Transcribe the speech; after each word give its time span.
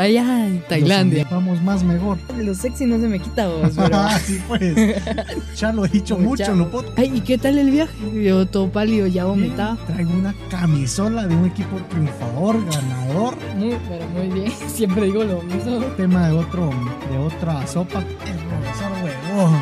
Allá 0.00 0.46
en 0.46 0.60
Tailandia. 0.62 1.26
Vamos 1.30 1.60
más 1.62 1.82
mejor. 1.84 2.16
Lo 2.38 2.54
sexy 2.54 2.86
no 2.86 2.98
se 2.98 3.06
me 3.06 3.20
quita 3.20 3.48
vos, 3.48 3.72
pero... 3.76 3.96
Ah, 3.98 4.18
sí, 4.18 4.40
pues. 4.48 4.74
Ya 5.56 5.72
lo 5.72 5.84
he 5.84 5.88
dicho 5.88 6.16
mucho 6.18 6.44
Ya. 6.44 6.52
en 6.52 6.58
los 6.58 6.68
podcasts. 6.68 6.98
Ay, 6.98 7.12
¿y 7.16 7.20
qué 7.20 7.36
tal 7.36 7.58
el 7.58 7.70
viaje? 7.70 7.92
Yo 8.24 8.46
todo 8.46 8.70
pálido, 8.70 9.06
ya 9.06 9.26
vomitaba. 9.26 9.76
Traigo 9.86 10.12
una 10.12 10.34
camisola 10.50 11.26
de 11.26 11.36
un 11.36 11.44
equipo 11.46 11.76
triunfador, 11.90 12.56
ganador. 12.64 13.34
Muy, 13.56 13.76
pero 13.88 14.06
muy 14.08 14.28
bien. 14.40 14.52
Siempre 14.68 15.04
digo 15.04 15.22
lo 15.22 15.42
mismo. 15.42 15.80
Tema 15.98 16.28
de 16.28 16.34
otro, 16.34 16.70
de 17.10 17.18
otra 17.18 17.66
sopa. 17.66 17.98
El 18.00 18.38
profesor 18.38 18.92
huevón. 19.04 19.60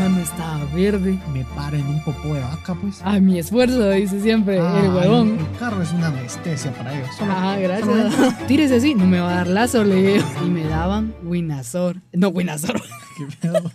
Mano, 0.00 0.18
estaba 0.20 0.64
verde. 0.74 1.18
Me 1.30 1.44
para 1.44 1.76
en 1.76 1.86
un 1.86 2.02
popó 2.02 2.32
de 2.34 2.40
vaca, 2.40 2.74
pues. 2.74 3.02
A 3.02 3.20
mi 3.20 3.38
esfuerzo, 3.38 3.90
dice 3.90 4.18
siempre 4.22 4.58
Ah, 4.58 4.80
el 4.82 4.94
huevón. 4.94 5.38
El 5.38 5.58
carro 5.58 5.82
es 5.82 5.92
una 5.92 6.06
anestesia 6.06 6.72
para 6.72 6.94
ellos. 6.98 7.14
Solo- 7.18 7.32
Ah, 7.34 7.54
solo 7.56 7.62
gracias. 7.68 8.46
Tírese 8.46 8.76
así, 8.76 8.94
no 8.94 9.04
me 9.06 9.20
va 9.20 9.30
a 9.32 9.34
dar 9.36 9.46
lazo, 9.48 9.84
le 9.84 9.96
digo. 9.96 10.24
Y 10.46 10.48
me 10.48 10.64
daban 10.64 11.14
Winazor. 11.22 12.00
No, 12.14 12.28
Winazor. 12.28 12.80
qué 13.18 13.26
pedo. 13.42 13.70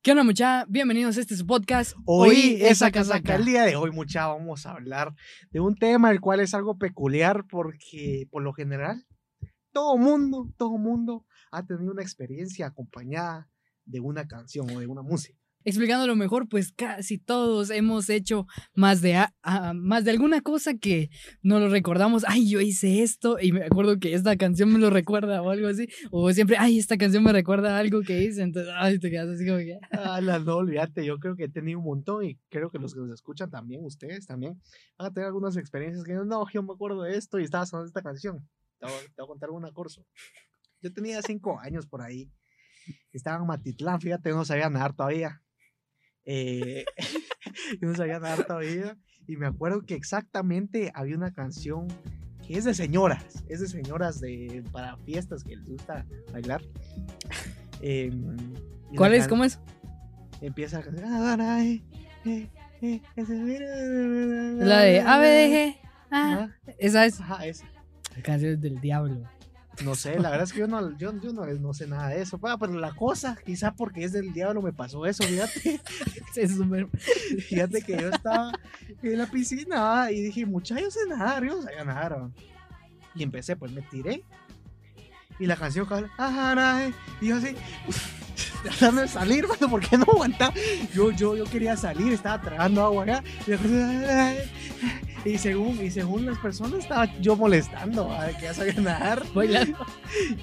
¿Qué 0.00 0.12
onda, 0.12 0.24
mucha? 0.24 0.64
Bienvenidos 0.68 1.18
a 1.18 1.20
este 1.20 1.36
su 1.36 1.46
podcast. 1.46 1.94
Hoy 2.06 2.56
esa 2.62 2.90
casaca. 2.90 3.20
casaca. 3.20 3.34
El 3.36 3.44
día 3.44 3.64
de 3.64 3.76
hoy, 3.76 3.90
mucha, 3.90 4.26
vamos 4.26 4.64
a 4.64 4.70
hablar 4.70 5.14
de 5.50 5.60
un 5.60 5.74
tema 5.76 6.10
el 6.10 6.20
cual 6.22 6.40
es 6.40 6.54
algo 6.54 6.78
peculiar 6.78 7.44
porque 7.46 8.26
por 8.30 8.42
lo 8.42 8.54
general 8.54 9.04
todo 9.72 9.98
mundo, 9.98 10.48
todo 10.56 10.78
mundo 10.78 11.26
ha 11.52 11.62
tenido 11.66 11.92
una 11.92 12.02
experiencia 12.02 12.66
acompañada 12.68 13.50
de 13.84 14.00
una 14.00 14.26
canción 14.26 14.70
o 14.70 14.80
de 14.80 14.86
una 14.86 15.02
música. 15.02 15.37
Explicándolo 15.68 16.16
mejor, 16.16 16.48
pues 16.48 16.72
casi 16.72 17.18
todos 17.18 17.68
hemos 17.70 18.08
hecho 18.08 18.46
más 18.74 19.02
de, 19.02 19.16
a- 19.16 19.34
a- 19.42 19.74
más 19.74 20.04
de 20.04 20.12
alguna 20.12 20.40
cosa 20.40 20.74
que 20.74 21.10
no 21.42 21.60
lo 21.60 21.68
recordamos. 21.68 22.24
Ay, 22.26 22.48
yo 22.48 22.60
hice 22.60 23.02
esto 23.02 23.36
y 23.38 23.52
me 23.52 23.64
acuerdo 23.64 23.98
que 23.98 24.14
esta 24.14 24.36
canción 24.36 24.72
me 24.72 24.78
lo 24.78 24.88
recuerda 24.88 25.42
o 25.42 25.50
algo 25.50 25.68
así. 25.68 25.86
O 26.10 26.32
siempre, 26.32 26.56
ay, 26.58 26.78
esta 26.78 26.96
canción 26.96 27.22
me 27.22 27.32
recuerda 27.32 27.76
a 27.76 27.80
algo 27.80 28.00
que 28.00 28.22
hice. 28.24 28.42
Entonces, 28.42 28.72
ay, 28.76 28.98
te 28.98 29.10
quedas 29.10 29.28
así 29.28 29.46
como 29.46 29.58
que. 29.58 29.78
Ah, 29.92 30.20
la- 30.22 30.38
no, 30.38 30.56
olvídate, 30.56 31.04
yo 31.04 31.18
creo 31.18 31.36
que 31.36 31.44
he 31.44 31.48
tenido 31.50 31.78
un 31.80 31.84
montón 31.84 32.24
y 32.24 32.38
creo 32.48 32.70
que 32.70 32.78
los 32.78 32.94
que 32.94 33.00
nos 33.00 33.10
escuchan 33.10 33.50
también, 33.50 33.84
ustedes 33.84 34.26
también, 34.26 34.60
van 34.96 35.08
a 35.08 35.12
tener 35.12 35.26
algunas 35.26 35.56
experiencias 35.58 36.02
que 36.04 36.14
no, 36.14 36.46
yo 36.50 36.62
me 36.62 36.72
acuerdo 36.72 37.02
de 37.02 37.16
esto 37.16 37.38
y 37.38 37.44
estaba 37.44 37.66
sonando 37.66 37.88
esta 37.88 38.00
canción. 38.02 38.48
Te 38.78 38.86
voy, 38.86 38.94
te 39.14 39.20
voy 39.22 39.24
a 39.24 39.28
contar 39.28 39.50
una 39.50 39.70
corso. 39.72 40.06
Yo 40.80 40.92
tenía 40.92 41.20
cinco 41.20 41.58
años 41.60 41.86
por 41.86 42.00
ahí, 42.00 42.30
estaba 43.12 43.36
en 43.38 43.46
Matitlán, 43.46 44.00
fíjate, 44.00 44.30
no 44.30 44.44
sabía 44.46 44.70
nadar 44.70 44.94
todavía. 44.94 45.42
Eh, 46.30 46.84
yo 47.80 47.88
no 47.88 47.94
sabía 47.94 48.20
nadar 48.20 48.44
todavía 48.46 48.98
y 49.26 49.36
me 49.38 49.46
acuerdo 49.46 49.80
que 49.86 49.94
exactamente 49.94 50.92
había 50.94 51.16
una 51.16 51.32
canción 51.32 51.88
que 52.46 52.58
es 52.58 52.64
de 52.64 52.74
señoras, 52.74 53.44
es 53.48 53.60
de 53.60 53.66
señoras 53.68 54.20
de, 54.20 54.62
para 54.70 54.98
fiestas 54.98 55.42
que 55.42 55.56
les 55.56 55.66
gusta 55.66 56.04
bailar. 56.30 56.60
Em, 57.80 58.12
y 58.90 58.92
la 58.92 58.96
¿Cuál 58.96 59.14
es? 59.14 59.26
¿Cómo 59.26 59.44
es? 59.44 59.58
empieza 60.42 60.78
a 60.78 60.82
cantar. 60.82 61.04
"Ahora, 61.06 61.62
ese 61.62 63.34
mira, 63.34 63.66
La 64.64 64.80
de 64.82 65.00
ABDG. 65.00 65.76
Ah, 66.10 66.48
esa 66.78 67.06
es. 67.06 67.20
ajá, 67.20 67.46
esa. 67.46 67.66
Canciones 68.22 68.60
del 68.60 68.80
diablo. 68.80 69.22
No 69.84 69.94
sé, 69.94 70.18
la 70.18 70.30
verdad 70.30 70.44
es 70.44 70.52
que 70.52 70.58
yo 70.60 70.66
no, 70.66 70.96
yo, 70.98 71.12
no, 71.12 71.46
no 71.46 71.74
sé 71.74 71.86
nada 71.86 72.08
de 72.08 72.22
eso. 72.22 72.38
pero 72.38 72.72
la 72.72 72.94
cosa, 72.94 73.36
quizá 73.44 73.72
porque 73.72 74.04
es 74.04 74.12
del 74.12 74.32
diablo, 74.32 74.60
me 74.60 74.72
pasó 74.72 75.06
eso, 75.06 75.22
fíjate. 75.22 75.80
Fíjate 77.48 77.82
que 77.82 78.00
yo 78.00 78.10
estaba 78.10 78.52
en 79.02 79.18
la 79.18 79.26
piscina 79.26 80.10
y 80.10 80.22
dije, 80.22 80.46
muchachos, 80.46 80.94
sé 80.94 81.00
nadar, 81.08 81.44
yo 81.44 81.60
no 81.60 81.84
nadar. 81.84 82.12
ah". 82.12 82.30
Y 83.14 83.22
empecé, 83.22 83.56
pues 83.56 83.72
me 83.72 83.82
tiré. 83.82 84.22
Y 85.38 85.46
la 85.46 85.56
canción, 85.56 85.86
y 87.20 87.28
yo 87.28 87.36
así, 87.36 87.54
tratando 88.62 89.06
salir, 89.06 89.46
mano, 89.46 89.70
porque 89.70 89.96
no 89.96 90.04
aguantaba. 90.04 90.52
Yo, 90.92 91.12
yo, 91.12 91.36
yo 91.36 91.44
quería 91.44 91.76
salir, 91.76 92.12
estaba 92.12 92.40
tragando 92.40 92.84
agua 92.84 93.04
acá. 93.04 93.24
Y, 93.46 93.52
y 95.24 95.38
según, 95.38 95.84
y 95.84 95.90
según 95.90 96.26
las 96.26 96.38
personas, 96.38 96.80
estaba 96.80 97.06
yo 97.20 97.36
molestando, 97.36 98.10
ah, 98.10 98.28
que 98.38 98.44
ya 98.44 98.54
sabía 98.54 98.80
nadar. 98.80 99.22
Bailando. 99.34 99.78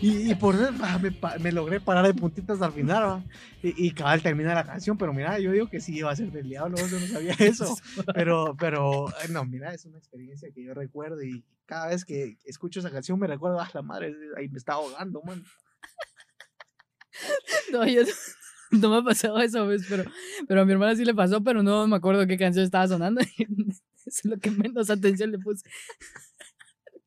Y, 0.02 0.32
y 0.32 0.36
por 0.36 0.56
eso 0.56 0.72
ah, 0.82 1.00
me, 1.00 1.16
me 1.40 1.52
logré 1.52 1.80
parar 1.80 2.06
de 2.06 2.14
puntitas 2.14 2.62
al 2.62 2.74
final, 2.74 3.04
¿va? 3.04 3.24
Y, 3.64 3.88
y 3.88 3.92
cabal 3.92 4.22
termina 4.22 4.54
la 4.54 4.64
canción, 4.64 4.98
pero 4.98 5.14
mira, 5.14 5.40
yo 5.40 5.52
digo 5.52 5.70
que 5.70 5.80
sí 5.80 5.98
iba 5.98 6.12
a 6.12 6.16
ser 6.16 6.32
del 6.32 6.50
diablo, 6.50 6.78
yo 6.78 7.00
no 7.00 7.08
sabía 7.08 7.34
eso. 7.40 7.76
Pero, 8.14 8.56
pero, 8.60 9.08
ay, 9.22 9.30
no, 9.30 9.46
mira, 9.46 9.74
es 9.74 9.86
una 9.86 9.98
experiencia 9.98 10.50
que 10.54 10.64
yo 10.64 10.74
recuerdo 10.74 11.24
y 11.24 11.44
cada 11.66 11.88
vez 11.88 12.06
que 12.06 12.38
escucho 12.46 12.80
esa 12.80 12.92
canción 12.92 13.20
me 13.20 13.28
recuerdo, 13.28 13.60
ah, 13.60 13.70
la 13.74 13.82
madre, 13.82 14.16
ahí 14.38 14.50
me 14.50 14.58
está 14.58 14.74
ahogando, 14.74 15.22
man. 15.24 15.44
No, 17.72 17.86
yo 17.88 18.04
no, 18.04 18.10
no 18.72 18.90
me 18.90 18.98
ha 18.98 19.04
pasado 19.04 19.40
eso, 19.40 19.66
¿ves? 19.68 19.86
Pero, 19.90 20.04
pero 20.48 20.62
a 20.62 20.66
mi 20.66 20.74
hermana 20.74 20.96
sí 20.96 21.06
le 21.06 21.14
pasó, 21.14 21.44
pero 21.44 21.64
no 21.64 21.88
me 21.88 21.96
acuerdo 21.96 22.28
qué 22.28 22.38
canción 22.38 22.66
estaba 22.66 22.88
sonando. 22.88 23.22
Es 24.08 24.24
lo 24.26 24.38
que 24.38 24.52
menos 24.52 24.90
atención 24.90 25.32
le 25.32 25.40
puse. 25.40 25.64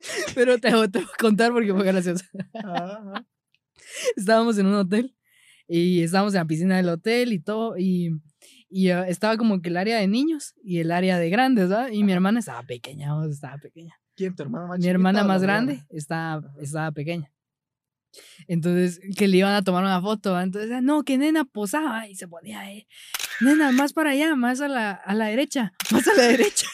Pero 0.34 0.58
te, 0.58 0.74
voy- 0.74 0.88
te 0.90 0.98
voy 1.00 1.08
a 1.12 1.16
contar 1.18 1.52
porque 1.52 1.72
fue 1.72 1.84
gracioso. 1.84 2.24
Ajá. 2.54 3.24
Estábamos 4.16 4.58
en 4.58 4.66
un 4.66 4.74
hotel 4.74 5.14
y 5.66 6.02
estábamos 6.02 6.34
en 6.34 6.38
la 6.40 6.46
piscina 6.46 6.76
del 6.76 6.88
hotel 6.88 7.32
y 7.32 7.38
todo. 7.40 7.76
Y, 7.78 8.10
y 8.68 8.90
ah, 8.90 9.06
estaba 9.08 9.36
como 9.36 9.60
que 9.60 9.68
el 9.70 9.76
área 9.76 9.98
de 9.98 10.06
niños 10.08 10.54
y 10.62 10.78
el 10.80 10.90
área 10.90 11.18
de 11.18 11.30
grandes, 11.30 11.68
¿verdad? 11.68 11.90
Y 11.90 12.04
mi 12.04 12.12
hermana 12.12 12.40
estaba 12.40 12.62
pequeña, 12.62 13.12
estaba 13.30 13.58
pequeña. 13.58 13.94
¿Quién, 14.14 14.34
tu 14.34 14.42
hermana 14.42 14.66
más 14.66 14.78
Mi 14.80 14.88
hermana 14.88 15.24
más 15.24 15.42
grande 15.42 15.84
estaba, 15.90 16.42
estaba 16.60 16.90
pequeña. 16.92 17.32
Entonces, 18.46 19.00
que 19.16 19.28
le 19.28 19.36
iban 19.38 19.54
a 19.54 19.62
tomar 19.62 19.84
una 19.84 20.00
foto. 20.00 20.32
¿va? 20.32 20.42
Entonces, 20.42 20.70
ah, 20.72 20.80
no, 20.80 21.04
que 21.04 21.18
nena 21.18 21.44
posaba 21.44 22.08
y 22.08 22.14
se 22.16 22.26
ponía 22.26 22.60
ahí. 22.60 22.86
Nena, 23.40 23.70
más 23.72 23.92
para 23.92 24.10
allá, 24.10 24.34
más 24.34 24.60
a 24.60 24.68
la, 24.68 24.92
a 24.92 25.14
la 25.14 25.26
derecha, 25.26 25.72
más 25.92 26.08
a 26.08 26.14
la 26.14 26.24
derecha. 26.24 26.66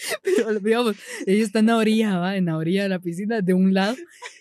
Pero, 0.22 0.60
digamos, 0.60 0.96
ella 1.26 1.44
está 1.44 1.60
en 1.60 1.66
la 1.66 1.76
orilla, 1.76 2.18
¿va? 2.18 2.36
en 2.36 2.46
la 2.46 2.56
orilla 2.56 2.82
de 2.82 2.88
la 2.88 3.00
piscina, 3.00 3.40
de 3.40 3.54
un 3.54 3.74
lado, 3.74 3.96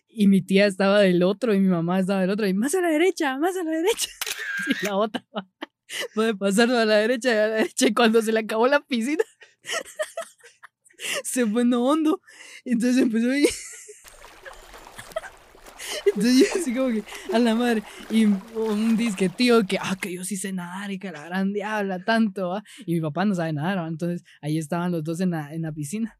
y 0.07 0.27
mi 0.27 0.41
tía 0.41 0.65
estaba 0.65 0.99
del 0.99 1.23
otro, 1.23 1.53
y 1.53 1.59
mi 1.59 1.67
mamá 1.67 1.99
estaba 1.99 2.21
del 2.21 2.29
otro, 2.29 2.47
y 2.47 2.53
más 2.53 2.75
a 2.75 2.81
la 2.81 2.89
derecha, 2.89 3.37
más 3.37 3.55
a 3.57 3.63
la 3.63 3.71
derecha. 3.71 4.09
Y 4.67 4.85
la 4.85 4.97
otra, 4.97 5.25
¿va? 5.35 5.47
puede 6.13 6.35
pasarlo 6.35 6.77
a 6.77 6.85
la 6.85 6.97
derecha 6.97 7.29
y 7.29 7.37
a 7.37 7.47
la 7.47 7.55
derecha, 7.55 7.87
y 7.87 7.93
cuando 7.93 8.21
se 8.21 8.33
le 8.33 8.41
acabó 8.41 8.67
la 8.67 8.81
piscina, 8.81 9.23
se 11.23 11.45
fue 11.45 11.61
en 11.61 11.73
hondo. 11.73 12.21
Entonces 12.65 13.01
empezó 13.01 13.31
ahí. 13.31 13.45
Entonces 16.05 16.39
yo 16.39 16.45
así 16.59 16.73
como 16.73 16.89
que, 16.89 17.03
a 17.33 17.39
la 17.39 17.55
madre, 17.55 17.83
y 18.09 18.25
un 18.25 18.97
disque 18.97 19.29
tío 19.29 19.65
que, 19.65 19.77
ah, 19.79 19.97
que 19.99 20.13
yo 20.13 20.23
sí 20.23 20.37
sé 20.37 20.53
nadar 20.53 20.91
y 20.91 20.99
que 20.99 21.11
la 21.11 21.25
gran 21.25 21.53
diabla 21.53 22.03
tanto, 22.03 22.49
¿va? 22.49 22.63
y 22.85 22.95
mi 22.95 23.01
papá 23.01 23.25
no 23.25 23.35
sabe 23.35 23.53
nadar, 23.53 23.79
¿va? 23.79 23.87
entonces 23.87 24.23
ahí 24.41 24.57
estaban 24.57 24.91
los 24.91 25.03
dos 25.03 25.19
en 25.21 25.31
la, 25.31 25.53
en 25.53 25.63
la 25.63 25.71
piscina. 25.71 26.19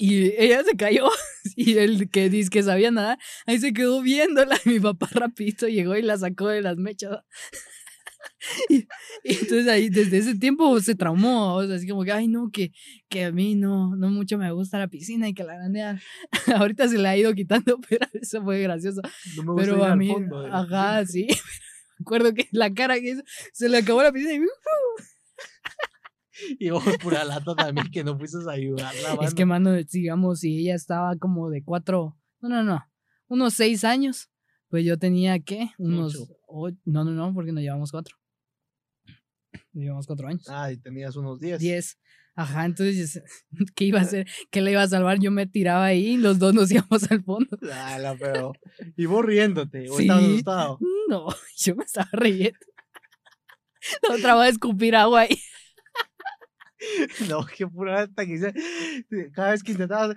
Y 0.00 0.32
ella 0.40 0.62
se 0.62 0.76
cayó, 0.76 1.08
y 1.56 1.76
el 1.76 2.08
que 2.08 2.30
dice 2.30 2.50
que 2.50 2.62
sabía 2.62 2.92
nadar, 2.92 3.18
ahí 3.46 3.58
se 3.58 3.72
quedó 3.72 4.00
viéndola, 4.00 4.56
y 4.64 4.68
mi 4.70 4.80
papá 4.80 5.08
rapidito 5.10 5.66
llegó 5.66 5.96
y 5.96 6.02
la 6.02 6.16
sacó 6.16 6.48
de 6.48 6.62
las 6.62 6.76
mechas. 6.76 7.10
¿va? 7.10 7.24
Y, 8.68 8.86
y 9.24 9.34
entonces 9.34 9.68
ahí, 9.68 9.88
desde 9.88 10.18
ese 10.18 10.34
tiempo 10.36 10.80
se 10.80 10.94
traumó, 10.94 11.54
o 11.54 11.66
sea, 11.66 11.76
así 11.76 11.88
como 11.88 12.04
que, 12.04 12.12
ay, 12.12 12.28
no, 12.28 12.50
que, 12.50 12.72
que 13.08 13.24
a 13.24 13.32
mí 13.32 13.54
no, 13.54 13.96
no 13.96 14.10
mucho 14.10 14.38
me 14.38 14.50
gusta 14.52 14.78
la 14.78 14.88
piscina 14.88 15.28
y 15.28 15.34
que 15.34 15.44
la 15.44 15.54
grande 15.54 16.00
ahorita 16.56 16.88
se 16.88 16.98
la 16.98 17.10
ha 17.10 17.16
ido 17.16 17.34
quitando, 17.34 17.78
pero 17.88 18.06
eso 18.12 18.42
fue 18.42 18.60
gracioso. 18.62 19.02
No 19.36 19.42
me 19.42 19.52
gusta 19.52 19.72
Pero 19.72 19.84
a 19.84 19.96
mí, 19.96 20.08
fondo 20.08 20.46
la 20.46 20.58
ajá, 20.60 21.06
sí. 21.06 21.26
Me 21.98 22.04
acuerdo 22.04 22.32
que 22.32 22.48
la 22.52 22.72
cara 22.72 22.94
que 23.00 23.10
hizo, 23.10 23.22
se 23.52 23.68
le 23.68 23.78
acabó 23.78 24.04
la 24.04 24.12
piscina 24.12 24.34
y 24.34 24.40
Y 26.60 26.70
vos, 26.70 26.84
pura 27.02 27.24
lata 27.24 27.56
también, 27.56 27.90
que 27.90 28.04
no 28.04 28.16
fuiste 28.16 28.38
a 28.48 28.52
ayudarla, 28.52 29.18
Es 29.22 29.34
que, 29.34 29.44
mano, 29.44 29.72
digamos, 29.74 30.38
si 30.38 30.60
ella 30.60 30.76
estaba 30.76 31.16
como 31.16 31.50
de 31.50 31.64
cuatro, 31.64 32.16
no, 32.40 32.48
no, 32.48 32.62
no, 32.62 32.84
unos 33.26 33.54
seis 33.54 33.82
años, 33.82 34.30
pues 34.68 34.84
yo 34.84 34.98
tenía, 34.98 35.38
¿qué? 35.40 35.70
Unos, 35.78 36.14
Ocho. 36.46 36.76
no, 36.84 37.04
no, 37.04 37.10
no, 37.10 37.34
porque 37.34 37.52
nos 37.52 37.62
llevamos 37.62 37.90
cuatro. 37.90 38.17
Llevamos 39.82 40.06
cuatro 40.06 40.28
años. 40.28 40.44
Ah, 40.48 40.72
y 40.72 40.76
tenías 40.76 41.16
unos 41.16 41.40
10. 41.40 41.58
Diez. 41.60 41.98
Ajá, 42.34 42.64
entonces, 42.66 43.20
¿qué 43.74 43.84
iba 43.84 43.98
a 43.98 44.02
hacer? 44.02 44.26
¿Qué 44.50 44.60
le 44.62 44.70
iba 44.72 44.82
a 44.82 44.88
salvar? 44.88 45.18
Yo 45.18 45.30
me 45.30 45.46
tiraba 45.46 45.86
ahí 45.86 46.10
y 46.10 46.16
los 46.16 46.38
dos 46.38 46.54
nos 46.54 46.70
íbamos 46.72 47.10
al 47.10 47.22
fondo. 47.24 47.58
Ala, 47.72 48.16
pero. 48.18 48.52
Y 48.96 49.06
vos 49.06 49.24
riéndote, 49.24 49.88
o 49.90 49.96
Sí. 49.96 50.02
estabas 50.02 50.24
asustado. 50.24 50.78
No, 51.08 51.26
yo 51.56 51.74
me 51.74 51.84
estaba 51.84 52.08
riendo. 52.12 52.58
La 54.06 54.16
otra 54.16 54.34
va 54.34 54.44
a 54.44 54.48
escupir 54.48 54.94
agua 54.94 55.20
ahí. 55.22 55.38
No, 57.28 57.44
qué 57.44 57.66
pura 57.66 57.94
lata 58.00 58.24
que 58.24 58.34
hice. 58.34 58.52
Cada 59.32 59.50
vez 59.50 59.62
que 59.62 59.72
intentaba, 59.72 60.14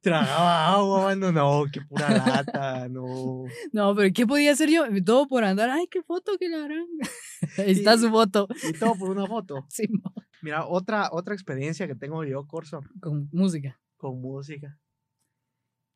tragaba 0.00 0.72
agua, 0.74 1.04
mano. 1.04 1.32
No, 1.32 1.64
qué 1.72 1.80
pura 1.82 2.08
lata, 2.10 2.88
no. 2.88 3.44
No, 3.72 3.94
pero 3.94 4.12
¿qué 4.14 4.26
podía 4.26 4.52
hacer 4.52 4.68
yo? 4.70 4.84
Todo 5.04 5.26
por 5.28 5.44
andar. 5.44 5.70
Ay, 5.70 5.86
qué 5.90 6.02
foto 6.02 6.32
que 6.38 6.48
la 6.48 6.64
harán. 6.64 6.86
Ahí 7.58 7.72
está 7.72 7.96
su 7.96 8.10
foto. 8.10 8.48
Y 8.68 8.72
todo 8.72 8.94
por 8.96 9.10
una 9.10 9.26
foto. 9.26 9.66
Sí, 9.68 9.84
Mira, 10.42 10.66
otra, 10.66 11.10
otra 11.12 11.34
experiencia 11.34 11.86
que 11.86 11.94
tengo 11.94 12.24
yo, 12.24 12.46
Corso, 12.46 12.80
con 13.00 13.28
música. 13.32 13.78
con 13.96 14.20
música. 14.20 14.78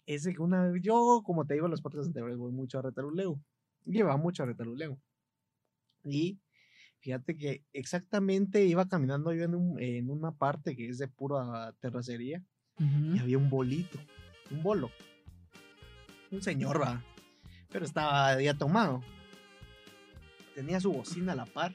ese 0.07 0.35
que 0.35 0.43
una 0.43 0.69
vez, 0.69 0.83
yo, 0.83 1.23
como 1.25 1.47
te 1.47 1.55
digo 1.55 1.67
en 1.67 1.71
los 1.71 1.81
podcasts 1.81 2.09
anteriores, 2.09 2.37
voy 2.37 2.53
mucho 2.53 2.79
a 2.79 2.83
Retaluleu. 2.83 3.41
Lleva 3.87 4.17
mucho 4.19 4.43
a 4.43 4.47
Retaluleu. 4.47 4.99
Y 6.05 6.39
fíjate 7.05 7.37
que 7.37 7.63
exactamente 7.75 8.65
iba 8.65 8.89
caminando 8.89 9.35
yo 9.35 9.45
en, 9.45 9.55
un- 9.55 9.79
en 9.79 10.09
una 10.11 10.33
parte 10.33 10.75
que 10.75 10.89
es 10.89 10.97
de 10.97 11.07
pura 11.07 11.75
terracería 11.79 12.43
y 13.15 13.19
había 13.19 13.37
un 13.37 13.51
bolito, 13.51 13.99
un 14.51 14.63
bolo. 14.63 14.91
Un 16.31 16.41
señor, 16.43 16.81
va. 16.81 17.05
Pero 17.71 17.85
estaba 17.85 18.41
ya 18.41 18.55
tomado. 18.55 19.03
Tenía 20.55 20.81
su 20.81 20.93
bocina 20.93 21.33
a 21.35 21.37
la 21.37 21.45
par. 21.45 21.75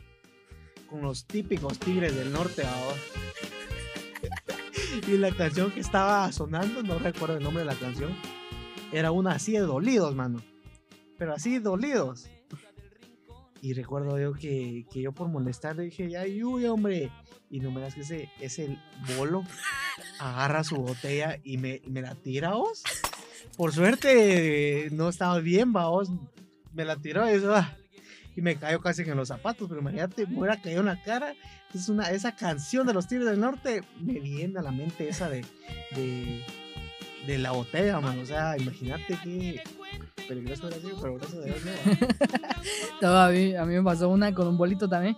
Con 0.89 1.01
los 1.03 1.25
típicos 1.27 1.77
tigres 1.77 2.15
del 2.15 2.31
norte 2.33 2.63
ahora. 2.65 2.97
y 5.07 5.17
la 5.17 5.31
canción 5.31 5.69
que 5.71 5.79
estaba 5.79 6.31
sonando, 6.31 6.81
no 6.81 6.97
recuerdo 6.97 7.37
el 7.37 7.43
nombre 7.43 7.61
de 7.63 7.67
la 7.71 7.75
canción, 7.79 8.11
era 8.91 9.11
una 9.11 9.33
así 9.33 9.51
de 9.53 9.59
dolidos, 9.59 10.15
mano. 10.15 10.41
Pero 11.19 11.33
así 11.35 11.59
dolidos. 11.59 12.27
Y 13.61 13.73
recuerdo 13.73 14.17
yo 14.19 14.33
que, 14.33 14.85
que 14.91 15.01
yo 15.01 15.11
por 15.11 15.27
molestar 15.27 15.75
le 15.75 15.83
dije, 15.83 16.17
ay, 16.17 16.43
uy, 16.43 16.65
hombre. 16.65 17.11
Y 17.49 17.59
no 17.59 17.71
me 17.71 17.81
das 17.81 17.95
que 17.95 18.01
ese, 18.01 18.29
ese 18.39 18.77
bolo 19.17 19.43
agarra 20.19 20.63
su 20.63 20.77
botella 20.77 21.39
y 21.43 21.57
me, 21.57 21.81
me 21.87 22.01
la 22.01 22.15
tira, 22.15 22.53
vos. 22.53 22.83
Por 23.57 23.73
suerte 23.73 24.89
no 24.91 25.09
estaba 25.09 25.39
bien, 25.39 25.73
va, 25.75 25.89
vos. 25.89 26.09
Me 26.73 26.85
la 26.85 26.95
tiró 26.95 27.25
eso, 27.25 27.53
ah, 27.55 27.75
y 28.35 28.41
me 28.41 28.55
cayó 28.55 28.79
casi 28.79 29.01
en 29.01 29.17
los 29.17 29.27
zapatos, 29.27 29.67
pero 29.67 29.81
imagínate, 29.81 30.25
me 30.25 30.39
hubiera 30.39 30.61
caído 30.61 30.79
en 30.79 30.85
la 30.85 31.01
cara. 31.01 31.33
Es 31.73 31.89
una, 31.89 32.09
esa 32.11 32.35
canción 32.35 32.87
de 32.87 32.93
los 32.93 33.07
Tigres 33.07 33.27
del 33.27 33.39
Norte 33.39 33.83
me 33.99 34.19
viene 34.19 34.59
a 34.59 34.61
la 34.61 34.71
mente 34.71 35.09
esa 35.09 35.29
de, 35.29 35.43
de, 35.91 36.43
de 37.27 37.37
la 37.37 37.51
botella, 37.51 37.99
man. 37.99 38.19
O 38.19 38.25
sea, 38.25 38.55
imagínate 38.57 39.17
qué 39.23 39.61
peligroso 40.29 40.71
sido, 40.71 40.95
pero 41.01 41.15
gracias 41.15 41.41
a 41.41 41.45
Dios 41.45 41.57
a, 43.57 43.65
mí, 43.65 43.73
me 43.73 43.83
pasó 43.83 44.09
una 44.09 44.33
con 44.33 44.47
un 44.47 44.57
bolito 44.57 44.87
también. 44.87 45.17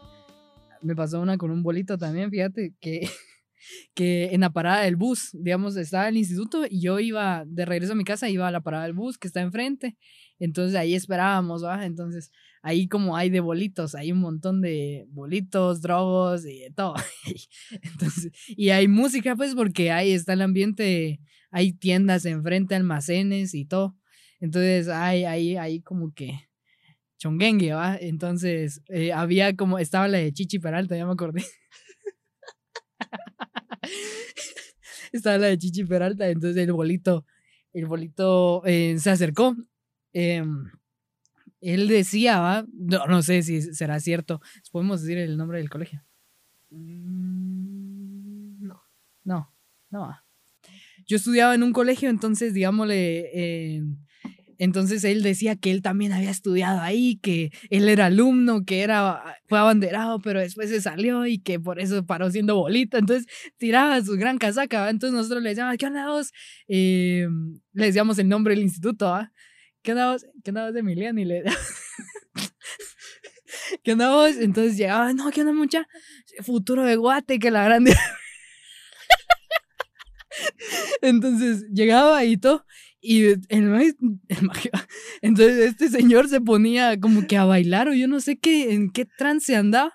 Me 0.81 0.96
pasó 0.96 1.19
una 1.19 1.38
con 1.38 1.52
un 1.52 1.62
bolito 1.62 1.98
también, 1.98 2.31
fíjate, 2.31 2.74
que, 2.80 3.02
que 3.94 4.30
en 4.31 4.42
la 4.42 4.52
parada 4.52 4.84
del 4.84 4.96
bus, 4.96 5.31
digamos, 5.34 5.75
estaba 5.75 6.08
el 6.08 6.18
instituto 6.18 6.66
y 6.68 6.81
yo 6.81 7.00
iba 7.00 7.44
de 7.46 7.66
regreso 7.66 7.92
a 7.92 7.98
mi 7.98 8.06
casa, 8.06 8.30
iba 8.30 8.48
a 8.48 8.52
la 8.52 8.62
parada 8.62 8.86
del 8.86 8.94
bus 8.94 9.18
que 9.18 9.28
está 9.28 9.42
enfrente. 9.42 9.98
Entonces 10.40 10.75
ahí 10.75 10.96
esperábamos, 10.96 11.63
¿va? 11.63 11.86
Entonces 11.86 12.31
ahí 12.63 12.88
como 12.88 13.18
hay 13.18 13.30
de 13.30 13.42
bolitos, 13.42 13.96
hay 13.96 14.12
un 14.12 14.19
montón 14.19 14.62
de 14.62 15.06
bolitos, 15.10 15.81
drogos 15.81 16.46
y 16.46 16.60
de 16.60 16.72
todo. 16.72 16.96
Entonces, 17.81 18.31
y 18.48 18.69
hay 18.69 18.88
música, 18.88 19.36
pues, 19.36 19.56
porque 19.56 19.92
ahí 19.92 20.12
está 20.12 20.34
el 20.34 20.42
ambiente, 20.42 21.19
hay 21.52 21.74
tiendas 21.74 22.25
enfrente, 22.25 22.75
almacenes 22.75 23.54
y 23.54 23.66
todo. 23.66 23.96
Entonces 24.42 24.88
hay 24.90 25.24
ahí, 25.26 25.56
ahí 25.58 25.82
como 25.82 26.14
que 26.14 26.50
chonguengue, 27.20 27.74
¿va? 27.74 27.96
Entonces, 27.98 28.82
eh, 28.90 29.14
había 29.14 29.56
como, 29.56 29.78
estaba 29.80 30.08
la 30.08 30.18
de 30.20 30.34
Chichi 30.34 30.58
Peralta, 30.60 30.98
ya 30.98 31.06
me 31.06 31.14
acordé. 31.14 31.44
estaba 35.12 35.38
la 35.38 35.48
de 35.48 35.58
Chichi 35.58 35.84
Peralta, 35.86 36.30
entonces 36.30 36.62
el 36.64 36.72
bolito, 36.74 37.26
el 37.74 37.86
bolito 37.86 38.64
eh, 38.66 38.98
se 39.00 39.10
acercó. 39.12 39.56
em, 40.14 40.66
él 41.62 41.88
decía, 41.88 42.40
¿va? 42.40 42.66
No, 42.74 43.06
no 43.08 43.22
sé 43.22 43.44
si 43.44 43.62
será 43.62 44.00
cierto. 44.00 44.42
¿Podemos 44.72 45.02
decir 45.02 45.18
el 45.20 45.38
nombre 45.38 45.60
del 45.60 45.70
colegio? 45.70 46.04
Mm, 46.72 48.66
No. 48.68 48.82
No, 49.24 49.54
no. 49.92 50.18
Yo 51.08 51.18
estudiaba 51.18 51.56
en 51.56 51.64
un 51.64 51.74
colegio, 51.74 52.10
entonces, 52.10 52.54
digámosle, 52.54 53.30
eh, 53.34 53.84
entonces 54.62 55.04
él 55.06 55.24
decía 55.24 55.56
que 55.56 55.72
él 55.72 55.81
también 55.81 56.13
había 56.13 56.30
estudiado 56.30 56.81
ahí, 56.81 57.18
que 57.18 57.52
él 57.72 57.90
era 57.90 58.06
alumno, 58.06 58.63
que 58.63 58.81
era, 58.81 59.40
fue 59.48 59.58
abanderado, 59.58 60.22
pero 60.22 60.40
después 60.40 60.69
se 60.69 60.80
salió 60.80 61.25
y 61.25 61.40
que 61.40 61.60
por 61.60 61.80
eso 61.80 62.06
paró 62.06 62.30
siendo 62.30 62.56
bolita. 62.56 63.00
Entonces 63.00 63.25
tiraba 63.58 64.00
su 64.04 64.12
gran 64.18 64.38
casaca. 64.38 64.88
Entonces 64.92 65.18
nosotros 65.18 65.42
le 65.42 65.50
decíamos, 65.50 65.78
¿qué 65.80 65.88
onda 65.88 66.08
vos? 66.10 66.31
Eh, 66.68 67.28
le 67.74 67.86
decíamos 67.88 68.19
el 68.19 68.30
nombre 68.30 68.54
del 68.54 68.63
instituto, 68.63 69.08
¿va? 69.08 69.31
¿Qué 69.81 69.94
onda 69.94 70.12
vos? 70.12 70.28
¿Qué 70.44 70.52
onda 70.52 70.80
Emiliano? 70.80 71.19
Y 71.19 71.25
le 71.25 71.44
¿Qué 73.84 73.94
onda 73.94 74.12
vos? 74.12 74.36
Entonces 74.38 74.78
llegaba, 74.78 75.12
no, 75.13 75.31
¿qué 75.31 75.42
onda 75.42 75.54
mucha? 75.54 75.88
Futuro 76.44 76.84
de 76.84 76.98
Guate, 76.98 77.40
que 77.40 77.50
la 77.50 77.63
grande. 77.63 77.96
Entonces 81.02 81.66
llegaba 81.74 82.24
y 82.25 82.38
todo. 82.38 82.63
Y 83.01 83.24
el 83.24 83.63
maíz- 83.63 83.98
entonces 85.21 85.57
este 85.57 85.89
señor 85.89 86.30
se 86.30 86.39
ponía 86.39 87.00
como 87.00 87.25
que 87.25 87.36
a 87.36 87.45
bailar 87.45 87.88
o 87.89 87.94
yo 87.94 88.07
no 88.07 88.19
sé 88.19 88.38
qué, 88.38 88.74
en 88.74 88.92
qué 88.92 89.06
trance 89.18 89.56
andaba. 89.56 89.94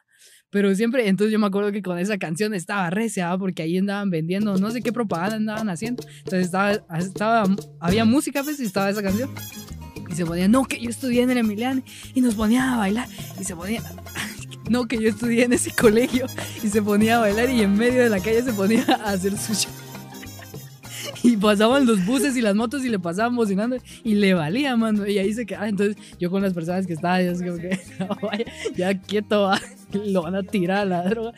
Pero 0.51 0.75
siempre, 0.75 1.09
entonces 1.09 1.33
yo 1.33 1.39
me 1.39 1.47
acuerdo 1.47 1.71
que 1.71 1.83
con 1.83 1.99
esa 1.99 2.19
canción 2.19 2.55
estaba 2.55 2.89
recia, 2.89 3.37
porque 3.37 3.63
ahí 3.63 3.77
andaban 3.79 4.11
vendiendo, 4.11 4.57
no 4.57 4.71
sé 4.71 4.81
qué 4.81 4.93
propaganda 4.93 5.37
andaban 5.37 5.69
haciendo. 5.69 6.03
Entonces 6.19 6.47
estaba, 6.47 6.73
estaba, 6.99 7.45
había 7.81 8.05
música, 8.05 8.43
pues, 8.43 8.59
y 8.61 8.65
estaba 8.65 8.89
esa 8.89 9.03
canción. 9.03 9.29
Y 10.09 10.15
se 10.15 10.25
ponía, 10.25 10.49
no, 10.49 10.65
que 10.65 10.81
yo 10.81 10.89
estudié 10.89 11.23
en 11.23 11.31
el 11.31 11.39
Emiliano. 11.39 11.83
Y 12.15 12.21
nos 12.21 12.37
ponía 12.37 12.73
a 12.73 12.77
bailar. 12.79 13.09
Y 13.39 13.45
se 13.45 13.55
ponía, 13.55 13.83
no, 14.71 14.87
que 14.87 14.99
yo 14.99 15.09
estudié 15.11 15.45
en 15.45 15.53
ese 15.53 15.73
colegio. 15.73 16.27
Y 16.63 16.69
se 16.69 16.81
ponía 16.81 17.17
a 17.17 17.21
bailar 17.21 17.51
y 17.51 17.63
en 17.63 17.77
medio 17.77 18.03
de 18.03 18.09
la 18.09 18.21
calle 18.21 18.43
se 18.43 18.53
ponía 18.53 18.85
a 18.89 19.11
hacer 19.11 19.37
su 19.37 19.53
show. 19.53 19.73
Y 21.27 21.37
pasaban 21.37 21.87
los 21.87 22.05
buses 22.07 22.37
y 22.37 22.41
las 22.41 22.55
motos 22.55 22.85
y 22.85 22.89
le 22.89 22.99
pasaban 22.99 23.35
bocinando 23.35 23.77
y 24.05 24.15
le 24.15 24.35
valía, 24.35 24.77
mano. 24.77 25.07
Y 25.07 25.19
ahí 25.19 25.33
se 25.33 25.45
quedaba. 25.45 25.69
Entonces 25.69 25.97
yo 26.19 26.31
con 26.31 26.43
las 26.43 26.55
personas 26.55 26.87
que 26.87 26.93
estaban, 26.93 27.25
yo 27.25 27.47
como 27.47 27.59
que, 27.59 27.79
"No, 27.99 28.09
vaya, 28.23 28.45
ya 28.77 29.01
quieto, 29.01 29.43
va, 29.43 29.61
lo 29.93 30.23
van 30.23 30.37
a 30.37 30.43
tirar 30.43 30.79
a 30.79 30.85
la 30.85 31.03
droga. 31.09 31.33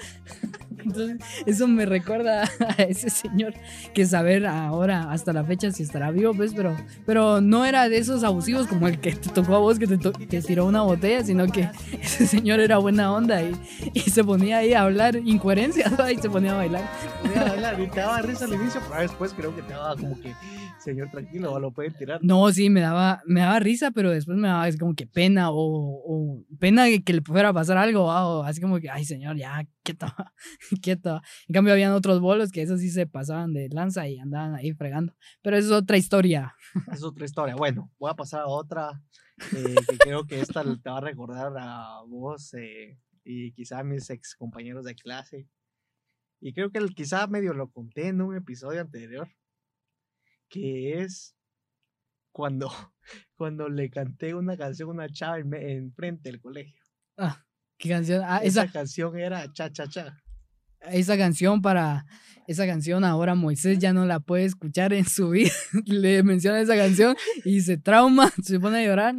Entonces 0.84 1.18
eso 1.46 1.68
me 1.68 1.86
recuerda 1.86 2.44
a 2.78 2.82
ese 2.82 3.10
señor 3.10 3.54
que 3.94 4.06
saber 4.06 4.46
ahora, 4.46 5.10
hasta 5.10 5.32
la 5.32 5.44
fecha, 5.44 5.70
si 5.70 5.82
estará 5.82 6.10
vivo, 6.10 6.34
pues, 6.34 6.52
pero, 6.54 6.76
pero 7.06 7.40
no 7.40 7.64
era 7.64 7.88
de 7.88 7.98
esos 7.98 8.24
abusivos 8.24 8.66
como 8.66 8.88
el 8.88 9.00
que 9.00 9.12
te 9.12 9.30
tocó 9.30 9.56
a 9.56 9.58
vos, 9.58 9.78
que 9.78 9.86
te, 9.86 9.98
te 9.98 10.42
tiró 10.42 10.66
una 10.66 10.82
botella, 10.82 11.24
sino 11.24 11.46
que 11.46 11.68
ese 12.02 12.26
señor 12.26 12.60
era 12.60 12.78
buena 12.78 13.12
onda 13.12 13.42
y, 13.42 13.54
y 13.94 14.00
se 14.00 14.24
ponía 14.24 14.58
ahí 14.58 14.72
a 14.72 14.82
hablar 14.82 15.16
incoherencias 15.16 15.92
y 16.12 16.16
se 16.16 16.30
ponía 16.30 16.52
a 16.52 16.56
bailar. 16.56 16.82
Podía 17.22 17.44
bailar, 17.44 17.80
y 17.80 17.86
te 17.88 18.00
daba 18.00 18.22
risa 18.22 18.44
al 18.44 18.54
inicio, 18.54 18.80
pero 18.88 19.02
después 19.02 19.32
creo 19.34 19.54
que 19.54 19.62
te 19.62 19.72
daba 19.72 19.96
como 19.96 20.20
que, 20.20 20.34
señor, 20.78 21.10
tranquilo, 21.10 21.58
lo 21.58 21.72
pueden 21.72 21.92
tirar. 21.94 22.20
No, 22.22 22.50
sí, 22.52 22.70
me 22.70 22.80
daba, 22.80 23.22
me 23.26 23.40
daba 23.40 23.58
risa, 23.58 23.90
pero 23.90 24.10
después 24.10 24.36
me 24.38 24.48
daba 24.48 24.64
así 24.64 24.78
como 24.78 24.94
que 24.94 25.06
pena 25.06 25.50
o, 25.50 25.56
o 25.56 26.44
pena 26.58 26.86
que, 26.86 27.02
que 27.02 27.12
le 27.14 27.20
fuera 27.22 27.50
a 27.50 27.52
pasar 27.52 27.76
algo, 27.78 28.04
o 28.04 28.42
así 28.42 28.60
como 28.60 28.78
que, 28.80 28.88
ay 28.90 29.04
señor, 29.04 29.36
ya, 29.36 29.66
quieto, 29.82 30.06
quieto. 30.82 31.20
En 31.48 31.52
cambio, 31.52 31.72
habían 31.72 31.92
otros 31.92 32.20
bolos 32.20 32.50
que 32.52 32.62
esos 32.62 32.80
sí 32.80 32.90
se 32.90 33.06
pasaban 33.06 33.52
de 33.52 33.68
lanza 33.70 34.08
y 34.08 34.18
andaban 34.18 34.54
ahí 34.54 34.72
fregando. 34.72 35.14
Pero 35.42 35.56
eso 35.56 35.68
es 35.76 35.82
otra 35.82 35.96
historia. 35.96 36.54
Es 36.92 37.02
otra 37.02 37.24
historia. 37.24 37.54
Bueno, 37.56 37.90
voy 37.98 38.10
a 38.10 38.14
pasar 38.14 38.40
a 38.42 38.46
otra 38.46 39.02
eh, 39.56 39.74
que 39.88 39.98
creo 39.98 40.24
que 40.26 40.40
esta 40.40 40.62
te 40.62 40.90
va 40.90 40.98
a 40.98 41.00
recordar 41.00 41.52
a 41.58 42.00
vos 42.06 42.54
eh, 42.54 42.98
y 43.24 43.52
quizá 43.52 43.80
a 43.80 43.84
mis 43.84 44.08
ex 44.10 44.34
compañeros 44.36 44.84
de 44.84 44.94
clase. 44.94 45.46
Y 46.40 46.52
creo 46.52 46.70
que 46.70 46.78
el- 46.78 46.94
quizá 46.94 47.26
medio 47.26 47.52
lo 47.52 47.68
conté 47.70 48.08
en 48.08 48.20
un 48.20 48.36
episodio 48.36 48.80
anterior, 48.80 49.28
que 50.48 51.00
es 51.02 51.34
cuando, 52.32 52.70
cuando 53.36 53.68
le 53.68 53.90
canté 53.90 54.34
una 54.34 54.56
canción 54.56 54.88
a 54.90 54.92
una 54.92 55.08
chava 55.08 55.38
en, 55.38 55.52
en 55.54 55.92
frente 55.92 56.30
del 56.30 56.40
colegio. 56.40 56.82
Ah, 57.16 57.44
¿Qué 57.78 57.88
canción? 57.88 58.22
Ah, 58.24 58.38
Esa, 58.42 58.64
esa, 58.64 58.72
canción 58.72 59.16
era 59.16 59.52
cha 59.52 59.70
cha 59.72 59.88
cha. 59.88 60.16
esa 60.80 61.16
canción 61.16 61.62
para. 61.62 62.04
Esa 62.46 62.66
canción 62.66 63.04
ahora 63.04 63.34
Moisés 63.34 63.78
ya 63.78 63.92
no 63.92 64.06
la 64.06 64.20
puede 64.20 64.44
escuchar 64.44 64.94
en 64.94 65.04
su 65.04 65.30
vida. 65.30 65.52
Le 65.84 66.22
menciona 66.22 66.60
esa 66.60 66.76
canción 66.76 67.14
y 67.44 67.60
se 67.60 67.76
trauma, 67.76 68.30
se 68.42 68.58
pone 68.58 68.78
a 68.78 68.86
llorar. 68.86 69.14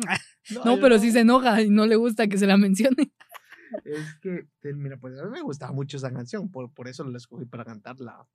No, 0.65 0.79
pero 0.79 0.97
sí 0.97 1.11
se 1.11 1.19
enoja 1.19 1.61
y 1.61 1.69
no 1.69 1.85
le 1.85 1.95
gusta 1.95 2.27
que 2.27 2.39
se 2.39 2.47
la 2.47 2.57
mencione. 2.57 3.11
Es 3.85 4.15
que, 4.19 4.47
mira, 4.73 4.97
pues 4.97 5.19
a 5.19 5.25
mí 5.25 5.29
me 5.29 5.41
gustaba 5.41 5.71
mucho 5.71 5.97
esa 5.97 6.11
canción, 6.11 6.49
por, 6.49 6.73
por 6.73 6.87
eso 6.87 7.03
la 7.03 7.17
escogí 7.17 7.45
para 7.45 7.65
cantarla. 7.65 8.27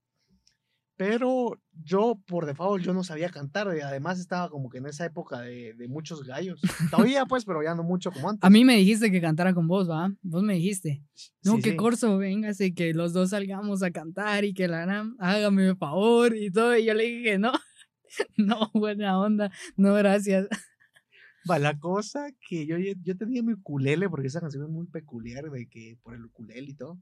Pero 0.96 1.60
yo, 1.82 2.20
por 2.26 2.46
default, 2.46 2.84
yo 2.84 2.92
no 2.94 3.02
sabía 3.02 3.28
cantar 3.28 3.68
y 3.76 3.80
además 3.80 4.20
estaba 4.20 4.48
como 4.48 4.68
que 4.68 4.78
en 4.78 4.86
esa 4.86 5.04
época 5.04 5.40
de, 5.40 5.74
de 5.74 5.88
muchos 5.88 6.22
gallos. 6.24 6.60
Todavía, 6.90 7.26
pues, 7.26 7.44
pero 7.44 7.62
ya 7.64 7.74
no 7.74 7.82
mucho 7.82 8.12
como 8.12 8.30
antes. 8.30 8.46
A 8.46 8.50
mí 8.50 8.64
me 8.64 8.76
dijiste 8.76 9.10
que 9.10 9.20
cantara 9.20 9.54
con 9.54 9.66
vos, 9.66 9.90
¿va? 9.90 10.12
Vos 10.22 10.42
me 10.44 10.54
dijiste. 10.54 11.02
No, 11.42 11.56
Sí, 11.56 11.62
que 11.62 11.70
sí. 11.70 11.76
corso, 11.76 12.16
véngase, 12.16 12.74
que 12.74 12.94
los 12.94 13.12
dos 13.12 13.30
salgamos 13.30 13.82
a 13.82 13.90
cantar 13.90 14.44
y 14.44 14.54
que 14.54 14.68
la 14.68 14.80
gran, 14.82 15.16
hágame 15.18 15.74
favor 15.74 16.36
y 16.36 16.50
todo. 16.52 16.76
Y 16.78 16.84
yo 16.84 16.94
le 16.94 17.04
dije 17.04 17.22
que 17.24 17.38
no. 17.38 17.52
No, 18.36 18.70
buena 18.72 19.18
onda. 19.18 19.50
No, 19.76 19.92
gracias. 19.94 20.46
Va, 21.50 21.58
la 21.58 21.76
cosa 21.78 22.28
que 22.48 22.64
yo, 22.64 22.76
yo 22.78 23.16
tenía 23.16 23.42
mi 23.42 23.54
ukulele, 23.54 24.08
porque 24.08 24.28
esa 24.28 24.40
canción 24.40 24.62
es 24.62 24.70
muy 24.70 24.86
peculiar, 24.86 25.50
de 25.50 25.66
que 25.68 25.98
por 26.02 26.14
el 26.14 26.24
ukulele 26.24 26.70
y 26.70 26.74
todo. 26.74 26.98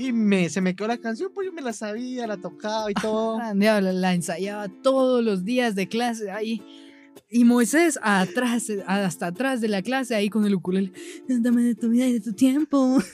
Y 0.00 0.12
me, 0.12 0.48
se 0.48 0.60
me 0.60 0.76
quedó 0.76 0.86
la 0.86 0.98
canción, 0.98 1.32
pues 1.34 1.46
yo 1.46 1.52
me 1.52 1.60
la 1.60 1.72
sabía, 1.72 2.28
la 2.28 2.36
tocaba 2.36 2.88
y 2.88 2.94
todo. 3.02 3.40
Ah, 3.40 3.52
diablo, 3.52 3.90
la 3.90 4.14
ensayaba 4.14 4.68
todos 4.68 5.24
los 5.24 5.44
días 5.44 5.74
de 5.74 5.88
clase 5.88 6.30
ahí. 6.30 6.62
Y 7.28 7.44
Moisés 7.44 7.98
atrás, 8.00 8.70
hasta 8.86 9.26
atrás 9.26 9.60
de 9.60 9.66
la 9.66 9.82
clase, 9.82 10.14
ahí 10.14 10.30
con 10.30 10.44
el 10.44 10.54
ukulele. 10.54 10.92
Dame 11.26 11.64
de 11.64 11.74
tu 11.74 11.88
vida 11.88 12.06
y 12.06 12.12
de 12.12 12.20
tu 12.20 12.32
tiempo. 12.32 12.98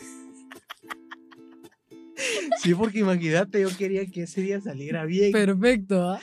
Sí, 2.63 2.75
porque 2.75 3.01
imagínate, 3.01 3.61
yo 3.61 3.69
quería 3.77 4.07
que 4.07 4.23
ese 4.23 4.41
día 4.41 4.61
saliera 4.61 5.05
bien. 5.05 5.33
Perfecto. 5.33 6.11
¿ah? 6.11 6.21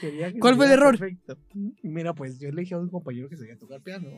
Quería 0.00 0.32
que 0.32 0.40
¿Cuál 0.40 0.56
fue 0.56 0.66
el 0.66 0.72
error? 0.72 0.98
Perfecto. 0.98 1.38
Mira, 1.82 2.14
pues 2.14 2.40
yo 2.40 2.48
elegí 2.48 2.72
a 2.72 2.78
un 2.78 2.88
compañero 2.88 3.28
que 3.28 3.36
sabía 3.36 3.56
tocar 3.56 3.82
piano. 3.82 4.08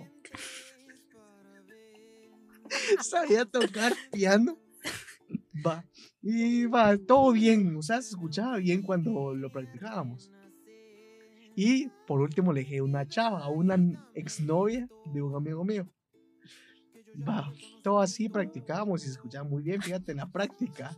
sabía 3.03 3.45
tocar 3.45 3.93
piano. 4.13 4.57
Va. 5.67 5.85
Y 6.23 6.67
va, 6.67 6.97
todo 6.97 7.33
bien. 7.33 7.77
O 7.77 7.83
sea, 7.83 8.03
se 8.03 8.11
escuchaba 8.11 8.59
bien 8.59 8.83
cuando 8.83 9.35
lo 9.35 9.51
practicábamos. 9.51 10.31
Y 11.55 11.89
por 12.07 12.21
último 12.21 12.53
le 12.53 12.61
dejé 12.61 12.83
una 12.83 13.07
chava, 13.09 13.43
a 13.43 13.49
una 13.49 13.77
exnovia 14.15 14.89
de 15.07 15.23
un 15.23 15.35
amigo 15.35 15.65
mío. 15.65 15.89
Va, 17.27 17.51
todo 17.83 18.01
así 18.01 18.29
practicábamos 18.29 19.03
y 19.03 19.07
se 19.07 19.13
escuchaba 19.13 19.49
muy 19.49 19.63
bien, 19.63 19.81
fíjate, 19.81 20.13
en 20.13 20.19
la 20.19 20.31
práctica. 20.31 20.95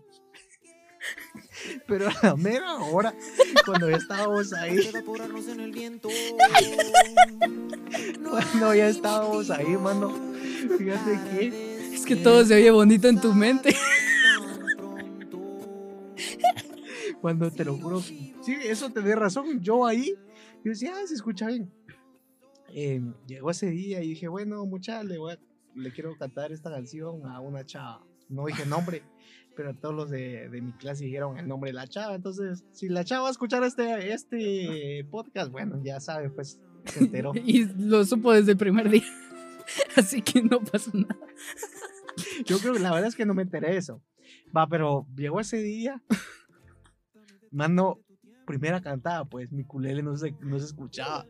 Pero 1.86 2.08
a 2.08 2.14
la 2.22 2.34
mera 2.36 2.74
hora, 2.76 3.14
cuando 3.64 3.88
ya 3.88 3.98
estábamos 3.98 4.52
ahí, 4.52 4.78
cuando 8.28 8.74
ya 8.74 8.88
estábamos 8.88 9.50
ahí, 9.50 9.76
mano, 9.76 10.12
fíjate 10.76 11.20
que 11.30 11.94
Es 11.94 12.04
que 12.04 12.16
todo 12.16 12.44
se 12.44 12.56
oye 12.56 12.72
bonito 12.72 13.06
en 13.06 13.20
tu 13.20 13.32
mente. 13.32 13.76
Cuando 17.20 17.50
te 17.50 17.64
lo 17.64 17.76
juro, 17.76 18.00
sí, 18.00 18.32
eso 18.64 18.90
te 18.90 19.00
razón, 19.14 19.60
yo 19.60 19.86
ahí, 19.86 20.14
yo 20.64 20.70
decía, 20.70 20.92
ah, 20.96 21.06
se 21.06 21.14
escucha 21.14 21.46
bien. 21.48 21.72
Eh, 22.74 23.00
llegó 23.26 23.50
ese 23.50 23.70
día 23.70 24.02
y 24.02 24.08
dije, 24.10 24.28
bueno, 24.28 24.64
mucha, 24.66 25.02
le 25.02 25.18
voy 25.18 25.32
a- 25.32 25.38
le 25.74 25.92
quiero 25.92 26.16
cantar 26.18 26.52
esta 26.52 26.70
canción 26.70 27.24
a 27.26 27.40
una 27.40 27.64
chava. 27.64 28.04
No 28.28 28.46
dije 28.46 28.66
nombre, 28.66 29.02
pero 29.56 29.74
todos 29.74 29.94
los 29.94 30.10
de, 30.10 30.48
de 30.48 30.60
mi 30.60 30.72
clase 30.72 31.04
dijeron 31.04 31.38
el 31.38 31.48
nombre 31.48 31.70
de 31.70 31.74
la 31.74 31.86
chava. 31.86 32.14
Entonces, 32.14 32.64
si 32.72 32.88
la 32.88 33.04
chava 33.04 33.22
va 33.22 33.28
a 33.28 33.32
escuchar 33.32 33.62
este, 33.64 34.12
este 34.12 35.06
podcast, 35.10 35.50
bueno, 35.50 35.80
ya 35.82 35.98
sabe, 36.00 36.30
pues 36.30 36.60
se 36.84 37.00
enteró. 37.00 37.32
Y 37.44 37.64
lo 37.78 38.04
supo 38.04 38.32
desde 38.32 38.52
el 38.52 38.58
primer 38.58 38.90
día. 38.90 39.04
Así 39.96 40.22
que 40.22 40.42
no 40.42 40.60
pasó 40.60 40.90
nada. 40.94 41.18
Yo 42.46 42.58
creo 42.58 42.72
que 42.74 42.80
la 42.80 42.90
verdad 42.92 43.08
es 43.08 43.16
que 43.16 43.26
no 43.26 43.34
me 43.34 43.42
enteré 43.42 43.70
de 43.72 43.76
eso. 43.78 44.02
Va, 44.56 44.66
pero 44.68 45.06
llegó 45.16 45.40
ese 45.40 45.58
día. 45.58 46.02
Mano, 47.50 48.00
primera 48.46 48.80
cantada, 48.80 49.24
pues 49.24 49.52
mi 49.52 49.64
culele 49.64 50.02
no 50.02 50.16
se, 50.16 50.32
no 50.40 50.58
se 50.58 50.66
escuchaba. 50.66 51.26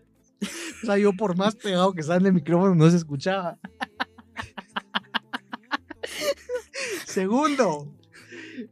O 0.83 0.87
sea, 0.87 0.97
yo 0.99 1.13
por 1.13 1.37
más 1.37 1.57
pegado 1.57 1.93
que 1.93 2.01
estaba 2.01 2.19
en 2.19 2.27
el 2.27 2.33
micrófono, 2.33 2.75
no 2.75 2.89
se 2.91 2.97
escuchaba. 2.97 3.59
Segundo, 7.07 7.93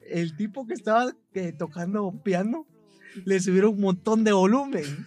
el 0.09 0.37
tipo 0.37 0.67
que 0.67 0.75
estaba 0.75 1.13
eh, 1.35 1.53
tocando 1.53 2.13
piano 2.23 2.67
le 3.25 3.41
subieron 3.41 3.75
un 3.75 3.81
montón 3.81 4.25
de 4.25 4.33
volumen. 4.33 5.07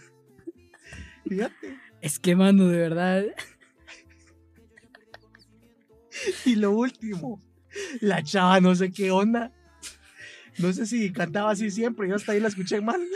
Fíjate. 1.25 1.77
Es 2.01 2.19
que, 2.19 2.35
mano, 2.35 2.67
de 2.67 2.77
verdad. 2.77 3.23
Y 6.45 6.55
lo 6.55 6.71
último, 6.71 7.41
la 8.01 8.23
chava 8.23 8.59
no 8.59 8.75
sé 8.75 8.91
qué 8.91 9.11
onda. 9.11 9.53
No 10.59 10.73
sé 10.73 10.85
si 10.85 11.11
cantaba 11.11 11.51
así 11.51 11.71
siempre, 11.71 12.07
yo 12.09 12.15
hasta 12.15 12.33
ahí 12.33 12.39
la 12.39 12.49
escuché 12.49 12.81
mal. 12.81 13.01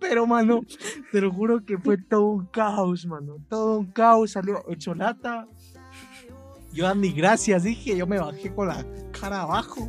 Pero, 0.00 0.26
mano, 0.26 0.64
te 1.12 1.20
lo 1.20 1.32
juro 1.32 1.64
que 1.64 1.78
fue 1.78 1.96
todo 1.96 2.26
un 2.26 2.46
caos, 2.46 3.06
mano. 3.06 3.36
Todo 3.48 3.78
un 3.78 3.92
caos, 3.92 4.32
salió 4.32 4.64
Cholata. 4.76 5.46
Yo 6.72 6.92
ni 6.94 7.12
gracias 7.12 7.64
dije, 7.64 7.96
yo 7.96 8.06
me 8.06 8.18
bajé 8.18 8.52
con 8.52 8.68
la 8.68 8.84
cara 9.18 9.42
abajo. 9.42 9.88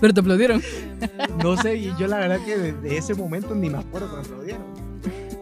Pero 0.00 0.14
te 0.14 0.20
aplaudieron. 0.20 0.62
No 1.42 1.56
sé, 1.56 1.76
y 1.76 1.94
yo 1.98 2.06
la 2.06 2.18
verdad 2.18 2.44
que 2.44 2.56
desde 2.56 2.96
ese 2.96 3.14
momento 3.14 3.54
ni 3.54 3.70
me 3.70 3.78
acuerdo 3.78 4.10
cuando 4.10 4.28
aplaudieron. 4.28 4.64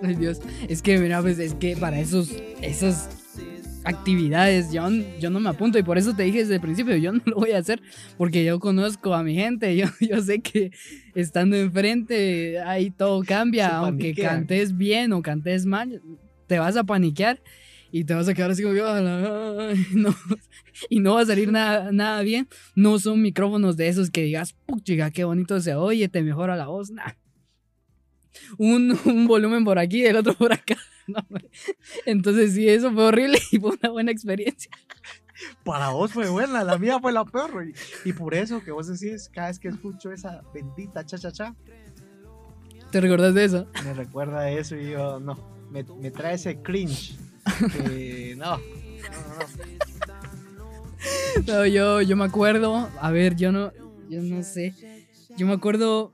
Ay, 0.03 0.15
Dios. 0.15 0.41
Es 0.69 0.83
que, 0.83 0.99
mira, 0.99 1.21
pues 1.23 1.39
es 1.39 1.55
que 1.55 1.77
para 1.77 1.99
esos, 1.99 2.31
esas 2.63 3.09
actividades 3.87 4.73
yo, 4.73 4.83
yo 5.21 5.31
no 5.31 5.41
me 5.41 5.49
apunto 5.49 5.79
y 5.79 5.83
por 5.83 5.97
eso 5.97 6.13
te 6.15 6.25
dije 6.25 6.39
desde 6.41 6.57
el 6.57 6.61
principio, 6.61 6.97
yo 6.97 7.13
no 7.13 7.23
lo 7.25 7.37
voy 7.37 7.53
a 7.53 7.59
hacer 7.59 7.81
porque 8.19 8.45
yo 8.45 8.59
conozco 8.59 9.15
a 9.15 9.23
mi 9.23 9.35
gente, 9.35 9.77
yo, 9.77 9.87
yo 10.01 10.21
sé 10.21 10.41
que 10.41 10.71
estando 11.15 11.57
enfrente 11.57 12.61
ahí 12.61 12.91
todo 12.91 13.23
cambia, 13.25 13.69
Se 13.69 13.75
aunque 13.75 14.15
cantes 14.15 14.77
bien 14.77 15.13
o 15.13 15.23
cantes 15.23 15.67
mal, 15.67 16.03
te 16.47 16.59
vas 16.59 16.77
a 16.77 16.85
paniquear 16.85 17.41
y 17.93 18.05
te 18.05 18.15
vas 18.15 18.29
a 18.29 18.35
quedar 18.35 18.51
así 18.51 18.63
como 18.63 18.75
que, 18.75 18.81
"A 18.83 19.01
la- 19.01 19.69
ay", 19.71 19.87
no, 19.95 20.15
y 20.91 20.99
no 21.01 21.15
va 21.15 21.23
a 21.23 21.27
salir 21.27 21.51
nada, 21.53 21.93
nada 21.93 22.21
bien. 22.23 22.49
No 22.75 22.99
son 22.99 23.23
micrófonos 23.23 23.77
de 23.77 23.89
esos 23.89 24.11
que 24.11 24.23
digas, 24.25 24.55
puchiga, 24.67 25.11
qué 25.13 25.25
bonito 25.25 25.61
se 25.61 25.75
oye, 25.77 26.09
te 26.09 26.23
mejora 26.23 26.57
la 26.57 26.67
voz. 26.67 26.91
Un, 28.59 28.99
un 29.05 29.27
volumen 29.27 29.65
por 29.65 29.79
aquí, 29.79 30.05
el 30.05 30.17
otro 30.17 30.35
por 30.35 30.53
acá. 30.53 30.77
No. 31.09 31.25
Entonces 32.05 32.53
sí, 32.55 32.69
eso 32.69 32.93
fue 32.93 33.05
horrible 33.05 33.39
y 33.53 33.59
fue 33.59 33.71
una 33.81 33.91
buena 33.91 34.11
experiencia. 34.11 34.71
Para 35.65 35.91
vos 35.91 36.13
fue 36.13 36.29
buena, 36.29 36.65
la 36.65 36.79
mía 36.79 36.99
fue 37.01 37.13
la 37.13 37.25
peor. 37.25 37.69
Y, 37.69 38.09
y 38.09 38.13
por 38.13 38.35
eso 38.35 38.63
que 38.65 38.73
vos 38.73 38.89
decís, 38.89 39.31
cada 39.33 39.49
vez 39.49 39.59
que 39.59 39.69
escucho 39.69 40.11
esa 40.11 40.43
bendita 40.53 41.05
cha 41.05 41.19
cha 41.19 41.31
cha, 41.31 41.55
¿Te 42.91 43.01
recuerdas 43.01 43.35
de 43.35 43.45
eso? 43.45 43.67
me 43.85 43.95
recuerda 43.95 44.41
a 44.41 44.51
eso 44.51 44.77
y 44.77 44.91
yo, 44.91 45.21
no, 45.21 45.37
me, 45.71 45.85
me 46.01 46.11
trae 46.11 46.35
ese 46.35 46.63
cringe. 46.63 47.17
que 47.73 48.35
no, 48.39 48.57
no, 48.57 48.63
no. 50.59 51.47
No, 51.47 51.67
yo, 51.67 52.01
yo 52.03 52.17
me 52.17 52.25
acuerdo, 52.25 52.89
a 53.01 53.11
ver, 53.11 53.37
yo 53.37 53.53
no, 53.53 53.73
yo 54.09 54.23
no 54.23 54.43
sé. 54.43 54.75
Yo 55.37 55.47
me 55.47 55.53
acuerdo 55.53 56.13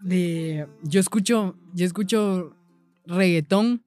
de. 0.00 0.66
Yo 0.82 0.98
escucho. 1.00 1.56
Yo 1.72 1.86
escucho 1.86 2.55
reggaetón 3.06 3.84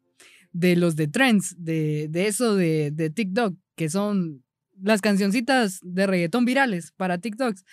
de 0.51 0.75
los 0.75 0.95
de 0.95 1.07
trends, 1.07 1.55
de, 1.57 2.07
de 2.09 2.27
eso 2.27 2.55
de, 2.55 2.91
de 2.91 3.09
TikTok, 3.09 3.55
que 3.75 3.89
son 3.89 4.43
las 4.81 5.01
cancioncitas 5.01 5.79
de 5.81 6.07
reggaetón 6.07 6.45
virales 6.45 6.91
para 6.95 7.19
TikToks. 7.19 7.63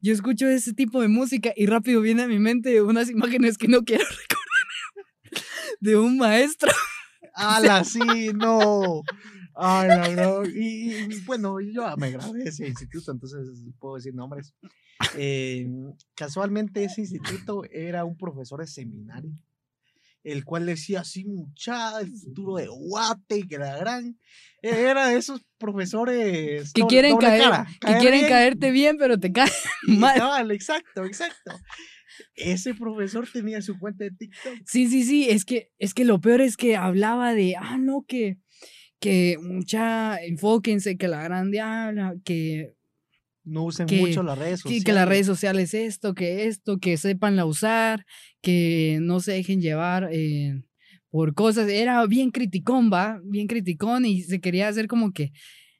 Yo 0.00 0.12
escucho 0.12 0.48
ese 0.48 0.72
tipo 0.72 1.02
de 1.02 1.08
música 1.08 1.52
y 1.54 1.66
rápido 1.66 2.00
viene 2.00 2.22
a 2.22 2.28
mi 2.28 2.38
mente 2.38 2.80
unas 2.82 3.10
imágenes 3.10 3.58
que 3.58 3.68
no 3.68 3.84
quiero 3.84 4.04
recordar. 4.08 5.46
De 5.80 5.96
un 5.96 6.16
maestro. 6.18 6.72
¡Hala, 7.34 7.84
sí! 7.84 8.30
¡No! 8.34 9.02
¡Ay, 9.54 9.88
la 9.88 10.08
no! 10.16 10.44
Y, 10.46 10.94
y, 10.94 11.20
bueno, 11.26 11.60
yo 11.60 11.94
me 11.96 12.10
gradué 12.10 12.44
de 12.44 12.48
ese 12.48 12.66
instituto, 12.66 13.12
entonces 13.12 13.40
puedo 13.78 13.96
decir 13.96 14.14
nombres. 14.14 14.54
Eh, 15.16 15.68
casualmente 16.14 16.84
ese 16.84 17.02
instituto 17.02 17.64
era 17.70 18.04
un 18.04 18.16
profesor 18.16 18.60
de 18.60 18.66
seminario, 18.66 19.32
el 20.22 20.44
cual 20.44 20.66
decía 20.66 21.00
así, 21.00 21.24
mucha, 21.24 22.00
el 22.00 22.12
futuro 22.12 22.56
de 22.56 22.68
Guate 22.68 23.38
y 23.38 23.48
que 23.48 23.58
la 23.58 23.76
gran... 23.76 24.18
Era 24.62 25.08
de 25.08 25.16
esos 25.16 25.40
profesores... 25.58 26.72
Que 26.74 26.82
quieren, 26.82 27.16
caer, 27.16 27.42
cara, 27.42 27.66
que 27.80 27.96
quieren 27.98 28.20
bien 28.20 28.28
caerte 28.28 28.70
bien, 28.70 28.96
pero 28.98 29.18
te 29.18 29.32
caen 29.32 29.50
mal. 29.86 30.50
exacto, 30.50 31.04
exacto. 31.04 31.58
Ese 32.34 32.74
profesor 32.74 33.26
tenía 33.32 33.62
su 33.62 33.78
cuenta 33.78 34.04
de 34.04 34.10
TikTok. 34.10 34.54
Sí, 34.66 34.88
sí, 34.88 35.04
sí, 35.04 35.30
es 35.30 35.46
que, 35.46 35.70
es 35.78 35.94
que 35.94 36.04
lo 36.04 36.20
peor 36.20 36.42
es 36.42 36.58
que 36.58 36.76
hablaba 36.76 37.32
de, 37.32 37.56
ah, 37.58 37.78
no, 37.78 38.04
que, 38.06 38.36
que 38.98 39.38
mucha, 39.40 40.22
enfóquense, 40.22 40.98
que 40.98 41.08
la 41.08 41.22
gran 41.22 41.50
diabla, 41.50 42.16
que, 42.22 42.74
No 43.44 43.64
usen 43.64 43.86
Que- 43.86 44.00
mucho 44.00 44.22
las 44.22 44.38
redes 44.38 44.62
que, 44.62 44.68
sociales. 44.68 44.84
que 44.84 44.92
las 44.92 45.08
redes 45.08 45.26
sociales 45.26 45.74
esto, 45.74 46.14
que 46.14 46.46
esto, 46.46 46.78
que 46.78 46.96
sepanla 46.96 47.44
usar, 47.46 48.04
que 48.42 48.98
no 49.00 49.20
se 49.20 49.32
dejen 49.32 49.60
llevar 49.60 50.08
eh, 50.12 50.62
por 51.10 51.34
cosas. 51.34 51.68
Era 51.68 52.04
bien 52.06 52.30
criticón, 52.30 52.90
va, 52.92 53.20
bien 53.24 53.46
criticón 53.46 54.04
y 54.04 54.22
se 54.22 54.40
quería 54.40 54.68
hacer 54.68 54.86
como 54.86 55.12
que 55.12 55.32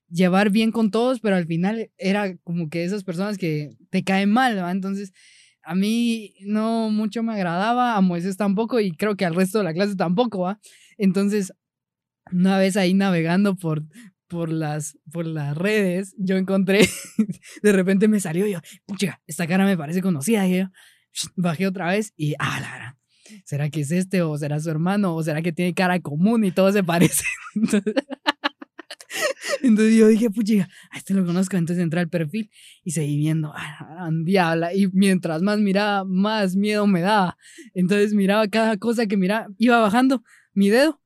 llevar 0.09 0.51
bien 0.51 0.73
con 0.73 0.91
todos, 0.91 1.21
pero 1.21 1.37
al 1.37 1.47
final 1.47 1.91
era 1.99 2.37
como 2.39 2.69
que 2.69 2.83
esas 2.85 3.05
personas 3.05 3.39
que 3.39 3.71
te 3.91 4.03
caen 4.03 4.31
mal, 4.31 4.59
¿va? 4.59 4.73
Entonces, 4.73 5.13
a 5.63 5.75
mí 5.75 6.35
no 6.41 6.91
mucho 6.91 7.23
me 7.23 7.35
agradaba, 7.35 7.95
a 7.97 8.01
Moisés 8.01 8.37
tampoco 8.37 8.81
y 8.81 8.93
creo 8.93 9.17
que 9.17 9.25
al 9.27 9.35
resto 9.35 9.59
de 9.59 9.65
la 9.65 9.75
clase 9.75 9.95
tampoco, 9.95 10.41
¿va? 10.41 10.59
Entonces, 10.97 11.53
una 12.33 12.59
vez 12.59 12.77
ahí 12.77 12.95
navegando 12.95 13.55
por, 13.55 13.85
por, 14.31 14.49
las, 14.49 14.97
por 15.13 15.27
las 15.27 15.57
redes, 15.57 16.15
yo 16.17 16.37
encontré, 16.37 16.89
de 17.63 17.73
repente 17.73 18.09
me 18.09 18.21
salió 18.21 18.47
y 18.47 18.53
yo, 18.53 18.61
pucha, 18.87 19.21
esta 19.27 19.47
cara 19.47 19.67
me 19.67 19.77
parece 19.77 20.01
conocida, 20.01 20.47
y 20.47 20.59
yo 20.59 20.71
bajé 21.35 21.67
otra 21.67 21.89
vez 21.89 22.15
y, 22.17 22.35
ah, 22.39 22.61
la 22.61 22.77
gran, 22.77 22.99
¿será 23.45 23.69
que 23.69 23.81
es 23.81 23.91
este 23.91 24.23
o 24.23 24.39
será 24.39 24.61
su 24.61 24.71
hermano 24.71 25.17
o 25.17 25.23
será 25.23 25.43
que 25.43 25.53
tiene 25.53 25.75
cara 25.75 25.99
común 26.01 26.45
y 26.45 26.53
todos 26.53 26.75
se 26.75 26.85
parecen? 26.85 27.27
Entonces, 29.63 29.97
yo 29.97 30.07
dije, 30.07 30.31
puchiga, 30.31 30.69
a 30.91 30.97
este 30.97 31.13
lo 31.13 31.27
conozco. 31.27 31.57
Entonces 31.57 31.83
entré 31.83 32.01
al 32.01 32.09
perfil 32.09 32.51
y 32.83 32.93
seguí 32.93 33.19
viendo, 33.19 33.53
ah, 33.55 34.09
diabla. 34.25 34.73
Y 34.73 34.89
mientras 34.93 35.43
más 35.43 35.59
miraba, 35.59 36.05
más 36.05 36.57
miedo 36.57 36.87
me 36.87 37.03
daba. 37.03 37.37
Entonces 37.75 38.15
miraba 38.15 38.49
cada 38.49 38.79
cosa 38.79 39.07
que 39.07 39.19
miraba, 39.19 39.49
iba 39.59 39.79
bajando 39.81 40.23
mi 40.55 40.71
dedo 40.71 41.00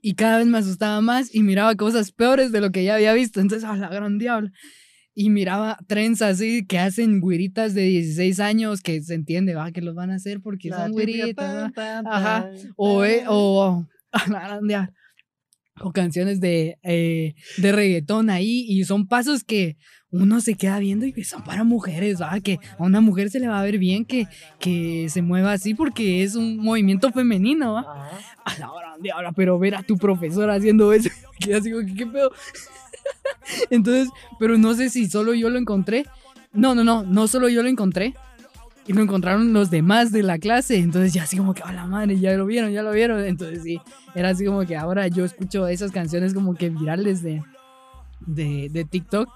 y 0.00 0.14
cada 0.14 0.38
vez 0.38 0.46
me 0.46 0.58
asustaba 0.58 1.00
más 1.00 1.34
y 1.34 1.42
miraba 1.42 1.74
cosas 1.74 2.12
peores 2.12 2.52
de 2.52 2.60
lo 2.60 2.70
que 2.70 2.84
ya 2.84 2.94
había 2.94 3.12
visto. 3.12 3.40
Entonces, 3.40 3.68
a 3.68 3.76
la 3.76 3.88
gran 3.88 4.18
diabla. 4.18 4.52
Y 5.14 5.28
miraba 5.28 5.78
trenzas 5.86 6.36
así 6.36 6.66
que 6.66 6.78
hacen 6.78 7.20
güiritas 7.20 7.74
de 7.74 7.82
16 7.82 8.40
años 8.40 8.80
que 8.80 9.02
se 9.02 9.14
entiende, 9.14 9.54
va, 9.54 9.70
que 9.70 9.82
los 9.82 9.94
van 9.94 10.10
a 10.10 10.14
hacer 10.14 10.40
porque 10.40 10.70
son 10.70 10.92
güiritas. 10.92 11.72
Ajá. 11.76 12.50
O, 12.76 13.04
eh, 13.04 13.24
o, 13.28 13.86
a 14.12 14.28
la 14.30 14.40
gran 14.40 14.66
diabla 14.66 14.92
o 15.80 15.92
canciones 15.92 16.40
de, 16.40 16.78
eh, 16.82 17.34
de 17.56 17.72
reggaetón 17.72 18.30
ahí 18.30 18.64
y 18.68 18.84
son 18.84 19.06
pasos 19.08 19.44
que 19.44 19.76
uno 20.12 20.40
se 20.40 20.54
queda 20.54 20.78
viendo 20.78 21.06
y 21.06 21.24
son 21.24 21.42
para 21.42 21.64
mujeres, 21.64 22.20
¿va? 22.20 22.38
que 22.40 22.60
a 22.78 22.82
una 22.82 23.00
mujer 23.00 23.30
se 23.30 23.40
le 23.40 23.48
va 23.48 23.58
a 23.58 23.62
ver 23.62 23.78
bien 23.78 24.04
que, 24.04 24.28
que 24.60 25.08
se 25.08 25.22
mueva 25.22 25.52
así 25.52 25.74
porque 25.74 26.22
es 26.22 26.34
un 26.34 26.58
movimiento 26.58 27.10
femenino, 27.10 27.72
¿va? 27.72 28.10
A 28.44 28.58
la 28.58 28.70
hora 28.70 28.94
de 29.00 29.10
ahora, 29.10 29.32
pero 29.32 29.58
ver 29.58 29.74
a 29.74 29.82
tu 29.82 29.96
profesor 29.96 30.50
haciendo 30.50 30.92
eso, 30.92 31.08
que 31.40 31.54
así 31.54 31.72
como, 31.72 31.86
¿qué 31.96 32.06
pedo? 32.06 32.30
Entonces, 33.70 34.10
pero 34.38 34.58
no 34.58 34.74
sé 34.74 34.90
si 34.90 35.08
solo 35.08 35.34
yo 35.34 35.50
lo 35.50 35.58
encontré. 35.58 36.06
No, 36.52 36.74
no, 36.74 36.84
no, 36.84 37.02
no 37.02 37.26
solo 37.28 37.48
yo 37.48 37.62
lo 37.62 37.70
encontré, 37.70 38.14
y 38.86 38.92
lo 38.92 39.02
encontraron 39.02 39.52
los 39.52 39.70
demás 39.70 40.12
de 40.12 40.22
la 40.22 40.38
clase. 40.38 40.76
Entonces 40.76 41.12
ya 41.12 41.22
así 41.22 41.36
como 41.36 41.54
que, 41.54 41.62
a 41.62 41.72
la 41.72 41.86
madre, 41.86 42.18
ya 42.18 42.32
lo 42.34 42.46
vieron, 42.46 42.70
ya 42.72 42.82
lo 42.82 42.92
vieron. 42.92 43.24
Entonces 43.24 43.62
sí, 43.62 43.80
era 44.14 44.30
así 44.30 44.44
como 44.44 44.64
que 44.66 44.76
ahora 44.76 45.08
yo 45.08 45.24
escucho 45.24 45.66
esas 45.68 45.90
canciones 45.90 46.34
como 46.34 46.54
que 46.54 46.70
virales 46.70 47.22
de, 47.22 47.42
de, 48.20 48.68
de 48.70 48.84
TikTok. 48.84 49.28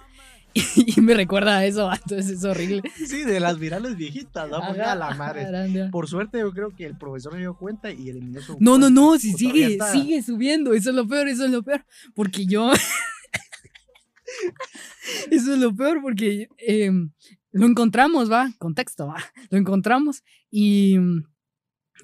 Y, 0.97 1.01
me 1.01 1.15
recuerda 1.15 1.59
a 1.59 1.67
eso, 1.67 1.91
entonces 2.03 2.39
es 2.39 2.45
horrible. 2.45 2.83
Sí, 2.95 3.25
de 3.25 3.41
las 3.41 3.59
virales 3.59 3.97
viejitas, 3.97 4.49
¿no? 4.49 4.59
a 4.59 4.95
la 4.95 5.15
madre. 5.15 5.89
Por 5.91 6.09
suerte 6.09 6.41
yo 6.41 6.53
creo 6.53 6.75
que 6.75 6.87
el 6.87 6.97
profesor 6.97 7.35
se 7.35 7.41
dio 7.41 7.57
cuenta 7.57 7.91
y 7.91 8.09
eliminó 8.09 8.41
su... 8.41 8.57
No, 8.61 8.79
no, 8.79 8.91
no, 8.91 9.19
si 9.19 9.33
sigue, 9.33 9.79
sigue 9.93 10.23
subiendo, 10.23 10.73
eso 10.73 10.91
es 10.91 10.97
lo 10.97 11.07
peor, 11.07 11.29
eso 11.29 11.45
es 11.45 11.51
lo 11.51 11.63
peor. 11.63 11.85
Porque 12.15 12.47
yo... 12.47 12.73
eso 15.31 15.55
es 15.55 15.59
lo 15.59 15.75
peor 15.75 16.01
porque 16.03 16.49
eh, 16.59 16.91
lo 17.53 17.67
encontramos, 17.67 18.31
va, 18.31 18.51
contexto, 18.59 19.07
va, 19.07 19.17
lo 19.51 19.59
encontramos 19.59 20.23
y, 20.51 20.97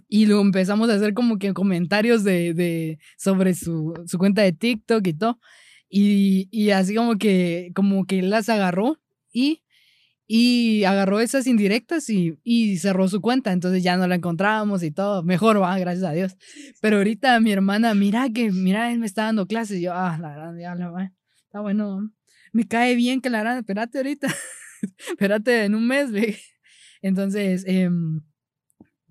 y 0.08 0.26
lo 0.26 0.40
empezamos 0.40 0.88
a 0.88 0.94
hacer 0.94 1.14
como 1.14 1.38
que 1.38 1.52
comentarios 1.52 2.24
de, 2.24 2.54
de 2.54 2.98
sobre 3.16 3.54
su, 3.54 3.94
su, 4.06 4.18
cuenta 4.18 4.42
de 4.42 4.52
TikTok 4.52 5.06
y 5.06 5.14
todo. 5.14 5.38
Y, 5.94 6.48
y, 6.50 6.70
así 6.70 6.94
como 6.94 7.18
que, 7.18 7.70
como 7.74 8.06
que 8.06 8.22
las 8.22 8.48
agarró 8.48 8.98
y, 9.30 9.62
y 10.26 10.84
agarró 10.84 11.20
esas 11.20 11.46
indirectas 11.46 12.08
y, 12.08 12.38
y 12.42 12.78
cerró 12.78 13.08
su 13.08 13.20
cuenta. 13.20 13.52
Entonces 13.52 13.82
ya 13.82 13.98
no 13.98 14.06
la 14.06 14.14
encontrábamos 14.14 14.82
y 14.82 14.90
todo. 14.90 15.22
Mejor 15.22 15.60
va, 15.60 15.78
gracias 15.78 16.06
a 16.06 16.12
Dios. 16.12 16.34
Pero 16.80 16.96
ahorita 16.96 17.38
mi 17.40 17.52
hermana, 17.52 17.92
mira 17.92 18.30
que, 18.30 18.50
mira, 18.50 18.90
él 18.90 19.00
me 19.00 19.06
está 19.06 19.24
dando 19.24 19.46
clases. 19.46 19.82
Yo, 19.82 19.92
ah, 19.92 20.16
la 20.18 20.30
verdad, 20.30 20.54
ya, 20.58 20.74
la, 20.74 21.12
está 21.44 21.60
bueno. 21.60 22.10
Me 22.54 22.66
cae 22.66 22.94
bien 22.96 23.20
que 23.20 23.28
la 23.28 23.42
verdad, 23.42 23.58
espérate 23.58 23.98
ahorita. 23.98 24.28
espérate, 25.10 25.64
en 25.64 25.74
un 25.74 25.86
mes, 25.86 26.10
ve. 26.10 26.38
Entonces, 27.02 27.64
em, 27.66 28.22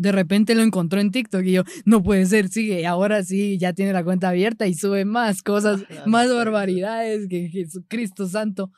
de 0.01 0.11
repente 0.11 0.55
lo 0.55 0.63
encontró 0.63 0.99
en 0.99 1.11
TikTok 1.11 1.43
y 1.43 1.51
yo, 1.53 1.63
no 1.85 2.01
puede 2.01 2.25
ser, 2.25 2.49
sigue, 2.49 2.87
ahora 2.87 3.23
sí, 3.23 3.59
ya 3.59 3.73
tiene 3.73 3.93
la 3.93 4.03
cuenta 4.03 4.29
abierta 4.29 4.65
y 4.65 4.73
sube 4.73 5.05
más 5.05 5.43
cosas, 5.43 5.83
más 6.07 6.33
barbaridades 6.33 7.27
que 7.29 7.49
Jesucristo 7.49 8.27
Santo. 8.27 8.71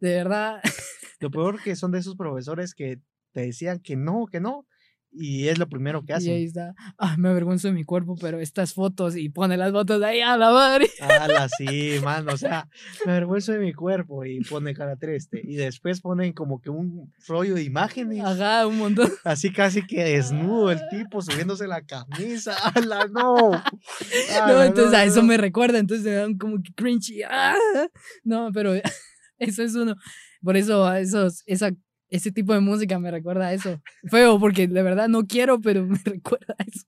De 0.00 0.14
verdad. 0.14 0.60
Lo 1.20 1.30
peor 1.30 1.62
que 1.62 1.76
son 1.76 1.92
de 1.92 1.98
esos 1.98 2.16
profesores 2.16 2.74
que 2.74 3.00
te 3.32 3.42
decían 3.42 3.80
que 3.80 3.96
no, 3.96 4.26
que 4.26 4.40
no, 4.40 4.66
y 5.12 5.48
es 5.48 5.58
lo 5.58 5.68
primero 5.68 6.04
que 6.04 6.14
hace. 6.14 6.30
Y 6.30 6.30
ahí 6.30 6.44
está. 6.44 6.74
Ah, 6.96 7.16
me 7.18 7.28
avergüenzo 7.28 7.68
de 7.68 7.74
mi 7.74 7.84
cuerpo, 7.84 8.16
pero 8.20 8.40
estas 8.40 8.72
fotos 8.72 9.16
y 9.16 9.28
pone 9.28 9.56
las 9.56 9.72
fotos 9.72 10.02
ahí 10.02 10.20
a 10.20 10.36
la 10.36 10.50
madre. 10.50 10.88
Ah, 11.00 11.48
sí, 11.56 11.96
man. 12.04 12.28
O 12.28 12.36
sea, 12.36 12.68
me 13.04 13.12
avergüenzo 13.12 13.52
de 13.52 13.58
mi 13.58 13.72
cuerpo 13.72 14.24
y 14.24 14.40
pone 14.40 14.74
cara 14.74 14.96
triste. 14.96 15.40
Y 15.44 15.56
después 15.56 16.00
ponen 16.00 16.32
como 16.32 16.60
que 16.60 16.70
un 16.70 17.12
rollo 17.28 17.54
de 17.54 17.62
imágenes. 17.62 18.24
Ajá, 18.24 18.66
un 18.66 18.78
montón. 18.78 19.10
Así 19.24 19.52
casi 19.52 19.86
que 19.86 20.02
desnudo 20.02 20.70
el 20.70 20.80
tipo 20.88 21.20
subiéndose 21.20 21.66
la 21.66 21.82
camisa. 21.82 22.54
¡Hala, 22.74 23.06
no! 23.08 23.50
no, 24.46 24.62
entonces 24.62 24.94
a 24.94 25.04
eso 25.04 25.22
me 25.22 25.36
recuerda. 25.36 25.78
Entonces 25.78 26.06
me 26.06 26.12
dan 26.12 26.38
como 26.38 26.62
que 26.62 26.72
cringy. 26.74 27.22
¡Ah! 27.28 27.54
No, 28.24 28.50
pero 28.52 28.74
eso 29.38 29.62
es 29.62 29.74
uno. 29.74 29.96
Por 30.42 30.56
eso, 30.56 30.92
esos, 30.94 31.42
esa 31.46 31.70
ese 32.12 32.30
tipo 32.30 32.52
de 32.52 32.60
música 32.60 32.98
me 32.98 33.10
recuerda 33.10 33.48
a 33.48 33.54
eso. 33.54 33.80
Feo, 34.04 34.38
porque 34.38 34.68
de 34.68 34.82
verdad 34.82 35.08
no 35.08 35.26
quiero, 35.26 35.60
pero 35.60 35.86
me 35.86 35.98
recuerda 36.04 36.54
a 36.58 36.62
eso. 36.62 36.86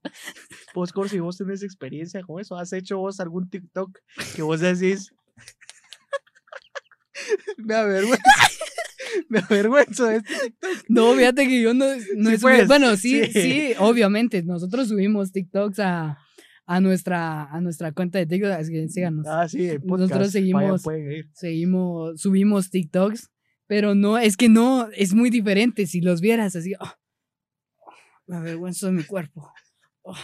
Vos, 0.75 0.93
Corsi, 0.93 1.19
vos 1.19 1.39
tenés 1.39 1.63
experiencia 1.63 2.23
con 2.23 2.41
eso. 2.41 2.57
¿Has 2.57 2.73
hecho 2.75 2.99
vos 2.99 3.19
algún 3.21 3.49
TikTok 3.49 3.99
que 4.37 4.43
vos 4.43 4.61
decís? 4.61 5.13
me 7.57 7.75
avergüenzo. 7.75 8.23
me 9.31 9.39
avergüenzo 9.39 10.07
de 10.07 10.17
este 10.19 10.35
TikTok. 10.35 10.85
No, 10.89 11.15
fíjate 11.15 11.49
que 11.49 11.63
yo 11.63 11.73
no, 11.73 11.87
no 12.17 12.31
pues, 12.39 12.69
Bueno, 12.69 12.95
sí, 12.97 13.25
sí, 13.33 13.73
obviamente. 13.79 14.43
Nosotros 14.43 14.89
subimos 14.89 15.33
TikToks 15.33 15.79
a, 15.79 16.19
a 16.67 16.81
nuestra, 16.81 17.45
a 17.45 17.63
nuestra 17.63 17.93
cuenta 17.93 18.19
de 18.19 18.27
TikTok, 18.27 18.51
así 18.51 18.73
que 18.73 18.89
síganos. 18.91 19.27
Ah, 19.27 19.49
sí, 19.49 19.71
Nosotros 19.85 20.33
seguimos, 20.33 20.83
seguimos, 21.33 22.21
subimos 22.21 22.69
TikToks 22.69 23.31
pero 23.67 23.95
no, 23.95 24.19
es 24.19 24.37
que 24.37 24.49
no, 24.49 24.89
es 24.93 25.15
muy 25.15 25.31
diferente. 25.31 25.87
Si 25.87 26.01
los 26.01 26.21
vieras 26.21 26.57
así, 26.57 26.75
oh, 26.79 26.93
me 28.27 28.37
avergüenzo 28.37 28.87
de 28.87 28.93
mi 28.93 29.05
cuerpo. 29.05 29.53
Oh. 30.03 30.17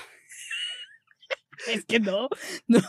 es 1.69 1.85
que 1.85 2.01
no, 2.01 2.29
no. 2.69 2.81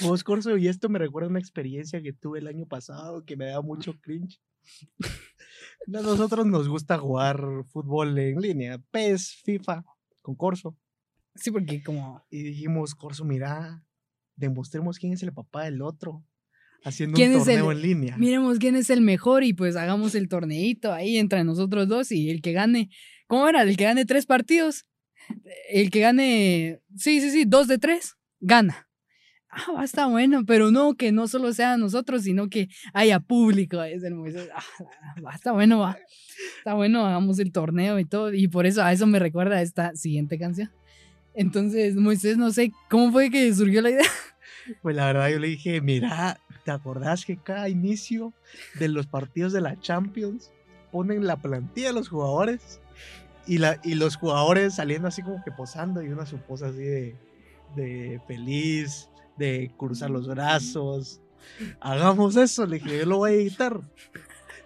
Vos, 0.00 0.22
Corso, 0.22 0.56
y 0.56 0.68
esto 0.68 0.88
me 0.88 0.98
recuerda 0.98 1.26
a 1.26 1.30
una 1.30 1.40
experiencia 1.40 2.00
que 2.02 2.12
tuve 2.12 2.38
el 2.38 2.46
año 2.46 2.66
pasado 2.66 3.24
que 3.24 3.36
me 3.36 3.46
da 3.46 3.60
mucho 3.60 3.98
cringe. 4.00 4.40
A 5.94 6.02
nosotros 6.02 6.46
nos 6.46 6.68
gusta 6.68 6.98
jugar 6.98 7.42
fútbol 7.72 8.18
en 8.18 8.40
línea, 8.40 8.78
PES, 8.90 9.36
FIFA, 9.42 9.84
con 10.20 10.34
Corso. 10.34 10.76
Sí, 11.34 11.50
porque 11.50 11.82
como... 11.82 12.22
Y 12.30 12.42
dijimos, 12.42 12.94
Corso, 12.94 13.24
mira, 13.24 13.82
demostremos 14.36 14.98
quién 14.98 15.14
es 15.14 15.22
el 15.22 15.32
papá 15.32 15.64
del 15.64 15.80
otro 15.80 16.24
haciendo 16.84 17.20
un 17.20 17.32
torneo 17.44 17.72
en 17.72 17.82
línea. 17.82 18.16
Miremos 18.16 18.58
quién 18.58 18.76
es 18.76 18.90
el 18.90 19.00
mejor 19.00 19.44
y 19.44 19.52
pues 19.52 19.76
hagamos 19.76 20.14
el 20.14 20.28
torneito 20.28 20.92
ahí 20.92 21.18
entre 21.18 21.44
nosotros 21.44 21.88
dos 21.88 22.12
y 22.12 22.30
el 22.30 22.40
que 22.40 22.52
gane, 22.52 22.90
¿cómo 23.26 23.48
era? 23.48 23.62
El 23.62 23.76
que 23.76 23.84
gane 23.84 24.04
tres 24.04 24.26
partidos, 24.26 24.86
el 25.70 25.90
que 25.90 26.00
gane, 26.00 26.80
sí, 26.96 27.20
sí, 27.20 27.30
sí, 27.30 27.44
dos 27.46 27.68
de 27.68 27.78
tres, 27.78 28.16
gana. 28.40 28.88
Ah, 29.50 29.72
va, 29.72 29.84
está 29.84 30.06
bueno, 30.06 30.44
pero 30.44 30.70
no 30.70 30.94
que 30.94 31.10
no 31.10 31.26
solo 31.26 31.52
sea 31.54 31.78
nosotros, 31.78 32.22
sino 32.22 32.50
que 32.50 32.68
haya 32.92 33.18
público. 33.18 33.82
Es 33.82 34.02
el 34.02 34.14
Ah, 34.54 35.34
está 35.34 35.52
bueno, 35.52 35.78
va. 35.78 35.96
Está 36.58 36.74
bueno, 36.74 37.06
hagamos 37.06 37.38
el 37.38 37.50
torneo 37.50 37.98
y 37.98 38.04
todo. 38.04 38.32
Y 38.34 38.48
por 38.48 38.66
eso 38.66 38.82
a 38.82 38.92
eso 38.92 39.06
me 39.06 39.18
recuerda 39.18 39.62
esta 39.62 39.96
siguiente 39.96 40.38
canción. 40.38 40.70
Entonces, 41.34 41.96
Moisés, 41.96 42.36
no 42.36 42.50
sé, 42.50 42.72
¿cómo 42.90 43.10
fue 43.10 43.30
que 43.30 43.54
surgió 43.54 43.80
la 43.80 43.90
idea? 43.90 44.06
Pues 44.82 44.94
la 44.96 45.06
verdad 45.06 45.30
yo 45.30 45.38
le 45.38 45.48
dije, 45.48 45.80
mira, 45.80 46.38
¿te 46.64 46.70
acordás 46.70 47.24
que 47.24 47.36
cada 47.36 47.68
inicio 47.68 48.32
de 48.78 48.88
los 48.88 49.06
partidos 49.06 49.52
de 49.52 49.60
la 49.60 49.78
Champions 49.80 50.50
ponen 50.90 51.26
la 51.26 51.36
plantilla 51.36 51.88
de 51.88 51.94
los 51.94 52.08
jugadores? 52.08 52.80
Y, 53.46 53.58
la, 53.58 53.80
y 53.82 53.94
los 53.94 54.16
jugadores 54.16 54.74
saliendo 54.74 55.08
así 55.08 55.22
como 55.22 55.42
que 55.42 55.50
posando 55.50 56.02
y 56.02 56.08
una 56.08 56.26
su 56.26 56.36
posa 56.36 56.66
así 56.66 56.82
de, 56.82 57.16
de 57.76 58.20
feliz, 58.26 59.08
de 59.38 59.70
cruzar 59.76 60.10
los 60.10 60.28
brazos. 60.28 61.20
Hagamos 61.80 62.36
eso, 62.36 62.66
le 62.66 62.78
dije, 62.78 62.98
yo 62.98 63.06
lo 63.06 63.18
voy 63.18 63.30
a 63.30 63.34
editar. 63.34 63.80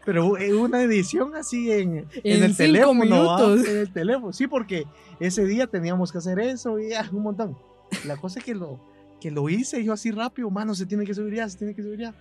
Pero 0.05 0.37
en 0.37 0.57
una 0.57 0.83
edición 0.83 1.37
así 1.37 1.71
en, 1.71 2.09
en, 2.25 2.43
el 2.43 2.57
teléfono. 2.57 3.55
En 3.55 3.77
el 3.79 3.93
teléfono, 3.93 4.33
sí, 4.33 4.49
porque 4.49 4.85
ese 5.21 5.47
día 5.47 5.69
teníamos 5.69 6.11
que 6.11 6.19
hacer 6.19 6.41
eso 6.41 6.81
y 6.81 6.91
ya, 6.91 7.09
un 7.13 7.23
montón. 7.23 7.57
La 8.05 8.17
cosa 8.17 8.41
es 8.41 8.45
que 8.45 8.55
lo, 8.55 8.81
que 9.23 9.31
lo 9.31 9.49
hice 9.49 9.83
yo 9.85 9.93
así 9.93 10.11
rápido, 10.11 10.51
mano, 10.51 10.75
se 10.75 10.85
tiene 10.85 11.05
que 11.05 11.15
subir 11.15 11.35
ya, 11.35 11.49
se 11.49 11.57
tiene 11.57 11.77
que 11.77 11.83
subir 11.85 12.01
ya. 12.01 12.13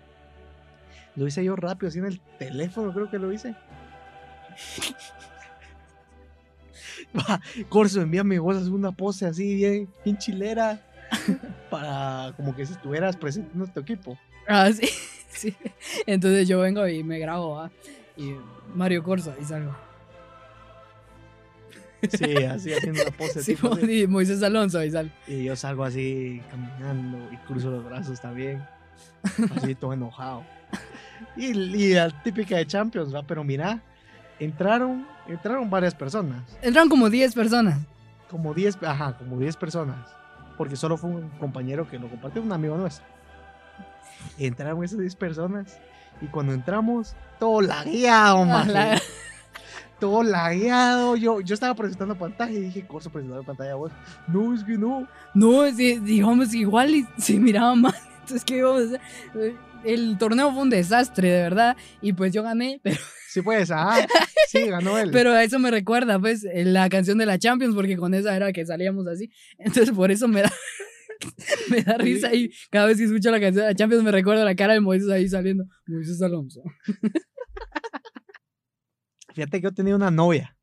Lo 1.15 1.25
hice 1.25 1.43
yo 1.43 1.55
rápido, 1.55 1.87
así 1.87 1.97
en 1.97 2.05
el 2.05 2.21
teléfono 2.37 2.93
creo 2.93 3.09
que 3.09 3.17
lo 3.17 3.33
hice. 3.33 3.55
Va, 7.17 7.41
Corso, 7.69 8.01
envíame 8.01 8.37
vos 8.37 8.55
hacer 8.55 8.71
una 8.71 8.91
pose 8.91 9.25
así 9.25 9.55
bien, 9.55 9.89
bien 10.05 10.15
chilera 10.19 10.79
para 11.71 12.33
como 12.37 12.55
que 12.55 12.67
si 12.67 12.73
estuvieras 12.73 13.17
presente 13.17 13.49
en 13.51 13.57
nuestro 13.57 13.81
equipo. 13.81 14.15
Ah, 14.47 14.71
sí, 14.71 14.87
sí. 15.29 15.55
Entonces 16.05 16.47
yo 16.47 16.59
vengo 16.59 16.87
y 16.87 17.03
me 17.03 17.17
grabo, 17.17 17.67
y 18.15 18.35
Mario 18.75 19.03
Corso 19.03 19.33
y 19.41 19.43
salgo. 19.43 19.75
Sí, 22.09 22.35
así 22.43 22.73
haciendo 22.73 23.03
la 23.05 23.11
pose. 23.11 23.43
Sí, 23.43 23.55
tipo 23.55 23.77
y 23.79 24.07
Moisés 24.07 24.41
Alonso 24.43 24.79
ahí 24.79 24.91
sale. 24.91 25.11
Y 25.27 25.43
yo 25.45 25.55
salgo 25.55 25.83
así 25.83 26.41
caminando 26.49 27.17
y 27.31 27.37
cruzo 27.47 27.69
los 27.69 27.83
brazos 27.85 28.19
también. 28.21 28.63
Así 29.55 29.75
todo 29.79 29.93
enojado. 29.93 30.43
Y, 31.37 31.47
y 31.47 31.93
la 31.93 32.09
típica 32.23 32.57
de 32.57 32.65
Champions, 32.65 33.13
¿va? 33.13 33.23
Pero 33.23 33.43
mira, 33.43 33.81
entraron, 34.39 35.05
entraron 35.27 35.69
varias 35.69 35.93
personas. 35.93 36.41
Entraron 36.61 36.89
como 36.89 37.09
10 37.09 37.35
personas. 37.35 37.79
Como 38.29 38.53
10, 38.53 38.77
ajá, 38.83 39.17
como 39.17 39.37
10 39.37 39.55
personas. 39.57 40.07
Porque 40.57 40.75
solo 40.75 40.97
fue 40.97 41.09
un 41.09 41.29
compañero 41.31 41.87
que 41.89 41.99
lo 41.99 42.09
compartió, 42.09 42.41
un 42.41 42.51
amigo 42.51 42.77
nuestro. 42.77 43.05
Entraron 44.37 44.83
esas 44.83 44.99
10 44.99 45.15
personas. 45.15 45.79
Y 46.21 46.27
cuando 46.27 46.53
entramos, 46.53 47.15
todo 47.39 47.61
lagueado, 47.61 48.43
Ah, 48.47 48.65
la- 48.67 49.01
Todo 50.01 50.23
lagueado. 50.23 51.15
Yo, 51.15 51.39
yo 51.39 51.53
estaba 51.53 51.75
presentando 51.75 52.17
pantalla 52.17 52.51
y 52.51 52.59
dije, 52.61 52.85
Corso, 52.85 53.09
presentando 53.09 53.43
pantalla 53.43 53.75
vos. 53.75 53.91
No, 54.27 54.53
es 54.53 54.63
que 54.65 54.77
no. 54.77 55.07
No, 55.33 55.63
digamos 55.71 56.53
igual 56.53 56.93
y 56.95 57.07
se 57.17 57.39
miraba 57.39 57.73
mal. 57.75 57.93
Entonces, 58.21 58.43
¿qué 58.43 58.57
íbamos 58.57 58.81
a 58.81 58.85
hacer? 58.85 59.01
Eh, 59.35 59.55
El 59.85 60.17
torneo 60.17 60.51
fue 60.51 60.63
un 60.63 60.69
desastre, 60.69 61.29
de 61.29 61.41
verdad. 61.43 61.77
Y 62.01 62.13
pues 62.13 62.33
yo 62.33 62.43
gané, 62.43 62.79
pero, 62.83 62.97
Sí, 63.29 63.41
pues, 63.41 63.71
ajá. 63.71 64.05
Sí, 64.49 64.65
ganó 64.67 64.97
él. 64.97 65.09
pero 65.13 65.31
a 65.31 65.41
eso 65.43 65.57
me 65.59 65.71
recuerda, 65.71 66.19
pues, 66.19 66.43
eh, 66.43 66.65
la 66.65 66.89
canción 66.89 67.17
de 67.17 67.25
la 67.25 67.39
Champions, 67.39 67.73
porque 67.75 67.95
con 67.95 68.13
esa 68.13 68.35
era 68.35 68.51
que 68.51 68.65
salíamos 68.65 69.07
así. 69.07 69.29
Entonces, 69.57 69.91
por 69.95 70.11
eso 70.11 70.27
me 70.27 70.41
da, 70.41 70.51
me 71.69 71.81
da 71.83 71.97
risa. 71.97 72.33
Y 72.33 72.51
cada 72.69 72.87
vez 72.87 72.97
que 72.97 73.05
escucho 73.05 73.31
la 73.31 73.39
canción 73.39 73.63
de 73.65 73.71
la 73.71 73.75
Champions, 73.75 74.03
me 74.03 74.11
recuerda 74.11 74.43
la 74.43 74.55
cara 74.55 74.73
de 74.73 74.81
Moisés 74.81 75.09
ahí 75.09 75.29
saliendo. 75.29 75.63
Moisés 75.87 76.21
Alonso. 76.21 76.61
Fíjate 79.41 79.57
que 79.59 79.63
yo 79.63 79.73
tenía 79.73 79.95
una 79.95 80.11
novia. 80.11 80.55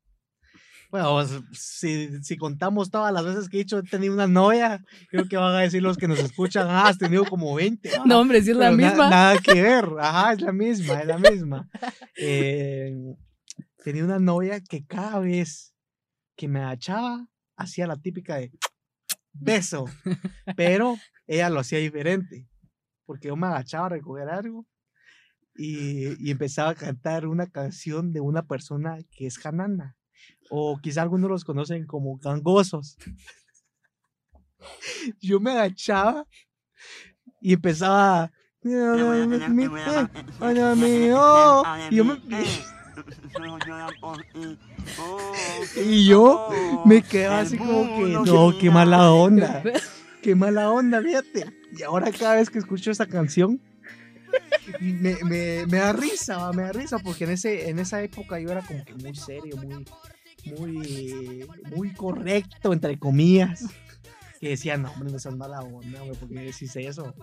Bueno, 0.89 1.21
si, 1.51 2.23
si 2.23 2.37
contamos 2.37 2.89
todas 2.89 3.11
las 3.13 3.25
veces 3.25 3.49
que 3.49 3.57
he 3.57 3.59
dicho 3.59 3.77
he 3.79 3.83
tenido 3.83 4.13
una 4.13 4.25
novia, 4.25 4.81
creo 5.09 5.27
que 5.27 5.35
van 5.35 5.53
a 5.53 5.59
decir 5.59 5.83
los 5.83 5.97
que 5.97 6.07
nos 6.07 6.17
escuchan, 6.19 6.65
ah, 6.69 6.87
has 6.87 6.97
tenido 6.97 7.25
como 7.25 7.53
20. 7.53 7.89
ah". 7.95 8.03
No, 8.07 8.21
hombre, 8.21 8.41
si 8.41 8.51
es 8.51 8.57
la 8.57 8.67
Pero 8.69 8.77
na- 8.77 8.87
misma. 8.89 9.09
nada 9.09 9.37
que 9.41 9.61
ver, 9.61 9.85
ajá, 9.99 10.31
es 10.33 10.41
la 10.41 10.53
misma, 10.53 11.01
es 11.01 11.07
la 11.07 11.17
misma. 11.19 11.69
Eh, 12.15 12.95
tenía 13.83 14.05
una 14.05 14.17
novia 14.17 14.61
que 14.61 14.85
cada 14.85 15.19
vez 15.19 15.75
que 16.37 16.47
me 16.47 16.59
agachaba, 16.61 17.27
hacía 17.57 17.85
la 17.85 17.97
típica 17.97 18.37
de 18.37 18.51
beso, 19.33 19.85
pero 20.55 20.95
ella 21.27 21.49
lo 21.49 21.59
hacía 21.59 21.79
diferente, 21.79 22.47
porque 23.05 23.27
yo 23.27 23.35
me 23.35 23.47
agachaba 23.47 23.87
a 23.87 23.89
recoger 23.89 24.29
algo 24.29 24.65
y, 25.59 26.25
y 26.25 26.31
empezaba 26.31 26.69
a 26.69 26.75
cantar 26.75 27.27
una 27.27 27.47
canción 27.47 28.13
de 28.13 28.21
una 28.21 28.47
persona 28.47 28.97
que 29.11 29.27
es 29.27 29.37
janana, 29.37 29.97
o 30.49 30.79
quizá 30.81 31.01
algunos 31.01 31.29
los 31.29 31.43
conocen 31.43 31.85
como 31.85 32.17
gangosos. 32.17 32.97
Yo 35.21 35.39
me 35.39 35.51
agachaba 35.51 36.25
y 37.41 37.53
empezaba 37.53 38.31
y 38.61 38.71
yo 38.71 38.93
me, 42.03 42.11
y 45.77 46.05
yo 46.05 46.49
me 46.85 47.01
quedaba 47.01 47.39
así 47.39 47.57
como 47.57 47.83
que 47.83 48.19
no, 48.25 48.57
qué 48.59 48.69
mala 48.69 49.11
onda, 49.11 49.63
qué 50.21 50.35
mala 50.35 50.71
onda, 50.71 51.01
fíjate. 51.01 51.45
Y 51.77 51.83
ahora 51.83 52.11
cada 52.11 52.35
vez 52.35 52.49
que 52.49 52.59
escucho 52.59 52.91
esa 52.91 53.05
canción 53.05 53.61
me, 54.79 55.65
da 55.65 55.93
risa, 55.93 56.51
me 56.53 56.63
da 56.63 56.71
risa 56.71 56.99
porque 56.99 57.23
en 57.25 57.31
ese 57.31 57.69
en 57.69 57.79
esa 57.79 58.01
época 58.01 58.39
yo 58.39 58.49
era 58.49 58.61
como 58.61 58.83
que 58.85 58.93
muy 58.95 59.15
serio, 59.15 59.57
muy 59.57 59.85
muy 61.75 61.93
correcto 61.93 62.73
entre 62.73 62.97
comillas. 62.97 63.65
Que 64.39 64.49
decía, 64.49 64.77
no, 64.77 64.89
hombre, 64.93 65.11
no 65.11 65.19
seas 65.19 65.35
mala 65.35 65.59
onda, 65.59 65.99
güey, 65.99 66.15
porque 66.17 66.35
decís 66.35 66.73
eso. 66.77 67.13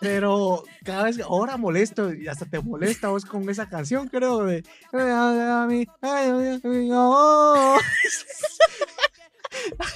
Pero 0.00 0.64
cada 0.82 1.04
vez, 1.04 1.20
ahora 1.20 1.58
molesto, 1.58 2.14
y 2.14 2.26
hasta 2.26 2.46
te 2.46 2.58
molesta 2.58 3.08
vos 3.08 3.26
con 3.26 3.46
esa 3.50 3.68
canción, 3.68 4.08
creo, 4.08 4.44
de... 4.44 4.64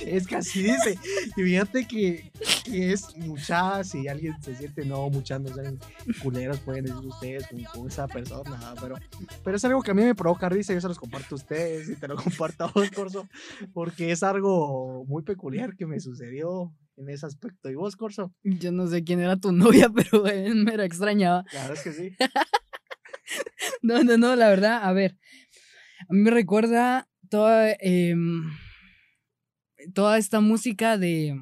Es 0.00 0.26
que 0.26 0.36
así 0.36 0.62
dice. 0.62 0.98
Y 1.36 1.42
fíjate 1.42 1.86
que, 1.86 2.30
que 2.64 2.92
es 2.92 3.16
mucha, 3.16 3.82
si 3.84 4.08
alguien 4.08 4.34
se 4.42 4.54
siente, 4.54 4.84
no, 4.84 5.08
muchas 5.10 5.40
no 5.40 5.54
sean 5.54 5.78
culeros, 6.22 6.58
pueden 6.60 6.84
decir 6.84 7.06
ustedes 7.06 7.46
con, 7.48 7.62
con 7.64 7.88
esa 7.88 8.06
persona, 8.06 8.74
pero, 8.80 8.96
pero 9.44 9.56
es 9.56 9.64
algo 9.64 9.82
que 9.82 9.90
a 9.90 9.94
mí 9.94 10.02
me 10.02 10.14
provoca 10.14 10.48
risa, 10.48 10.72
yo 10.74 10.80
se 10.80 10.88
los 10.88 10.98
comparto 10.98 11.34
a 11.34 11.38
ustedes 11.38 11.88
y 11.88 11.96
te 11.96 12.08
lo 12.08 12.16
comparto 12.16 12.64
a 12.64 12.72
vos, 12.72 12.90
Corso, 12.90 13.28
porque 13.72 14.12
es 14.12 14.22
algo 14.22 15.04
muy 15.06 15.22
peculiar 15.22 15.76
que 15.76 15.86
me 15.86 16.00
sucedió 16.00 16.72
en 16.96 17.08
ese 17.10 17.26
aspecto. 17.26 17.70
¿Y 17.70 17.74
vos, 17.74 17.96
Corso? 17.96 18.34
Yo 18.42 18.72
no 18.72 18.86
sé 18.88 19.04
quién 19.04 19.20
era 19.20 19.36
tu 19.36 19.52
novia, 19.52 19.88
pero 19.94 20.26
eh, 20.26 20.52
me 20.54 20.76
la 20.76 20.84
extrañaba. 20.84 21.44
La 21.52 21.68
verdad 21.68 21.76
es 21.76 21.82
que 21.82 21.92
sí. 21.92 22.16
No, 23.82 24.02
no, 24.02 24.16
no, 24.16 24.34
la 24.36 24.48
verdad, 24.48 24.80
a 24.82 24.92
ver. 24.92 25.16
A 26.08 26.12
mí 26.12 26.20
me 26.20 26.30
recuerda 26.30 27.08
toda, 27.28 27.72
em, 27.80 28.50
toda 29.94 30.18
esta 30.18 30.40
música 30.40 30.98
de 30.98 31.40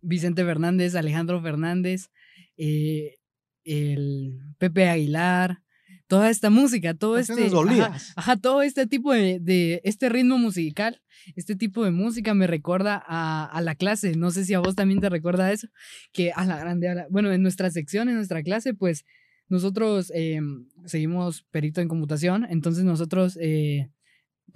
Vicente 0.00 0.44
Fernández, 0.44 0.94
Alejandro 0.94 1.40
Fernández, 1.42 2.10
eh, 2.56 3.16
el 3.64 4.38
Pepe 4.58 4.88
Aguilar, 4.88 5.62
toda 6.06 6.30
esta 6.30 6.50
música, 6.50 6.94
todo 6.94 7.18
este. 7.18 7.32
Canciones 7.34 7.52
Ajá, 7.90 8.00
ajá, 8.16 8.36
todo 8.36 8.62
este 8.62 8.86
tipo 8.86 9.12
de, 9.12 9.40
de- 9.40 9.80
este 9.84 10.08
ritmo 10.08 10.38
musical, 10.38 11.02
este 11.34 11.56
tipo 11.56 11.84
de 11.84 11.90
música 11.90 12.34
me 12.34 12.46
recuerda 12.46 13.02
a, 13.06 13.44
a 13.44 13.60
la 13.60 13.74
clase. 13.74 14.14
No 14.16 14.30
sé 14.30 14.44
si 14.44 14.54
a 14.54 14.60
vos 14.60 14.76
también 14.76 15.00
te 15.00 15.08
recuerda 15.08 15.50
eso, 15.52 15.68
que 16.12 16.30
a 16.32 16.44
la 16.44 16.58
grande, 16.58 16.88
a 16.88 16.94
la- 16.94 17.06
bueno, 17.10 17.32
en 17.32 17.42
nuestra 17.42 17.70
sección, 17.70 18.08
en 18.08 18.14
nuestra 18.16 18.42
clase, 18.42 18.72
pues 18.74 19.04
nosotros 19.48 20.12
eh, 20.14 20.40
seguimos 20.86 21.42
perito 21.50 21.80
en 21.80 21.88
computación, 21.88 22.46
entonces 22.50 22.84
nosotros 22.84 23.36
eh, 23.40 23.90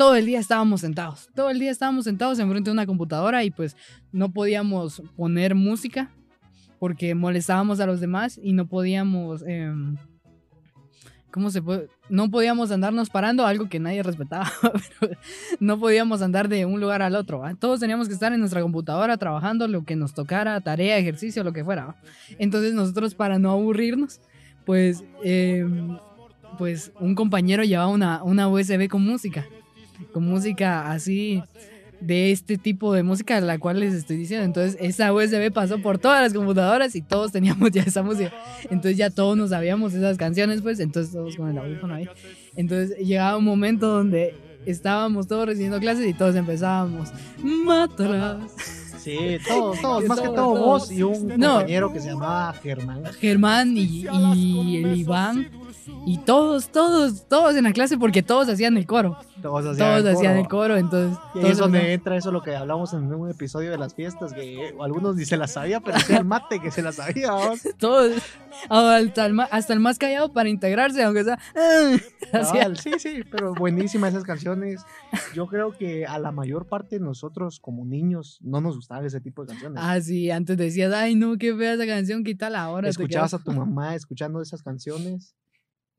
todo 0.00 0.16
el 0.16 0.24
día 0.24 0.38
estábamos 0.38 0.80
sentados, 0.80 1.28
todo 1.34 1.50
el 1.50 1.58
día 1.58 1.70
estábamos 1.70 2.06
sentados 2.06 2.38
enfrente 2.38 2.70
de 2.70 2.72
una 2.72 2.86
computadora 2.86 3.44
y 3.44 3.50
pues 3.50 3.76
no 4.12 4.32
podíamos 4.32 5.02
poner 5.14 5.54
música 5.54 6.10
porque 6.78 7.14
molestábamos 7.14 7.80
a 7.80 7.86
los 7.86 8.00
demás 8.00 8.40
y 8.42 8.54
no 8.54 8.66
podíamos, 8.66 9.44
em, 9.46 9.98
¿cómo 11.30 11.50
se 11.50 11.60
puede? 11.60 11.88
No 12.08 12.30
podíamos 12.30 12.70
andarnos 12.70 13.10
parando, 13.10 13.44
algo 13.44 13.68
que 13.68 13.78
nadie 13.78 14.02
respetaba, 14.02 14.50
pero 15.00 15.18
no 15.60 15.78
podíamos 15.78 16.22
andar 16.22 16.48
de 16.48 16.64
un 16.64 16.80
lugar 16.80 17.02
al 17.02 17.14
otro, 17.14 17.42
todos 17.58 17.78
teníamos 17.78 18.08
que 18.08 18.14
estar 18.14 18.32
en 18.32 18.40
nuestra 18.40 18.62
computadora 18.62 19.18
trabajando 19.18 19.68
lo 19.68 19.84
que 19.84 19.96
nos 19.96 20.14
tocara, 20.14 20.58
tarea, 20.62 20.96
ejercicio, 20.96 21.44
lo 21.44 21.52
que 21.52 21.62
fuera. 21.62 21.94
Entonces 22.38 22.72
nosotros 22.72 23.14
para 23.14 23.38
no 23.38 23.50
aburrirnos, 23.50 24.22
pues, 24.64 25.04
em, 25.22 25.98
pues 26.56 26.90
un 26.98 27.14
compañero 27.14 27.64
llevaba 27.64 27.88
una, 27.88 28.22
una 28.22 28.48
USB 28.48 28.88
con 28.88 29.04
música, 29.04 29.46
con 30.12 30.24
música 30.24 30.90
así 30.90 31.42
de 32.00 32.32
este 32.32 32.56
tipo 32.56 32.94
de 32.94 33.02
música 33.02 33.38
la 33.42 33.58
cual 33.58 33.80
les 33.80 33.92
estoy 33.94 34.16
diciendo. 34.16 34.44
Entonces 34.44 34.76
esa 34.80 35.12
USB 35.12 35.52
pasó 35.52 35.80
por 35.82 35.98
todas 35.98 36.22
las 36.22 36.32
computadoras 36.32 36.94
y 36.96 37.02
todos 37.02 37.32
teníamos 37.32 37.70
ya 37.72 37.82
esa 37.82 38.02
música. 38.02 38.32
Entonces 38.64 38.96
ya 38.96 39.10
todos 39.10 39.36
nos 39.36 39.50
sabíamos 39.50 39.92
esas 39.94 40.16
canciones, 40.16 40.62
pues, 40.62 40.80
entonces 40.80 41.12
todos 41.12 41.36
con 41.36 41.50
el 41.50 41.58
audífono 41.58 41.94
ahí. 41.94 42.08
Entonces 42.56 42.96
llegaba 42.98 43.36
un 43.36 43.44
momento 43.44 43.86
donde 43.88 44.34
estábamos 44.66 45.26
todos 45.26 45.46
recibiendo 45.46 45.78
clases 45.78 46.06
y 46.06 46.14
todos 46.14 46.34
empezábamos, 46.36 47.10
mátalas. 47.42 48.38
Sí, 48.98 49.16
todos, 49.48 49.80
todos, 49.80 50.04
más 50.04 50.20
que 50.20 50.28
todo 50.28 50.54
vos 50.62 50.92
y 50.92 51.02
un 51.02 51.28
No. 51.38 51.54
compañero 51.54 51.90
que 51.90 52.00
se 52.00 52.08
llamaba 52.08 52.52
Germán. 52.62 53.02
Germán 53.18 53.76
y, 53.76 54.04
y 54.34 54.76
el 54.76 54.96
Iván 54.96 55.48
y 56.06 56.18
todos, 56.18 56.68
todos, 56.70 57.26
todos 57.26 57.56
en 57.56 57.64
la 57.64 57.72
clase 57.72 57.96
porque 57.96 58.22
todos 58.22 58.48
hacían 58.50 58.76
el 58.76 58.86
coro. 58.86 59.16
Todos 59.42 59.64
hacían 59.66 59.76
Todos 59.78 60.00
el 60.00 60.08
hacían 60.16 60.32
coro. 60.32 60.40
el 60.40 60.48
coro, 60.48 60.76
entonces. 60.76 61.18
Y 61.34 61.38
ahí 61.38 61.42
todos 61.42 61.52
es 61.52 61.58
donde 61.58 61.78
hacían- 61.78 61.92
entra 61.92 62.16
eso 62.16 62.32
lo 62.32 62.42
que 62.42 62.54
hablamos 62.56 62.92
en 62.92 63.12
un 63.12 63.30
episodio 63.30 63.70
de 63.70 63.78
las 63.78 63.94
fiestas, 63.94 64.32
que 64.32 64.74
algunos 64.80 65.16
ni 65.16 65.24
se 65.24 65.36
las 65.36 65.52
sabía, 65.52 65.80
pero 65.80 65.96
hacía 65.96 66.18
el 66.18 66.24
mate 66.24 66.60
que 66.60 66.70
se 66.70 66.82
las 66.82 66.96
sabía. 66.96 67.30
todos, 67.78 68.12
hasta 68.68 69.26
el, 69.26 69.34
ma- 69.34 69.48
hasta 69.50 69.72
el 69.72 69.80
más 69.80 69.98
callado 69.98 70.32
para 70.32 70.48
integrarse, 70.48 71.02
aunque 71.02 71.24
sea. 71.24 71.38
sí, 72.82 72.90
sí, 72.98 73.22
pero 73.30 73.54
buenísimas 73.54 74.10
esas 74.10 74.24
canciones. 74.24 74.82
Yo 75.34 75.46
creo 75.46 75.72
que 75.76 76.06
a 76.06 76.18
la 76.18 76.32
mayor 76.32 76.66
parte 76.66 76.98
de 76.98 77.04
nosotros 77.04 77.60
como 77.60 77.84
niños 77.84 78.38
no 78.42 78.60
nos 78.60 78.76
gustaban 78.76 79.04
ese 79.04 79.20
tipo 79.20 79.42
de 79.42 79.48
canciones. 79.48 79.82
Ah, 79.84 80.00
sí, 80.00 80.30
antes 80.30 80.56
decías, 80.56 80.92
ay, 80.92 81.14
no, 81.14 81.36
qué 81.38 81.54
fea 81.54 81.74
esa 81.74 81.86
canción, 81.86 82.24
quítala 82.24 82.62
ahora. 82.62 82.88
Escuchabas 82.88 83.34
a 83.34 83.38
tu 83.38 83.52
mamá 83.52 83.94
escuchando 83.94 84.40
esas 84.40 84.62
canciones 84.62 85.34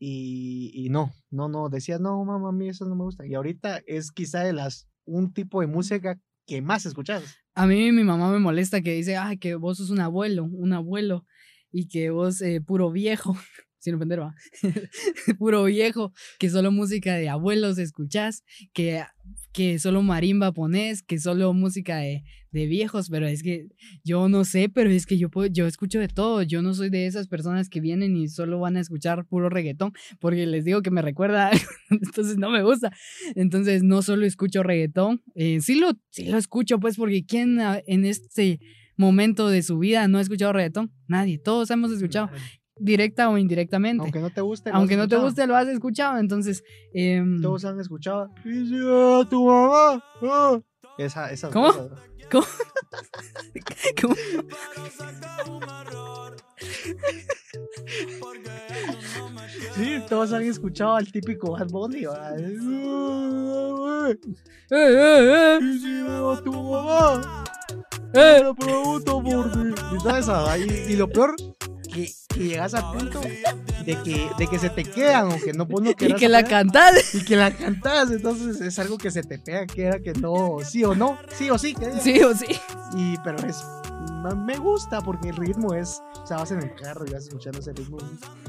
y, 0.04 0.88
no, 0.90 1.14
no, 1.30 1.48
no, 1.48 1.70
decías, 1.70 2.02
no, 2.02 2.26
mamá, 2.26 2.50
a 2.50 2.52
mí 2.52 2.68
eso 2.68 2.86
no 2.86 2.96
me 2.96 3.04
gusta. 3.04 3.28
Y 3.28 3.36
ahorita 3.36 3.82
es 3.86 4.12
quizá 4.12 4.44
de 4.44 4.52
las, 4.52 4.90
un 5.06 5.32
tipo 5.32 5.62
de 5.62 5.68
música 5.68 6.20
que 6.48 6.60
más 6.64 6.88
escuchas. 6.88 7.24
A 7.54 7.68
mí 7.68 7.92
mi 7.92 8.04
mamá 8.04 8.32
me 8.32 8.40
molesta 8.40 8.82
que 8.82 8.94
dice, 8.94 9.16
ay, 9.16 9.38
que 9.38 9.54
vos 9.54 9.78
sos 9.78 9.92
un 9.92 10.00
abuelo, 10.00 10.46
un 10.46 10.74
abuelo, 10.74 11.24
y 11.72 11.88
que 11.88 12.10
vos, 12.10 12.42
eh, 12.42 12.62
puro 12.62 12.90
viejo, 12.92 13.38
sin 13.78 13.94
ofender, 13.94 14.22
va, 14.22 14.34
puro 15.38 15.66
viejo, 15.66 16.14
que 16.40 16.50
solo 16.50 16.72
música 16.72 17.14
de 17.14 17.30
abuelos 17.30 17.78
escuchás, 17.78 18.44
que 18.74 19.06
que 19.54 19.80
solo 19.80 20.02
marimba 20.02 20.52
pones, 20.52 21.04
que 21.04 21.20
solo 21.20 21.54
música 21.54 21.98
de, 21.98 22.24
de 22.52 22.66
viejos, 22.68 23.10
pero 23.10 23.28
es 23.28 23.44
que 23.44 23.68
yo 24.04 24.30
no 24.30 24.44
sé, 24.44 24.70
pero 24.70 24.90
es 24.90 25.06
que 25.06 25.18
yo 25.18 25.30
puedo, 25.30 25.48
yo 25.48 25.68
escucho 25.68 26.00
de 26.00 26.08
todo, 26.08 26.42
yo 26.44 26.62
no 26.62 26.74
soy 26.74 26.90
de 26.90 27.06
esas 27.06 27.28
personas 27.28 27.70
que 27.70 27.80
vienen 27.80 28.16
y 28.16 28.28
solo 28.28 28.60
van 28.60 28.78
a 28.78 28.82
escuchar 28.82 29.26
puro 29.26 29.50
reggaetón, 29.50 29.94
porque 30.20 30.46
les 30.46 30.66
digo 30.66 30.82
que 30.82 30.92
me 30.92 31.02
recuerda, 31.02 31.52
entonces 31.90 32.38
no 32.38 32.50
me 32.50 32.64
gusta, 32.64 32.92
entonces 33.36 33.84
no 33.84 34.02
solo 34.02 34.26
escucho 34.26 34.64
reggaetón, 34.64 35.22
eh, 35.36 35.60
sí, 35.62 35.76
lo, 35.76 35.92
sí 36.10 36.26
lo 36.26 36.38
escucho 36.38 36.80
pues 36.80 36.98
porque 36.98 37.26
¿quién 37.26 37.60
en 37.88 38.06
este 38.06 38.60
momento 38.98 39.50
de 39.50 39.64
su 39.64 39.80
vida 39.80 40.08
no 40.08 40.18
ha 40.18 40.22
escuchado 40.22 40.54
reggaetón? 40.54 40.92
Nadie, 41.08 41.40
todos 41.40 41.70
hemos 41.72 41.92
escuchado 41.92 42.30
directa 42.82 43.30
o 43.30 43.38
indirectamente. 43.38 44.04
Aunque 44.04 44.20
no 44.20 44.30
te 44.30 44.42
guste. 44.42 44.72
Aunque 44.74 44.98
no 44.98 45.08
te 45.08 45.18
guste, 45.18 45.48
lo 45.48 45.56
has 45.56 45.68
escuchado. 45.68 46.18
Entonces. 46.18 46.64
Em, 46.94 47.42
Todos 47.42 47.64
han 47.66 47.80
escuchado. 47.80 48.30
Y 48.44 48.70
tu 49.30 49.46
mamá. 49.46 50.04
Ah". 50.24 50.60
Esa, 50.98 51.32
esa 51.32 51.50
¿Cómo? 51.50 51.72
¿Cómo? 52.30 52.42
¿Cómo? 54.02 54.16
Sí, 59.76 60.02
todos 60.08 60.32
han 60.34 60.44
escuchado 60.44 60.96
al 60.96 61.12
típico 61.12 61.54
Bad 61.54 61.70
Bunny. 61.70 62.04
¡Eh, 62.04 64.18
eh, 64.70 64.72
eh! 64.72 65.60
Y 65.62 65.80
si 65.80 66.04
veo 66.04 66.32
a 66.32 66.44
tu 66.44 66.52
mamá. 66.52 67.44
¡Eh! 68.14 68.44
Te 68.44 68.54
pregunto 68.66 69.24
por 69.24 69.52
ti. 69.52 69.60
Y 69.96 70.00
sabes, 70.22 70.68
y, 70.68 70.94
y 70.94 70.96
lo 70.96 71.10
peor, 71.10 71.36
que, 71.94 72.12
que 72.30 72.40
llegas 72.48 72.74
al 72.74 72.92
punto 72.98 73.20
de 73.22 73.96
que, 74.04 74.30
de 74.38 74.48
que 74.48 74.60
se 74.60 74.70
te 74.70 74.84
quedan 74.84 75.32
o 75.32 75.38
que 75.38 75.54
no 75.54 75.68
pues 75.68 75.84
no 75.84 75.92
Y 75.92 76.16
que 76.16 76.30
la 76.30 76.44
cantas. 76.44 77.14
y 77.16 77.24
que 77.26 77.36
la 77.36 77.52
cantas. 77.52 78.12
Entonces 78.12 78.62
es 78.62 78.80
algo 78.80 78.98
que 78.98 79.12
se 79.12 79.24
te 79.24 79.38
pega, 79.40 79.66
que 79.68 79.84
era 79.84 80.00
que 80.00 80.14
no, 80.14 80.58
sí 80.64 80.84
o 80.84 80.96
no, 80.96 81.18
sí 81.36 81.50
o 81.50 81.58
sí. 81.58 81.74
que. 81.76 81.92
Sí 82.00 82.22
o 82.22 82.34
sí. 82.36 82.48
Y, 82.96 83.16
pero 83.24 83.38
es. 83.48 83.64
Me 84.46 84.56
gusta 84.58 85.02
porque 85.02 85.30
el 85.30 85.36
ritmo 85.36 85.74
es. 85.74 86.00
O 86.24 86.28
sea, 86.28 86.38
vas 86.38 86.52
en 86.52 86.62
el 86.62 86.74
carro 86.76 87.06
y 87.08 87.12
vas 87.12 87.24
escuchando 87.24 87.60
ese 87.60 87.74
ritmo. 87.74 87.98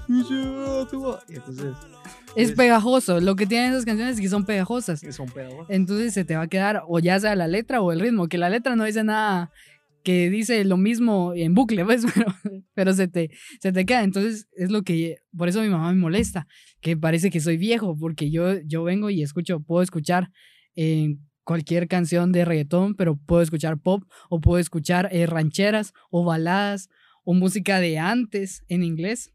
Y. 0.09 0.21
Y 0.21 1.35
entonces. 1.37 1.73
Es 2.37 2.51
Es- 2.51 2.57
pegajoso. 2.57 3.21
Lo 3.21 3.37
que 3.37 3.47
tienen 3.47 3.73
esas 3.73 3.85
canciones 3.85 4.17
es 4.17 4.21
que 4.21 4.29
son 4.29 4.45
pegajosas. 4.45 5.01
Son 5.11 5.27
pedagogos. 5.29 5.67
Entonces 5.71 6.13
se 6.15 6.25
te 6.25 6.37
va 6.37 6.43
a 6.43 6.47
quedar 6.49 6.83
o 6.89 6.99
ya 6.99 7.19
sea 7.21 7.35
la 7.37 7.47
letra 7.49 7.81
o 7.81 7.93
el 7.93 8.01
ritmo, 8.01 8.29
que 8.29 8.39
la 8.39 8.51
letra 8.51 8.77
no 8.77 8.85
dice 8.85 9.03
nada 9.05 9.51
que 10.03 10.31
dice 10.31 10.65
lo 10.65 10.77
mismo 10.77 11.33
en 11.35 11.55
bucle, 11.55 11.85
pues, 11.85 12.05
pero, 12.75 12.93
se, 12.95 13.09
te, 13.09 13.31
se 13.61 13.73
te 13.73 13.85
queda. 13.85 14.03
Entonces 14.03 14.49
es 14.53 14.71
lo 14.71 14.83
que, 14.83 15.19
por 15.37 15.49
eso 15.49 15.63
mi 15.63 15.69
mamá 15.69 15.93
me 15.93 16.01
molesta, 16.01 16.47
que 16.81 16.97
parece 16.97 17.31
que 17.31 17.41
soy 17.41 17.57
viejo, 17.57 17.97
porque 17.97 18.31
yo, 18.31 18.61
yo 18.61 18.83
vengo 18.85 19.11
y 19.11 19.23
escucho, 19.23 19.61
puedo 19.61 19.83
escuchar 19.83 20.31
eh, 20.77 21.17
cualquier 21.45 21.89
canción 21.89 22.33
de 22.33 22.45
reggaetón, 22.45 22.95
pero 22.95 23.17
puedo 23.17 23.43
escuchar 23.43 23.79
pop 23.79 24.05
o 24.29 24.41
puedo 24.41 24.59
escuchar 24.59 25.09
eh, 25.13 25.27
rancheras 25.27 25.93
o 26.11 26.25
baladas 26.25 26.89
o 27.25 27.35
música 27.35 27.81
de 27.81 27.99
antes 27.99 28.65
en 28.69 28.83
inglés. 28.83 29.33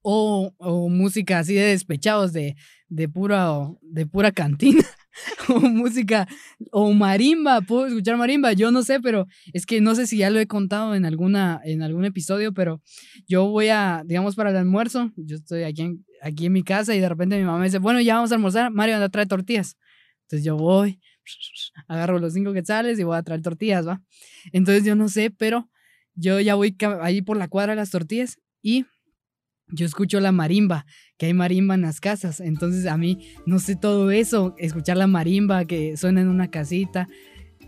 O, 0.00 0.54
o 0.58 0.88
música 0.88 1.40
así 1.40 1.54
de 1.54 1.64
despechados, 1.64 2.32
de, 2.32 2.56
de, 2.88 3.08
pura, 3.08 3.68
de 3.82 4.06
pura 4.06 4.30
cantina 4.30 4.84
o 5.48 5.60
música 5.60 6.28
o 6.72 6.92
marimba, 6.92 7.60
puedo 7.60 7.86
escuchar 7.86 8.16
marimba, 8.16 8.52
yo 8.52 8.70
no 8.70 8.82
sé, 8.82 9.00
pero 9.00 9.26
es 9.52 9.66
que 9.66 9.80
no 9.80 9.94
sé 9.94 10.06
si 10.06 10.18
ya 10.18 10.30
lo 10.30 10.38
he 10.40 10.46
contado 10.46 10.94
en 10.94 11.04
alguna 11.04 11.60
en 11.64 11.82
algún 11.82 12.04
episodio, 12.04 12.52
pero 12.52 12.80
yo 13.26 13.46
voy 13.46 13.68
a 13.68 14.02
digamos 14.04 14.34
para 14.36 14.50
el 14.50 14.56
almuerzo, 14.56 15.12
yo 15.16 15.36
estoy 15.36 15.64
aquí 15.64 15.82
en, 15.82 16.04
aquí 16.22 16.46
en 16.46 16.52
mi 16.52 16.62
casa 16.62 16.94
y 16.94 17.00
de 17.00 17.08
repente 17.08 17.36
mi 17.36 17.44
mamá 17.44 17.58
me 17.58 17.66
dice, 17.66 17.78
"Bueno, 17.78 18.00
ya 18.00 18.14
vamos 18.16 18.32
a 18.32 18.34
almorzar, 18.36 18.70
Mario 18.70 18.94
anda 18.96 19.06
a 19.06 19.10
traer 19.10 19.28
tortillas." 19.28 19.76
Entonces 20.22 20.44
yo 20.44 20.56
voy, 20.56 21.00
agarro 21.88 22.18
los 22.18 22.34
cinco 22.34 22.52
quetzales 22.52 22.98
y 22.98 23.04
voy 23.04 23.16
a 23.16 23.22
traer 23.22 23.42
tortillas, 23.42 23.86
¿va? 23.86 24.02
Entonces 24.52 24.84
yo 24.84 24.94
no 24.94 25.08
sé, 25.08 25.30
pero 25.30 25.70
yo 26.14 26.40
ya 26.40 26.54
voy 26.54 26.76
ahí 27.00 27.22
por 27.22 27.36
la 27.36 27.48
cuadra 27.48 27.72
de 27.72 27.76
las 27.76 27.90
tortillas 27.90 28.38
y 28.62 28.84
yo 29.70 29.86
escucho 29.86 30.20
la 30.20 30.32
marimba, 30.32 30.86
que 31.16 31.26
hay 31.26 31.34
marimba 31.34 31.74
en 31.74 31.82
las 31.82 32.00
casas. 32.00 32.40
Entonces 32.40 32.86
a 32.86 32.96
mí, 32.96 33.18
no 33.46 33.58
sé 33.58 33.76
todo 33.76 34.10
eso, 34.10 34.54
escuchar 34.58 34.96
la 34.96 35.06
marimba 35.06 35.64
que 35.64 35.96
suena 35.96 36.20
en 36.20 36.28
una 36.28 36.50
casita. 36.50 37.08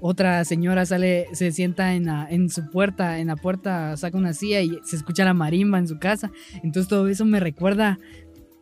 Otra 0.01 0.45
señora 0.45 0.87
sale, 0.87 1.27
se 1.33 1.53
sienta 1.53 1.95
en, 1.95 2.09
en 2.09 2.49
su 2.49 2.71
puerta, 2.71 3.19
en 3.19 3.27
la 3.27 3.37
puerta 3.37 3.97
saca 3.97 4.17
una 4.17 4.33
silla 4.33 4.63
y 4.63 4.79
se 4.85 4.97
escucha 4.97 5.25
la 5.25 5.35
marimba 5.35 5.79
en 5.79 5.89
su 5.89 5.99
casa. 5.99 6.31
Entonces 6.63 6.89
todo 6.89 7.09
eso 7.09 7.25
me 7.27 7.39
recuerda, 7.39 7.99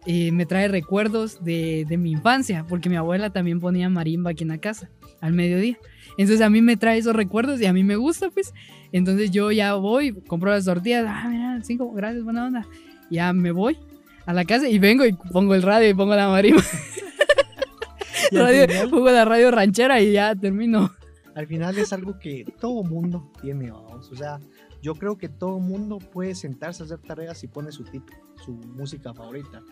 eh, 0.06 0.32
me 0.32 0.46
trae 0.46 0.66
recuerdos 0.66 1.44
de, 1.44 1.84
de 1.88 1.96
mi 1.96 2.10
infancia, 2.10 2.66
porque 2.68 2.88
mi 2.88 2.96
abuela 2.96 3.30
también 3.30 3.60
ponía 3.60 3.88
marimba 3.88 4.30
aquí 4.32 4.42
en 4.42 4.48
la 4.48 4.58
casa 4.58 4.90
al 5.20 5.32
mediodía. 5.32 5.78
Entonces 6.16 6.44
a 6.44 6.50
mí 6.50 6.60
me 6.60 6.76
trae 6.76 6.98
esos 6.98 7.14
recuerdos 7.14 7.60
y 7.60 7.66
a 7.66 7.72
mí 7.72 7.84
me 7.84 7.94
gusta, 7.94 8.30
pues. 8.30 8.52
Entonces 8.90 9.30
yo 9.30 9.52
ya 9.52 9.74
voy, 9.74 10.12
compro 10.26 10.50
las 10.50 10.64
tortillas, 10.64 11.04
ah, 11.06 11.28
mira, 11.28 11.60
cinco, 11.62 11.92
gracias, 11.92 12.24
buena 12.24 12.46
onda. 12.46 12.66
Ya 13.10 13.32
me 13.32 13.50
voy 13.52 13.78
a 14.26 14.32
la 14.32 14.44
casa 14.44 14.68
y 14.68 14.78
vengo 14.78 15.04
y 15.06 15.12
pongo 15.12 15.54
el 15.54 15.62
radio 15.62 15.88
y 15.88 15.94
pongo 15.94 16.14
la 16.14 16.28
marimba. 16.28 16.62
Radio- 18.32 18.90
pongo 18.90 19.10
la 19.10 19.24
radio 19.24 19.50
ranchera 19.50 20.00
y 20.00 20.12
ya 20.12 20.34
termino. 20.34 20.90
al 21.34 21.46
final 21.46 21.78
es 21.78 21.92
algo 21.92 22.18
que 22.18 22.44
todo 22.60 22.82
mundo 22.82 23.30
tiene, 23.40 23.70
vamos. 23.70 24.10
O 24.10 24.16
sea, 24.16 24.38
yo 24.82 24.94
creo 24.96 25.16
que 25.16 25.28
todo 25.28 25.58
mundo 25.60 25.98
puede 25.98 26.34
sentarse 26.34 26.82
a 26.82 26.86
hacer 26.86 26.98
tareas 26.98 27.42
y 27.44 27.48
pone 27.48 27.72
su 27.72 27.84
tipo, 27.84 28.12
su 28.44 28.52
música 28.52 29.14
favorita. 29.14 29.62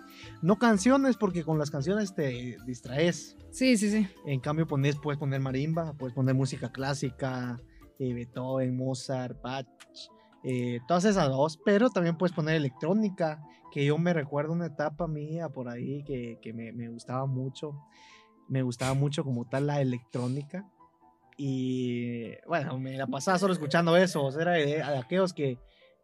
No 0.42 0.58
canciones, 0.58 1.16
porque 1.16 1.44
con 1.44 1.58
las 1.58 1.70
canciones 1.70 2.14
te 2.14 2.56
distraes. 2.66 3.36
Sí, 3.50 3.76
sí, 3.76 3.90
sí. 3.90 4.06
En 4.26 4.40
cambio, 4.40 4.66
pones, 4.66 4.96
puedes 4.96 5.18
poner 5.18 5.40
marimba, 5.40 5.92
puedes 5.94 6.14
poner 6.14 6.34
música 6.34 6.70
clásica, 6.70 7.60
eh, 7.98 8.14
Beethoven, 8.14 8.76
Mozart, 8.76 9.40
Bach, 9.42 9.66
eh, 10.46 10.80
todas 10.86 11.04
esas 11.04 11.28
dos, 11.28 11.58
pero 11.64 11.90
también 11.90 12.16
puedes 12.16 12.34
poner 12.34 12.54
electrónica, 12.54 13.42
que 13.72 13.84
yo 13.84 13.98
me 13.98 14.12
recuerdo 14.12 14.52
una 14.52 14.66
etapa 14.66 15.06
mía 15.06 15.48
por 15.48 15.68
ahí 15.68 16.04
que, 16.04 16.38
que 16.40 16.52
me, 16.52 16.72
me 16.72 16.88
gustaba 16.88 17.26
mucho, 17.26 17.74
me 18.48 18.62
gustaba 18.62 18.94
mucho 18.94 19.24
como 19.24 19.44
tal 19.44 19.66
la 19.66 19.80
electrónica. 19.80 20.64
Y 21.36 22.30
bueno, 22.46 22.78
me 22.78 22.96
la 22.96 23.06
pasaba 23.06 23.38
solo 23.38 23.52
escuchando 23.52 23.96
eso, 23.96 24.24
o 24.24 24.32
sea, 24.32 24.42
era 24.42 24.52
de, 24.52 24.82
aquellos 24.82 25.34
que, 25.34 25.58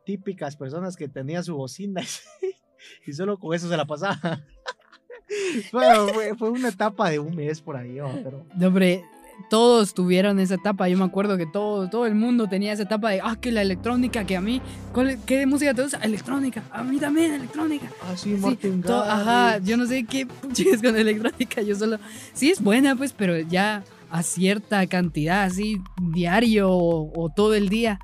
típicas 0.04 0.56
personas 0.56 0.96
que 0.96 1.08
tenían 1.08 1.44
su 1.44 1.56
bocina 1.56 2.02
y 3.06 3.12
solo 3.12 3.38
con 3.38 3.54
eso 3.54 3.68
se 3.68 3.76
la 3.76 3.86
pasaba. 3.86 4.18
fue, 5.70 6.34
fue 6.36 6.50
una 6.50 6.68
etapa 6.68 7.10
de 7.10 7.18
un 7.18 7.34
mes 7.34 7.60
por 7.60 7.76
ahí, 7.76 7.98
pero 8.22 8.44
No, 8.54 8.66
hombre, 8.66 9.04
todos 9.50 9.94
tuvieron 9.94 10.38
esa 10.40 10.54
etapa. 10.54 10.88
Yo 10.88 10.96
me 10.96 11.04
acuerdo 11.04 11.36
que 11.36 11.46
todo, 11.46 11.88
todo 11.90 12.06
el 12.06 12.14
mundo 12.14 12.48
tenía 12.48 12.72
esa 12.72 12.84
etapa 12.84 13.10
de, 13.10 13.20
ah, 13.22 13.36
que 13.40 13.52
la 13.52 13.62
electrónica, 13.62 14.24
que 14.24 14.36
a 14.36 14.40
mí, 14.40 14.60
¿cuál- 14.92 15.18
¿qué 15.26 15.46
música 15.46 15.74
te 15.74 15.82
gusta? 15.82 15.98
Electrónica. 15.98 16.62
A 16.70 16.82
mí 16.82 16.98
también, 16.98 17.32
electrónica. 17.34 17.86
Ah, 18.02 18.16
sí, 18.16 18.30
Martin 18.40 18.82
ajá, 18.86 19.58
yo 19.58 19.76
no 19.76 19.86
sé 19.86 20.04
qué 20.04 20.26
puches 20.26 20.80
con 20.82 20.96
electrónica, 20.96 21.62
yo 21.62 21.74
solo, 21.74 21.98
sí 22.32 22.50
es 22.50 22.62
buena 22.62 22.96
pues, 22.96 23.12
pero 23.12 23.38
ya 23.38 23.84
a 24.10 24.22
cierta 24.22 24.86
cantidad, 24.86 25.44
así 25.44 25.80
diario 26.12 26.70
o, 26.70 27.10
o 27.18 27.28
todo 27.34 27.54
el 27.54 27.68
día, 27.68 27.98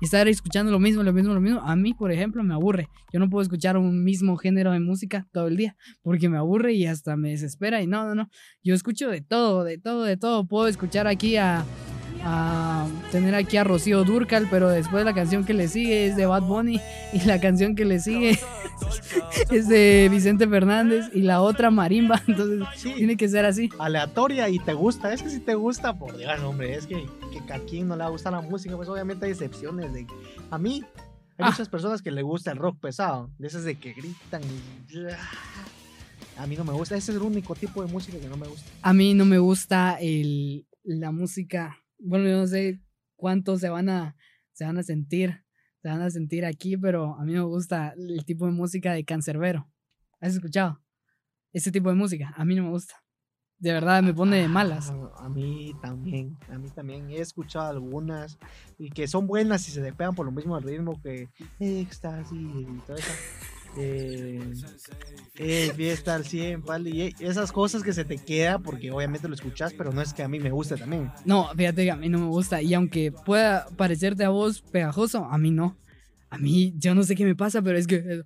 estar 0.00 0.28
escuchando 0.28 0.72
lo 0.72 0.78
mismo, 0.78 1.02
lo 1.02 1.12
mismo, 1.12 1.34
lo 1.34 1.40
mismo, 1.40 1.60
a 1.60 1.76
mí, 1.76 1.94
por 1.94 2.12
ejemplo, 2.12 2.42
me 2.42 2.54
aburre. 2.54 2.88
Yo 3.12 3.20
no 3.20 3.28
puedo 3.28 3.42
escuchar 3.42 3.76
un 3.76 4.04
mismo 4.04 4.36
género 4.36 4.72
de 4.72 4.80
música 4.80 5.26
todo 5.32 5.48
el 5.48 5.56
día, 5.56 5.76
porque 6.02 6.28
me 6.28 6.38
aburre 6.38 6.72
y 6.72 6.86
hasta 6.86 7.16
me 7.16 7.30
desespera 7.30 7.82
y 7.82 7.86
no, 7.86 8.04
no, 8.04 8.14
no, 8.14 8.30
yo 8.62 8.74
escucho 8.74 9.08
de 9.08 9.20
todo, 9.20 9.64
de 9.64 9.78
todo, 9.78 10.04
de 10.04 10.16
todo, 10.16 10.46
puedo 10.46 10.68
escuchar 10.68 11.06
aquí 11.06 11.36
a... 11.36 11.64
a 12.22 12.86
tener 13.10 13.34
aquí 13.34 13.56
a 13.56 13.64
Rocío 13.64 14.04
Durcal, 14.04 14.46
pero 14.50 14.68
después 14.68 15.04
la 15.04 15.14
canción 15.14 15.44
que 15.44 15.54
le 15.54 15.68
sigue 15.68 16.06
es 16.06 16.16
de 16.16 16.26
Bad 16.26 16.42
Bunny 16.42 16.80
y 17.12 17.20
la 17.22 17.40
canción 17.40 17.74
que 17.74 17.84
le 17.84 17.98
sigue 18.00 18.38
es 19.50 19.68
de 19.68 20.08
Vicente 20.10 20.46
Fernández 20.48 21.06
y 21.14 21.20
la 21.22 21.40
otra 21.42 21.70
marimba, 21.70 22.20
entonces 22.28 22.66
Sí, 22.76 22.92
tiene 22.94 23.16
que 23.16 23.28
ser 23.28 23.44
así. 23.44 23.68
aleatoria 23.78 24.48
y 24.48 24.58
te 24.58 24.72
gusta. 24.74 25.12
Es 25.12 25.22
que 25.22 25.30
si 25.30 25.40
te 25.40 25.54
gusta, 25.54 25.98
por 25.98 26.16
Dios, 26.16 26.40
hombre, 26.40 26.74
es 26.74 26.86
que, 26.86 27.06
que 27.46 27.52
a 27.52 27.58
quien 27.60 27.88
no 27.88 27.96
le 27.96 28.08
gusta 28.08 28.30
la 28.30 28.40
música, 28.40 28.76
pues 28.76 28.88
obviamente 28.88 29.26
hay 29.26 29.32
excepciones. 29.32 29.92
De, 29.92 30.06
a 30.50 30.58
mí, 30.58 30.82
hay 31.38 31.44
Ah. 31.46 31.50
muchas 31.50 31.68
personas 31.68 32.02
que 32.02 32.10
le 32.10 32.22
gusta 32.22 32.50
el 32.52 32.58
rock 32.58 32.78
pesado, 32.80 33.30
de 33.38 33.46
esas 33.48 33.64
de 33.64 33.76
que 33.76 33.92
gritan. 33.92 34.42
y- 34.42 35.06
A 36.38 36.46
mí 36.46 36.56
no 36.56 36.64
me 36.64 36.72
gusta, 36.72 36.96
ese 36.96 37.12
es 37.12 37.16
el 37.18 37.22
único 37.22 37.54
tipo 37.54 37.84
de 37.84 37.92
música 37.92 38.18
que 38.18 38.28
no 38.28 38.36
me 38.36 38.46
gusta. 38.46 38.70
A 38.82 38.92
mí 38.94 39.12
no 39.14 39.24
me 39.26 39.38
gusta 39.38 39.98
el, 40.00 40.66
la 40.84 41.10
música, 41.12 41.76
bueno, 42.00 42.28
yo 42.28 42.38
no 42.38 42.46
sé 42.46 42.80
cuántos 43.16 43.60
se 43.60 43.68
van 43.68 43.88
a 43.88 44.16
se 44.52 44.64
van 44.64 44.76
a 44.78 44.82
sentir, 44.82 45.44
se 45.80 45.88
van 45.88 46.02
a 46.02 46.10
sentir 46.10 46.44
aquí, 46.44 46.76
pero 46.76 47.14
a 47.18 47.24
mí 47.24 47.32
me 47.32 47.40
gusta 47.40 47.94
el 47.96 48.24
tipo 48.26 48.44
de 48.46 48.52
música 48.52 48.92
de 48.92 49.04
cancerbero. 49.04 49.70
¿Has 50.20 50.34
escuchado? 50.34 50.82
Ese 51.52 51.72
tipo 51.72 51.88
de 51.88 51.94
música, 51.94 52.34
a 52.36 52.44
mí 52.44 52.54
no 52.54 52.64
me 52.64 52.70
gusta. 52.70 53.02
De 53.58 53.72
verdad 53.72 54.02
me 54.02 54.14
pone 54.14 54.36
de 54.38 54.48
malas. 54.48 54.90
Ah, 54.90 55.24
A 55.24 55.28
mí 55.28 55.72
también, 55.82 56.38
a 56.48 56.58
mí 56.58 56.70
también. 56.70 57.10
He 57.10 57.20
escuchado 57.20 57.68
algunas 57.70 58.38
y 58.78 58.90
que 58.90 59.06
son 59.08 59.26
buenas 59.26 59.66
y 59.68 59.70
se 59.70 59.80
le 59.80 59.92
pegan 59.92 60.14
por 60.14 60.26
lo 60.26 60.32
mismo 60.32 60.56
al 60.56 60.62
ritmo 60.62 61.00
que 61.02 61.28
éxtasis 61.58 62.38
y 62.38 62.64
todo 62.86 62.96
eso. 62.96 63.12
eh, 63.76 64.52
eh, 65.36 65.72
fiesta 65.76 66.14
al 66.14 66.24
100, 66.24 66.64
vale, 66.64 66.90
y 66.90 67.14
esas 67.20 67.52
cosas 67.52 67.82
que 67.82 67.92
se 67.92 68.04
te 68.04 68.18
queda 68.18 68.58
porque 68.58 68.90
obviamente 68.90 69.28
lo 69.28 69.34
escuchas, 69.34 69.72
pero 69.76 69.92
no 69.92 70.02
es 70.02 70.12
que 70.12 70.22
a 70.22 70.28
mí 70.28 70.40
me 70.40 70.50
guste 70.50 70.76
también. 70.76 71.10
No, 71.24 71.48
fíjate 71.56 71.84
que 71.84 71.90
a 71.90 71.96
mí 71.96 72.08
no 72.08 72.18
me 72.18 72.26
gusta. 72.26 72.62
Y 72.62 72.74
aunque 72.74 73.12
pueda 73.12 73.66
parecerte 73.76 74.24
a 74.24 74.30
vos 74.30 74.62
pegajoso, 74.62 75.24
a 75.24 75.38
mí 75.38 75.50
no. 75.50 75.76
A 76.32 76.38
mí, 76.38 76.72
yo 76.78 76.94
no 76.94 77.02
sé 77.02 77.16
qué 77.16 77.24
me 77.24 77.34
pasa, 77.34 77.60
pero 77.60 77.76
es 77.76 77.88
que. 77.88 78.22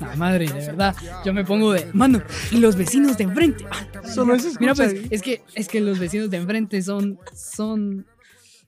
La 0.00 0.16
madre, 0.16 0.46
de 0.46 0.52
verdad. 0.52 0.94
Yo 1.24 1.34
me 1.34 1.44
pongo 1.44 1.72
de. 1.72 1.86
Mano, 1.94 2.22
y 2.52 2.58
los 2.58 2.76
vecinos 2.76 3.18
de 3.18 3.24
enfrente. 3.24 3.64
Solo 4.14 4.36
eso 4.36 4.48
Mira, 4.60 4.76
pues, 4.76 4.94
es 5.10 5.20
que, 5.20 5.42
es 5.54 5.66
que 5.66 5.80
los 5.80 5.98
vecinos 5.98 6.30
de 6.30 6.36
enfrente 6.36 6.80
son. 6.82 7.18
Son. 7.34 8.06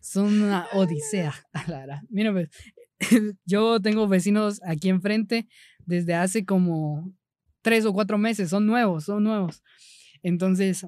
Son 0.01 0.43
una 0.43 0.67
odisea. 0.73 1.33
La 1.69 1.79
verdad. 1.79 2.01
Mira, 2.11 2.33
pues. 2.33 2.49
Yo 3.45 3.81
tengo 3.81 4.07
vecinos 4.09 4.61
aquí 4.65 4.89
enfrente 4.89 5.49
desde 5.87 6.15
hace 6.15 6.45
como 6.45 7.13
tres 7.63 7.85
o 7.85 7.93
cuatro 7.93 8.19
meses. 8.19 8.51
Son 8.51 8.67
nuevos, 8.67 9.05
son 9.05 9.25
nuevos. 9.25 9.63
Entonces, 10.23 10.87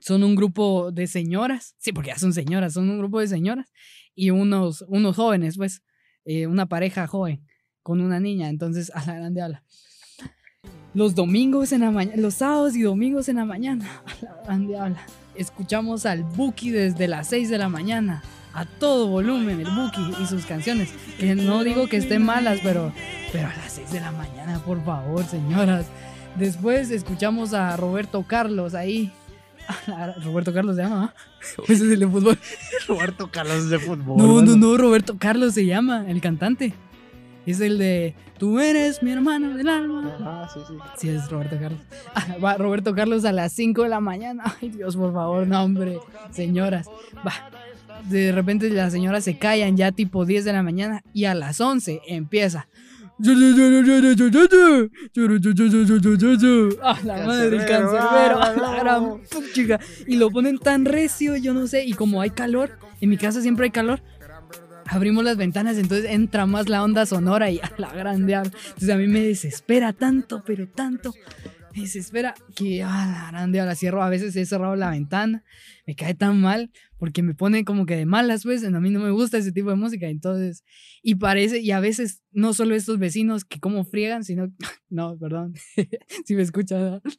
son 0.00 0.22
un 0.22 0.34
grupo 0.34 0.90
de 0.92 1.06
señoras. 1.06 1.74
Sí, 1.78 1.92
porque 1.92 2.10
ya 2.10 2.18
son 2.18 2.32
señoras, 2.32 2.74
son 2.74 2.88
un 2.90 2.98
grupo 2.98 3.20
de 3.20 3.28
señoras 3.28 3.72
y 4.14 4.30
unos, 4.30 4.84
unos 4.88 5.16
jóvenes, 5.16 5.56
pues, 5.56 5.82
eh, 6.24 6.46
una 6.46 6.66
pareja 6.66 7.06
joven 7.06 7.46
con 7.82 8.00
una 8.00 8.20
niña, 8.20 8.48
entonces 8.48 8.90
a 8.94 9.04
la 9.06 9.14
grande 9.14 9.42
habla. 9.42 9.64
Los 10.94 11.14
domingos 11.14 11.72
en 11.72 11.80
la 11.80 11.90
mañana, 11.90 12.20
los 12.20 12.34
sábados 12.34 12.76
y 12.76 12.82
domingos 12.82 13.28
en 13.28 13.36
la 13.36 13.44
mañana, 13.44 14.02
a 14.06 14.24
la 14.24 14.42
grande 14.44 14.76
habla. 14.76 15.06
Escuchamos 15.34 16.04
al 16.04 16.24
Buki 16.24 16.70
desde 16.70 17.08
las 17.08 17.28
6 17.28 17.48
de 17.48 17.58
la 17.58 17.68
mañana, 17.68 18.22
a 18.54 18.64
todo 18.64 19.06
volumen, 19.06 19.60
el 19.60 19.70
Buki 19.70 20.22
y 20.22 20.26
sus 20.26 20.44
canciones, 20.46 20.90
que 21.18 21.34
no 21.34 21.64
digo 21.64 21.86
que 21.86 21.96
estén 21.96 22.22
malas, 22.22 22.60
pero, 22.62 22.92
pero 23.32 23.48
a 23.48 23.56
las 23.56 23.72
6 23.72 23.92
de 23.92 24.00
la 24.00 24.12
mañana, 24.12 24.58
por 24.64 24.84
favor, 24.84 25.24
señoras. 25.24 25.86
Después 26.36 26.90
escuchamos 26.90 27.54
a 27.54 27.76
Roberto 27.76 28.24
Carlos 28.26 28.74
ahí. 28.74 29.12
Roberto 30.24 30.52
Carlos 30.52 30.76
se 30.76 30.82
llama, 30.82 31.14
¿ah? 31.14 31.22
Ese 31.64 31.86
es 31.86 31.92
el 31.92 32.00
de 32.00 32.08
fútbol. 32.08 32.38
Roberto 32.88 33.30
Carlos 33.30 33.68
de 33.70 33.78
fútbol. 33.78 34.16
No, 34.18 34.42
no, 34.42 34.56
no, 34.56 34.76
Roberto 34.76 35.16
Carlos 35.18 35.54
se 35.54 35.66
llama, 35.66 36.04
el 36.08 36.20
cantante. 36.20 36.74
Es 37.46 37.60
el 37.60 37.78
de 37.78 38.14
Tú 38.42 38.58
eres 38.58 39.04
mi 39.04 39.12
hermano 39.12 39.56
del 39.56 39.68
alma. 39.68 40.16
Ajá, 40.18 40.48
sí, 40.52 40.58
sí. 40.66 40.74
Sí, 40.96 41.08
es 41.10 41.30
Roberto 41.30 41.56
Carlos. 41.60 41.78
Ah, 42.12 42.26
va, 42.42 42.54
Roberto 42.56 42.92
Carlos 42.92 43.24
a 43.24 43.30
las 43.30 43.52
5 43.52 43.84
de 43.84 43.88
la 43.88 44.00
mañana. 44.00 44.42
Ay, 44.60 44.70
Dios, 44.70 44.96
por 44.96 45.12
favor, 45.12 45.46
no, 45.46 45.62
hombre. 45.62 46.00
Señoras. 46.32 46.88
Va. 47.24 47.32
De 48.08 48.32
repente 48.32 48.68
las 48.70 48.92
señoras 48.92 49.24
se 49.24 49.38
callan 49.38 49.76
ya 49.76 49.92
tipo 49.92 50.24
10 50.24 50.44
de 50.44 50.52
la 50.52 50.62
mañana 50.62 51.02
y 51.12 51.24
a 51.24 51.34
las 51.34 51.60
11 51.60 52.00
empieza. 52.06 52.68
Ah, 56.82 56.98
la 57.04 57.24
madre, 57.24 57.56
el 57.56 57.66
Cancerbero, 57.66 58.38
la 58.60 58.74
gran. 58.80 59.20
Y 60.06 60.16
lo 60.16 60.30
ponen 60.30 60.58
tan 60.58 60.84
recio, 60.84 61.36
yo 61.36 61.54
no 61.54 61.66
sé. 61.66 61.84
Y 61.84 61.92
como 61.92 62.20
hay 62.20 62.30
calor, 62.30 62.78
en 63.00 63.10
mi 63.10 63.16
casa 63.16 63.40
siempre 63.40 63.66
hay 63.66 63.70
calor. 63.70 64.02
Abrimos 64.86 65.22
las 65.22 65.36
ventanas, 65.36 65.78
entonces 65.78 66.10
entra 66.10 66.46
más 66.46 66.68
la 66.68 66.82
onda 66.82 67.06
sonora 67.06 67.50
y 67.50 67.60
a 67.60 67.70
la 67.78 67.92
grande. 67.92 68.34
Entonces 68.34 68.90
a 68.90 68.96
mí 68.96 69.06
me 69.06 69.20
desespera 69.20 69.92
tanto, 69.92 70.42
pero 70.44 70.66
tanto. 70.66 71.14
Desespera 71.74 72.34
que 72.54 72.82
a 72.82 73.06
la 73.06 73.28
grande 73.30 73.60
ahora 73.60 73.74
cierro. 73.74 74.02
A 74.02 74.08
veces 74.10 74.36
he 74.36 74.44
cerrado 74.46 74.76
la 74.76 74.90
ventana. 74.90 75.44
Me 75.86 75.94
cae 75.96 76.14
tan 76.14 76.40
mal 76.40 76.70
porque 76.98 77.22
me 77.22 77.34
pone 77.34 77.64
como 77.64 77.86
que 77.86 77.96
de 77.96 78.06
malas, 78.06 78.42
pues. 78.44 78.62
A 78.64 78.70
mí 78.80 78.90
no 78.90 79.00
me 79.00 79.10
gusta 79.10 79.38
ese 79.38 79.52
tipo 79.52 79.70
de 79.70 79.76
música. 79.76 80.08
Entonces, 80.08 80.64
y 81.02 81.14
parece, 81.16 81.60
y 81.60 81.70
a 81.70 81.80
veces 81.80 82.20
no 82.30 82.52
solo 82.54 82.74
estos 82.74 82.98
vecinos 82.98 83.44
que 83.44 83.58
como 83.60 83.84
friegan, 83.84 84.24
sino. 84.24 84.52
No, 84.90 85.16
perdón. 85.18 85.54
si 86.26 86.34
me 86.34 86.42
escuchan. 86.42 87.00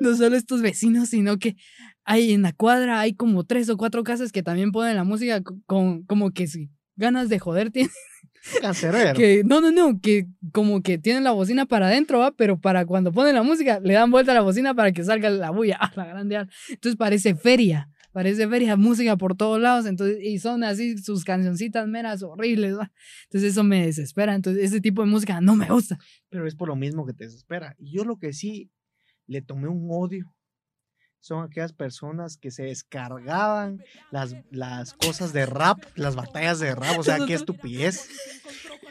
¿no? 0.00 0.16
solo 0.16 0.36
estos 0.36 0.60
vecinos, 0.62 1.08
sino 1.10 1.38
que 1.38 1.56
hay 2.04 2.32
en 2.32 2.42
la 2.42 2.52
cuadra, 2.52 3.00
hay 3.00 3.14
como 3.14 3.44
tres 3.44 3.68
o 3.70 3.76
cuatro 3.76 4.04
casas 4.04 4.32
que 4.32 4.42
también 4.42 4.72
ponen 4.72 4.96
la 4.96 5.04
música 5.04 5.42
co- 5.42 5.58
con, 5.66 6.02
como 6.04 6.30
que 6.32 6.46
si 6.46 6.70
ganas 6.96 7.28
de 7.28 7.38
joder 7.38 7.70
tienen. 7.70 7.92
Cancerbero. 8.60 9.14
Que, 9.14 9.42
no, 9.44 9.60
no, 9.60 9.70
no, 9.70 10.00
que 10.00 10.26
como 10.52 10.82
que 10.82 10.98
tienen 10.98 11.24
la 11.24 11.32
bocina 11.32 11.66
para 11.66 11.88
adentro, 11.88 12.18
¿va? 12.18 12.32
pero 12.32 12.60
para 12.60 12.86
cuando 12.86 13.12
ponen 13.12 13.34
la 13.34 13.42
música 13.42 13.80
le 13.80 13.94
dan 13.94 14.10
vuelta 14.10 14.32
a 14.32 14.34
la 14.34 14.40
bocina 14.40 14.74
para 14.74 14.92
que 14.92 15.04
salga 15.04 15.30
la 15.30 15.50
bulla. 15.50 15.78
¡Ah, 15.80 15.92
la 15.96 16.06
grande! 16.06 16.46
Entonces 16.68 16.96
parece 16.96 17.34
feria, 17.34 17.88
parece 18.12 18.48
feria, 18.48 18.76
música 18.76 19.16
por 19.16 19.36
todos 19.36 19.60
lados, 19.60 19.86
entonces, 19.86 20.18
y 20.22 20.38
son 20.38 20.64
así 20.64 20.98
sus 20.98 21.24
cancioncitas 21.24 21.86
meras 21.86 22.22
horribles, 22.22 22.78
¿va? 22.78 22.92
Entonces 23.24 23.52
eso 23.52 23.64
me 23.64 23.86
desespera, 23.86 24.34
entonces 24.34 24.64
ese 24.64 24.80
tipo 24.80 25.02
de 25.02 25.08
música 25.08 25.40
no 25.40 25.56
me 25.56 25.66
gusta. 25.66 25.98
Pero 26.28 26.46
es 26.46 26.54
por 26.54 26.68
lo 26.68 26.76
mismo 26.76 27.06
que 27.06 27.12
te 27.12 27.24
desespera. 27.24 27.74
Y 27.78 27.96
yo 27.96 28.04
lo 28.04 28.18
que 28.18 28.32
sí 28.32 28.70
le 29.26 29.42
tomé 29.42 29.68
un 29.68 29.88
odio 29.90 30.34
son 31.20 31.44
aquellas 31.44 31.72
personas 31.72 32.36
que 32.36 32.50
se 32.50 32.64
descargaban 32.64 33.82
las, 34.10 34.34
las 34.50 34.94
cosas 34.94 35.32
de 35.32 35.46
rap, 35.46 35.78
las 35.96 36.14
batallas 36.16 36.58
de 36.60 36.74
rap, 36.74 36.98
o 36.98 37.02
sea, 37.02 37.18
qué 37.26 37.34
estupidez. 37.34 38.08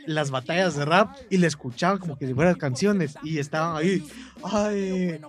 Las 0.06 0.32
batallas 0.32 0.76
de 0.78 0.86
rap 0.86 1.18
y 1.30 1.36
le 1.38 1.48
escuchaban 1.48 1.98
como 1.98 2.18
que 2.18 2.26
si 2.28 2.34
fueran 2.34 2.56
canciones 2.56 3.16
y 3.24 3.40
estaban 3.40 3.76
ahí, 3.76 4.02
ay, 4.42 5.20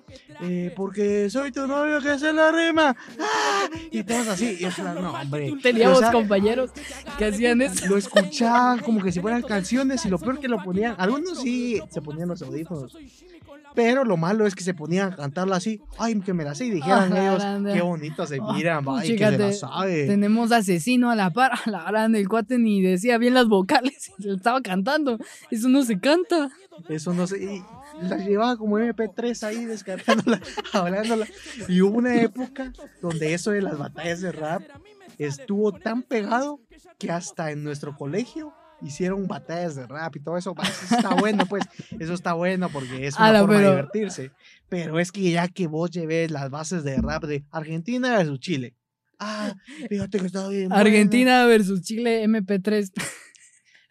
eh, 0.40 0.72
porque 0.76 1.28
soy 1.30 1.50
tu 1.50 1.66
novio 1.66 2.00
que 2.00 2.16
se 2.16 2.32
la 2.32 2.52
rima, 2.52 2.94
¡ah! 3.18 3.68
y 3.90 4.04
todos 4.04 4.28
así, 4.28 4.56
y 4.60 4.64
es 4.66 4.78
la- 4.78 4.94
no, 4.94 5.14
hombre. 5.14 5.52
Teníamos 5.60 5.98
O 5.98 6.00
sea, 6.00 6.12
compañeros 6.12 6.70
que 7.18 7.24
hacían 7.24 7.60
eso. 7.60 7.86
lo 7.88 7.96
escuchaban 7.96 8.78
como 8.78 9.02
que 9.02 9.10
si 9.10 9.18
fueran 9.20 9.42
canciones 9.42 10.04
y 10.06 10.10
lo 10.10 10.18
peor 10.20 10.38
que 10.38 10.46
lo 10.46 10.62
ponían, 10.62 10.94
algunos 10.96 11.40
sí 11.40 11.80
se 11.90 12.00
ponían 12.00 12.28
los 12.28 12.40
audífonos, 12.42 12.96
pero 13.78 14.02
lo 14.02 14.16
malo 14.16 14.44
es 14.44 14.56
que 14.56 14.64
se 14.64 14.74
ponían 14.74 15.12
a 15.12 15.16
cantarla 15.16 15.54
así, 15.54 15.80
ay, 15.98 16.18
que 16.20 16.34
me 16.34 16.42
la 16.42 16.56
sé 16.56 16.66
y 16.66 16.70
dijeran 16.72 17.12
Ah, 17.12 17.22
ellos, 17.22 17.38
grande. 17.38 17.74
qué 17.74 17.80
bonito 17.80 18.26
se 18.26 18.38
Ah, 18.42 18.52
miran, 18.52 18.84
va, 18.84 19.06
y 19.06 19.14
que 19.14 19.24
se 19.24 19.38
la 19.38 19.52
sabe. 19.52 20.08
Tenemos 20.08 20.50
asesino 20.50 21.12
a 21.12 21.14
la 21.14 21.30
par, 21.30 21.52
a 21.64 21.70
la 21.70 21.84
grande, 21.84 22.18
el 22.18 22.28
cuate 22.28 22.58
ni 22.58 22.82
decía 22.82 23.18
bien 23.18 23.34
las 23.34 23.46
vocales, 23.46 24.10
se 24.18 24.32
estaba 24.32 24.60
cantando. 24.62 25.16
Eso 25.52 25.68
no 25.68 25.84
se 25.84 26.00
canta. 26.00 26.50
Eso 26.88 27.14
no 27.14 27.28
sé, 27.28 27.38
y 27.40 27.62
la 28.02 28.16
llevaba 28.16 28.56
como 28.56 28.80
MP3 28.80 29.44
ahí 29.44 29.64
descargándola, 29.64 30.40
hablándola. 30.72 31.28
Y 31.68 31.80
hubo 31.80 31.98
una 31.98 32.20
época 32.20 32.72
donde 33.00 33.32
eso 33.32 33.52
de 33.52 33.62
las 33.62 33.78
batallas 33.78 34.20
de 34.20 34.32
rap 34.32 34.62
estuvo 35.18 35.70
tan 35.70 36.02
pegado 36.02 36.58
que 36.98 37.12
hasta 37.12 37.52
en 37.52 37.62
nuestro 37.62 37.96
colegio 37.96 38.52
hicieron 38.82 39.26
batallas 39.26 39.74
de 39.76 39.86
rap 39.86 40.14
y 40.16 40.20
todo 40.20 40.36
eso. 40.36 40.54
Eso 40.62 40.96
está 40.96 41.14
bueno, 41.14 41.46
pues, 41.46 41.64
eso 41.98 42.14
está 42.14 42.32
bueno 42.34 42.68
porque 42.70 43.06
es 43.06 43.16
una 43.16 43.26
Ala, 43.28 43.40
forma 43.40 43.54
de 43.54 43.60
pero- 43.60 43.70
divertirse. 43.72 44.30
Pero 44.68 44.98
es 45.00 45.10
que 45.12 45.30
ya 45.30 45.48
que 45.48 45.66
vos 45.66 45.90
lleves 45.90 46.30
las 46.30 46.50
bases 46.50 46.84
de 46.84 46.96
rap 46.98 47.24
de 47.24 47.44
Argentina 47.50 48.16
versus 48.18 48.38
Chile. 48.40 48.74
Ah, 49.18 49.52
fíjate 49.88 50.20
que 50.20 50.26
está 50.26 50.46
bien. 50.48 50.72
Argentina 50.72 51.44
versus 51.46 51.80
Chile 51.82 52.22
MP3. 52.28 52.92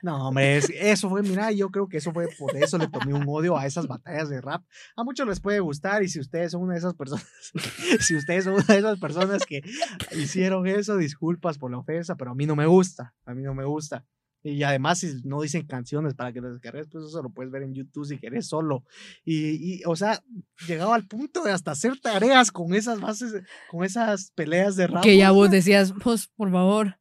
No, 0.04 0.28
hombre, 0.28 0.58
es- 0.58 0.70
eso 0.70 1.10
fue, 1.10 1.24
mira, 1.24 1.52
yo 1.52 1.70
creo 1.70 1.90
que 1.90 1.98
eso 1.98 2.14
fue 2.14 2.28
por 2.38 2.56
eso 2.56 2.78
le 2.78 2.88
tomé 2.88 3.16
un 3.16 3.26
odio 3.28 3.58
a 3.58 3.66
esas 3.66 3.88
batallas 3.88 4.30
de 4.30 4.40
rap. 4.40 4.64
A 4.96 5.04
muchos 5.04 5.28
les 5.28 5.40
puede 5.40 5.60
gustar 5.60 6.04
y 6.04 6.08
si 6.08 6.20
ustedes 6.20 6.52
son 6.52 6.62
una 6.62 6.74
de 6.74 6.80
esas 6.80 6.94
personas, 6.94 7.26
si 8.00 8.16
ustedes 8.16 8.44
son 8.44 8.54
una 8.54 8.64
de 8.66 8.78
esas 8.78 9.00
personas 9.00 9.44
que 9.46 9.62
hicieron 10.16 10.68
eso, 10.68 10.98
disculpas 10.98 11.58
por 11.58 11.72
la 11.72 11.80
ofensa, 11.80 12.16
pero 12.16 12.32
a 12.32 12.36
mí 12.36 12.46
no 12.46 12.56
me 12.56 12.68
gusta, 12.68 13.16
a 13.26 13.34
mí 13.34 13.42
no 13.42 13.56
me 13.56 13.66
gusta. 13.66 14.06
Y 14.44 14.64
además, 14.64 15.00
si 15.00 15.14
no 15.24 15.42
dicen 15.42 15.66
canciones 15.66 16.14
para 16.14 16.32
que 16.32 16.40
las 16.42 16.54
descargues, 16.54 16.88
pues 16.92 17.06
eso 17.06 17.22
lo 17.22 17.30
puedes 17.32 17.52
ver 17.52 17.64
en 17.64 17.74
YouTube 17.74 18.06
si 18.06 18.18
querés 18.18 18.48
solo. 18.48 18.84
Y, 19.26 19.76
y, 19.80 19.82
o 19.86 19.96
sea, 19.96 20.22
llegaba 20.68 20.96
al 20.96 21.06
punto 21.08 21.44
de 21.44 21.52
hasta 21.52 21.72
hacer 21.72 22.00
tareas 22.00 22.52
con 22.52 22.74
esas 22.74 23.02
bases, 23.02 23.34
con 23.70 23.84
esas 23.84 24.32
peleas 24.36 24.76
de 24.76 24.88
rap. 24.88 25.04
Que 25.04 25.18
ya 25.18 25.32
vos 25.32 25.52
decías, 25.52 25.94
pues, 26.02 26.28
por 26.28 26.52
favor, 26.52 26.98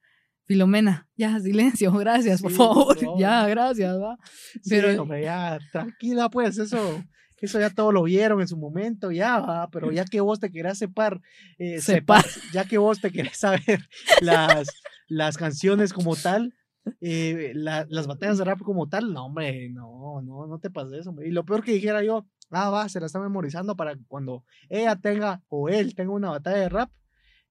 Filomena, 0.47 1.09
ya, 1.17 1.39
silencio, 1.41 1.93
gracias, 1.99 2.41
por 2.43 2.51
Sí, 2.53 2.57
favor, 2.57 2.97
ya, 3.19 3.47
gracias, 3.47 3.97
va. 3.97 4.17
Sí, 4.25 4.61
Pero- 4.71 5.03
hombre, 5.03 5.23
ya, 5.23 5.59
tranquila, 5.73 6.29
pues, 6.31 6.59
eso, 6.59 7.03
eso 7.39 7.61
ya 7.61 7.71
todo 7.71 7.93
lo 7.93 8.03
vieron 8.05 8.41
en 8.41 8.49
su 8.49 8.57
momento, 8.57 9.13
ya, 9.13 9.39
va, 9.41 9.69
pero 9.71 9.93
ya 9.93 10.05
que 10.05 10.21
vos 10.21 10.41
te 10.41 10.51
querés 10.51 10.79
separ, 10.79 11.21
eh, 11.59 11.81
Separ. 11.81 12.23
separ, 12.25 12.53
ya 12.53 12.65
que 12.65 12.79
vos 12.79 13.01
te 13.01 13.11
querés 13.13 13.37
saber 13.37 13.87
las, 14.23 14.69
las 15.09 15.37
canciones 15.37 15.93
como 15.93 16.17
tal, 16.17 16.55
eh, 17.01 17.53
la- 17.55 17.87
las 17.89 18.07
batallas 18.07 18.39
de 18.39 18.45
rap 18.45 18.61
como 18.61 18.89
tal, 18.89 19.13
no, 19.13 19.27
hombre, 19.27 19.69
no, 19.71 20.21
no, 20.23 20.47
no 20.47 20.59
te 20.59 20.71
pases 20.71 21.01
eso, 21.01 21.11
hombre. 21.11 21.29
Y 21.29 21.31
lo 21.33 21.45
peor 21.45 21.63
que 21.63 21.73
dijera 21.73 22.03
yo, 22.03 22.27
ah, 22.51 22.71
va, 22.71 22.89
se 22.89 23.01
la 23.01 23.07
está 23.07 23.21
memorizando 23.21 23.77
para 23.77 23.97
cuando 24.09 24.45
ella 24.69 24.97
tenga, 24.97 25.43
o 25.49 25.69
él 25.69 25.95
tenga 25.95 26.13
una 26.13 26.31
batalla 26.31 26.57
de 26.59 26.69
rap, 26.69 26.91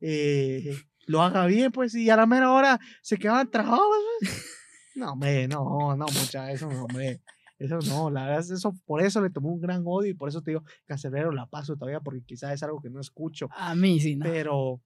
eh, 0.02 0.76
lo 1.08 1.22
haga 1.22 1.46
bien, 1.46 1.72
pues, 1.72 1.94
y 1.96 2.10
a 2.10 2.16
la 2.16 2.26
mera 2.26 2.52
hora 2.52 2.80
se 3.02 3.18
quedaban 3.18 3.50
trabados, 3.50 3.86
pues. 4.20 4.52
No, 4.96 5.12
hombre, 5.14 5.48
no, 5.48 5.96
no, 5.96 6.06
mucha, 6.06 6.52
eso 6.52 6.70
no, 6.70 6.86
hombre. 6.86 7.22
Eso 7.58 7.80
no, 7.88 8.10
la 8.10 8.26
verdad 8.26 8.40
es 8.42 8.52
eso, 8.52 8.76
por 8.86 9.02
eso 9.02 9.22
le 9.22 9.30
tomé 9.30 9.48
un 9.48 9.62
gran 9.62 9.82
odio 9.86 10.10
y 10.10 10.14
por 10.14 10.28
eso 10.28 10.42
te 10.42 10.52
digo, 10.52 10.64
Cancerbero 10.86 11.32
la 11.32 11.46
paso 11.46 11.76
todavía 11.78 12.02
porque 12.02 12.22
quizás 12.22 12.52
es 12.54 12.64
algo 12.64 12.82
que 12.82 12.90
no 12.90 13.00
escucho. 13.00 13.48
A 13.52 13.76
mí 13.76 14.00
sí, 14.02 14.16
¿no? 14.18 14.26
Pero, 14.26 14.82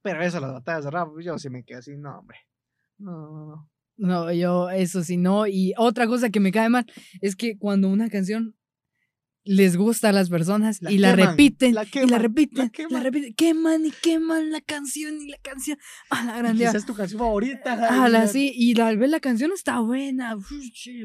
pero 0.00 0.22
eso, 0.22 0.38
las 0.38 0.52
batallas 0.52 0.84
de 0.84 0.90
rap, 0.92 1.08
yo 1.20 1.38
sí 1.38 1.50
me 1.50 1.64
quedé 1.64 1.78
así, 1.78 1.96
no, 1.96 2.18
hombre. 2.20 2.38
No, 2.98 3.12
no, 3.12 3.46
no. 3.46 3.70
No, 3.96 4.32
yo 4.32 4.70
eso 4.70 5.02
sí 5.02 5.16
no. 5.16 5.46
Y 5.46 5.72
otra 5.76 6.06
cosa 6.06 6.30
que 6.30 6.40
me 6.40 6.52
cae 6.52 6.68
mal 6.68 6.86
es 7.20 7.34
que 7.34 7.58
cuando 7.58 7.88
una 7.88 8.08
canción 8.08 8.54
les 9.44 9.78
gusta 9.78 10.10
a 10.10 10.12
las 10.12 10.28
personas 10.28 10.82
La 10.82 10.92
y 10.92 10.98
la 10.98 11.16
queman, 11.16 11.30
repiten 11.30 11.74
la 11.74 11.82
y 11.82 11.86
la 11.86 11.90
queman, 11.90 12.20
repiten, 12.20 12.58
la 12.58 12.64
la, 12.64 12.70
queman. 12.70 13.02
repiten, 13.02 13.34
queman 13.34 13.86
y 13.86 13.90
queman 13.90 14.50
la 14.52 14.60
canción 14.60 15.20
y 15.22 15.28
la 15.30 15.38
canción. 15.38 15.78
A 16.10 16.24
la 16.24 16.36
grande. 16.38 16.58
Quizás 16.64 16.74
es 16.76 16.86
tu 16.86 16.94
canción 16.94 17.18
favorita. 17.18 18.04
A 18.04 18.08
la 18.08 18.28
sí, 18.28 18.52
y 18.54 18.74
tal 18.74 18.98
vez 18.98 19.10
la 19.10 19.20
canción 19.20 19.50
está 19.52 19.80
buena, 19.80 20.36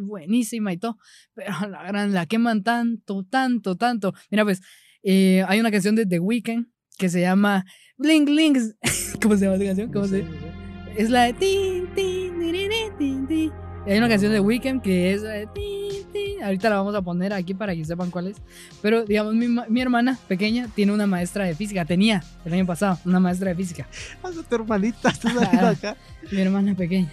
buenísima 0.02 0.74
y 0.74 0.78
todo, 0.78 0.98
pero 1.34 1.56
a 1.56 1.68
la 1.68 1.84
gran 1.84 2.14
la 2.14 2.26
queman 2.26 2.64
tanto, 2.64 3.24
tanto, 3.24 3.78
tanto. 3.78 4.14
Mira, 4.30 4.44
pues, 4.44 4.62
eh, 5.04 5.44
hay 5.48 5.60
una 5.60 5.72
canción 5.72 5.96
de 5.96 6.06
The 6.06 6.20
Weeknd 6.20 6.68
que 6.98 7.10
se 7.10 7.22
llama 7.22 7.66
Bling 7.98 8.26
Bling. 8.26 8.56
¿Cómo 9.22 9.38
se 9.38 9.46
llama 9.46 9.56
esa 9.56 9.66
canción? 9.66 9.88
No 9.88 9.94
¿Cómo 9.94 10.08
sé, 10.08 10.18
se 10.18 10.24
no 10.24 10.32
sé. 10.32 10.54
Es 10.98 11.10
la 11.10 11.24
de 11.24 11.34
tin, 11.34 11.83
Y 13.34 13.52
Hay 13.86 13.98
una 13.98 14.08
canción 14.08 14.32
de 14.32 14.40
Weeknd 14.40 14.82
que 14.82 15.14
es 15.14 15.24
de 15.24 15.48
tin, 15.54 16.12
tin. 16.14 16.44
Ahorita 16.44 16.70
la 16.70 16.78
vamos 16.78 16.96
a 16.96 17.02
poner 17.02 17.34
aquí 17.34 17.54
para 17.54 17.76
que 17.76 17.84
sepan 17.84 18.12
cuál 18.12 18.28
es. 18.28 18.38
Pero, 18.82 19.04
digamos, 19.04 19.34
mi, 19.34 19.48
mi 19.48 19.82
hermana 19.82 20.18
pequeña 20.28 20.70
tiene 20.74 20.92
una 20.94 21.08
maestra 21.08 21.46
de 21.46 21.56
física. 21.56 21.84
Tenía 21.84 22.24
el 22.46 22.54
año 22.54 22.66
pasado 22.66 23.00
una 23.06 23.20
maestra 23.20 23.50
de 23.50 23.56
física 23.56 23.88
Haz 24.22 24.38
a 24.38 24.44
tu 24.44 24.56
hermanita, 24.56 25.12
saliendo 25.22 25.68
acá. 25.68 25.98
mi 26.32 26.40
hermana 26.40 26.76
pequeña. 26.76 27.12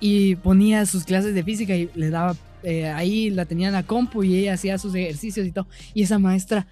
Y 0.00 0.36
ponía 0.36 0.86
sus 0.86 1.04
clases 1.04 1.34
de 1.34 1.42
física 1.42 1.76
y 1.76 1.90
le 1.94 2.10
daba, 2.10 2.34
eh, 2.62 2.86
ahí 2.88 3.30
la 3.30 3.44
tenía 3.44 3.68
en 3.68 3.74
la 3.74 3.82
compu 3.82 4.22
y 4.24 4.36
ella 4.38 4.54
hacía 4.54 4.78
sus 4.78 4.94
ejercicios 4.94 5.46
y 5.46 5.52
todo. 5.52 5.66
Y 5.92 6.02
esa 6.02 6.18
maestra 6.18 6.66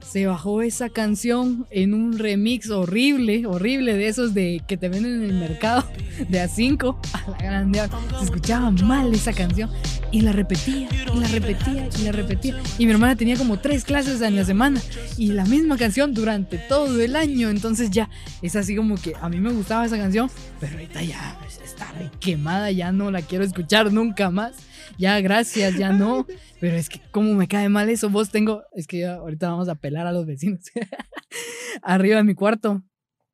se 0.00 0.26
bajó 0.26 0.62
esa 0.62 0.88
canción 0.88 1.66
en 1.70 1.94
un 1.94 2.18
remix 2.18 2.70
horrible, 2.70 3.46
horrible 3.46 3.94
de 3.94 4.08
esos 4.08 4.34
de 4.34 4.62
que 4.66 4.76
te 4.76 4.88
venden 4.88 5.22
en 5.22 5.30
el 5.30 5.38
mercado 5.38 5.84
de 6.28 6.40
a 6.40 6.48
5 6.48 6.98
a 7.12 7.30
la 7.30 7.38
gran. 7.38 7.72
Se 8.18 8.24
escuchaba 8.24 8.70
mal 8.70 9.12
esa 9.14 9.32
canción 9.32 9.70
y 10.10 10.22
la 10.22 10.32
repetía, 10.32 10.88
y 11.14 11.18
la 11.18 11.28
repetía, 11.28 11.88
y 11.98 12.02
la 12.04 12.12
repetía. 12.12 12.60
Y 12.78 12.86
mi 12.86 12.92
hermana 12.92 13.16
tenía 13.16 13.36
como 13.36 13.58
tres 13.58 13.84
clases 13.84 14.20
en 14.20 14.36
la 14.36 14.44
semana 14.44 14.80
y 15.16 15.28
la 15.28 15.44
misma 15.44 15.76
canción 15.76 16.14
durante 16.14 16.58
todo 16.58 17.00
el 17.00 17.16
año. 17.16 17.50
Entonces 17.50 17.90
ya 17.90 18.10
es 18.42 18.56
así 18.56 18.76
como 18.76 18.96
que 18.96 19.14
a 19.20 19.28
mí 19.28 19.40
me 19.40 19.52
gustaba 19.52 19.84
esa 19.84 19.96
canción, 19.96 20.30
pero 20.58 20.72
ahorita 20.72 21.02
ya 21.02 21.36
pues, 21.40 21.60
está 21.64 21.86
quemada, 22.18 22.70
ya 22.70 22.92
no 22.92 23.10
la 23.10 23.22
quiero 23.22 23.44
escuchar 23.44 23.92
nunca 23.92 24.30
más. 24.30 24.54
Ya, 24.98 25.20
gracias, 25.20 25.76
ya 25.76 25.92
no. 25.92 26.26
Pero 26.60 26.76
es 26.76 26.88
que 26.88 27.00
como 27.10 27.34
me 27.34 27.48
cae 27.48 27.68
mal 27.68 27.88
eso, 27.88 28.10
vos 28.10 28.30
tengo, 28.30 28.62
es 28.72 28.86
que 28.86 29.06
ahorita 29.06 29.48
vamos 29.48 29.68
a 29.68 29.74
pelar 29.74 30.06
a 30.06 30.12
los 30.12 30.26
vecinos. 30.26 30.64
Arriba 31.82 32.16
de 32.16 32.24
mi 32.24 32.34
cuarto 32.34 32.82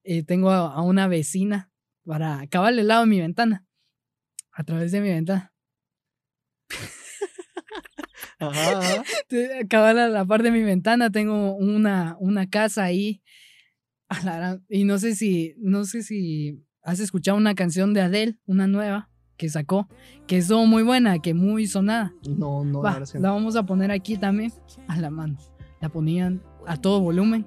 eh, 0.05 0.23
tengo 0.23 0.51
a 0.51 0.81
una 0.83 1.09
vecina 1.09 1.71
para 2.07 2.41
acabar 2.41 2.73
al 2.73 2.87
lado 2.87 3.03
de 3.03 3.11
mi 3.11 3.21
ventana. 3.21 3.67
A 4.53 4.65
través 4.65 4.93
de 4.93 5.01
mi 5.01 5.09
ventana. 5.09 5.53
Ajá, 8.39 8.79
ajá. 8.79 10.09
La 10.09 10.25
par 10.27 10.43
de 10.43 10.51
mi 10.51 10.63
ventana 10.63 11.11
tengo 11.11 11.55
una, 11.55 12.17
una 12.21 12.49
casa 12.49 12.85
ahí. 12.85 13.23
Y 14.69 14.85
no 14.85 14.99
sé 14.99 15.15
si, 15.15 15.55
no 15.59 15.85
sé 15.85 16.03
si 16.03 16.63
has 16.83 17.01
escuchado 17.01 17.39
una 17.39 17.55
canción 17.55 17.95
de 17.95 18.03
Adele, 18.03 18.39
una 18.45 18.67
nueva 18.67 19.11
que 19.37 19.49
sacó, 19.49 19.89
que 20.27 20.39
es 20.39 20.51
muy 20.51 20.83
buena, 20.83 21.19
que 21.19 21.35
muy 21.35 21.67
sonada. 21.67 22.15
No, 22.29 22.65
no, 22.65 22.83
Va, 22.83 23.03
la 23.15 23.31
vamos 23.31 23.57
a 23.57 23.65
poner 23.65 23.91
aquí 23.91 24.17
también 24.17 24.53
a 24.87 24.97
la 24.99 25.11
mano. 25.11 25.39
La 25.81 25.89
ponían 25.89 26.43
a 26.67 26.81
todo 26.81 27.01
volumen. 27.01 27.47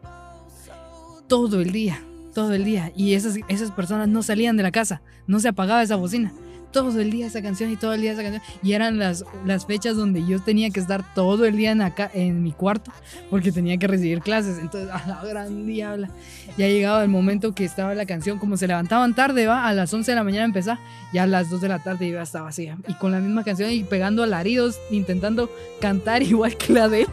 Todo 1.28 1.62
el 1.62 1.72
día, 1.72 2.04
todo 2.40 2.54
el 2.54 2.64
día. 2.64 2.94
Y 2.96 3.16
esas, 3.16 3.36
esas 3.50 3.70
personas 3.72 4.08
no 4.08 4.24
salían 4.24 4.56
de 4.56 4.64
la 4.64 4.72
casa, 4.72 5.02
no 5.28 5.42
se 5.42 5.50
apagaba 5.50 5.84
esa 5.84 5.98
bocina. 5.98 6.32
Todo 6.72 7.02
el 7.02 7.12
día 7.12 7.28
esa 7.28 7.42
canción 7.42 7.70
y 7.70 7.76
todo 7.76 7.94
el 7.94 8.00
día 8.00 8.14
esa 8.14 8.22
canción. 8.22 8.42
Y 8.64 8.72
eran 8.72 8.98
las, 8.98 9.26
las 9.46 9.66
fechas 9.66 9.98
donde 9.98 10.26
yo 10.26 10.40
tenía 10.42 10.70
que 10.70 10.80
estar 10.80 11.04
todo 11.14 11.44
el 11.44 11.58
día 11.58 11.72
en, 11.72 11.82
acá, 11.82 12.10
en 12.14 12.42
mi 12.42 12.54
cuarto 12.54 12.94
porque 13.30 13.52
tenía 13.52 13.76
que 13.76 13.88
recibir 13.88 14.22
clases. 14.22 14.58
Entonces, 14.58 14.90
a 14.90 15.06
la 15.06 15.22
gran 15.26 15.66
diabla. 15.66 16.10
Ya 16.58 16.68
llegaba 16.68 17.04
el 17.04 17.10
momento 17.10 17.54
que 17.54 17.66
estaba 17.66 17.94
la 17.94 18.06
canción, 18.06 18.40
como 18.40 18.56
se 18.56 18.68
levantaban 18.68 19.16
tarde, 19.16 19.48
va, 19.48 19.68
a 19.68 19.74
las 19.74 19.94
11 19.94 20.12
de 20.12 20.16
la 20.16 20.24
mañana 20.24 20.46
empezaba, 20.46 20.80
ya 21.12 21.24
a 21.24 21.28
las 21.28 21.50
2 21.50 21.60
de 21.60 21.68
la 21.68 21.80
tarde 21.80 22.10
ya 22.10 22.22
estaba 22.22 22.48
así. 22.48 22.70
Y 22.88 22.94
con 22.94 23.12
la 23.12 23.20
misma 23.20 23.44
canción 23.44 23.70
y 23.70 23.84
pegando 23.84 24.24
alaridos, 24.24 24.80
intentando 24.92 25.50
cantar 25.82 26.24
igual 26.34 26.56
que 26.56 26.72
la 26.72 26.88
de 26.88 27.02
él. 27.02 27.08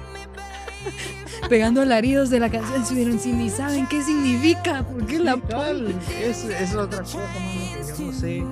Pegando 1.48 1.80
alaridos 1.80 2.30
de 2.30 2.40
la 2.40 2.50
canción, 2.50 2.82
estuvieron 2.82 3.18
si 3.18 3.32
ni 3.32 3.50
saben 3.50 3.86
qué 3.88 4.02
significa, 4.02 4.82
por 4.86 5.06
qué 5.06 5.18
la 5.18 5.40
cabal, 5.40 5.94
es, 6.20 6.44
es 6.44 6.74
otra 6.74 7.00
cosa, 7.00 7.18
mano, 7.18 7.86
que 7.86 7.86
yo 7.86 8.06
no 8.06 8.12
sé 8.12 8.42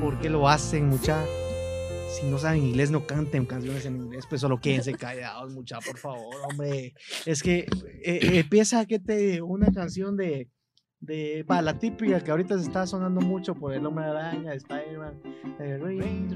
por 0.00 0.18
qué 0.20 0.30
lo 0.30 0.48
hacen, 0.48 0.88
mucha. 0.88 1.24
Si 2.10 2.26
no 2.26 2.38
saben 2.38 2.62
inglés, 2.62 2.90
no 2.90 3.06
canten 3.06 3.46
canciones 3.46 3.86
en 3.86 3.96
inglés, 3.96 4.26
pues 4.28 4.40
solo 4.40 4.60
quédense 4.60 4.94
callados, 4.94 5.50
mucha, 5.52 5.78
por 5.80 5.98
favor, 5.98 6.34
hombre. 6.50 6.94
Es 7.24 7.42
que 7.42 7.60
eh, 7.60 7.66
eh, 8.04 8.38
empieza 8.40 8.84
que 8.86 8.98
te 8.98 9.40
una 9.40 9.72
canción 9.72 10.16
de, 10.16 10.48
de 11.02 11.44
va, 11.50 11.60
la 11.60 11.78
típica 11.78 12.20
que 12.22 12.30
ahorita 12.30 12.56
se 12.58 12.62
está 12.64 12.86
sonando 12.86 13.20
mucho 13.20 13.54
por 13.54 13.74
el 13.74 13.84
hombre 13.84 14.04
araña, 14.06 14.52
de 14.52 14.56
Spider-Man. 14.56 15.14
My- 15.58 16.32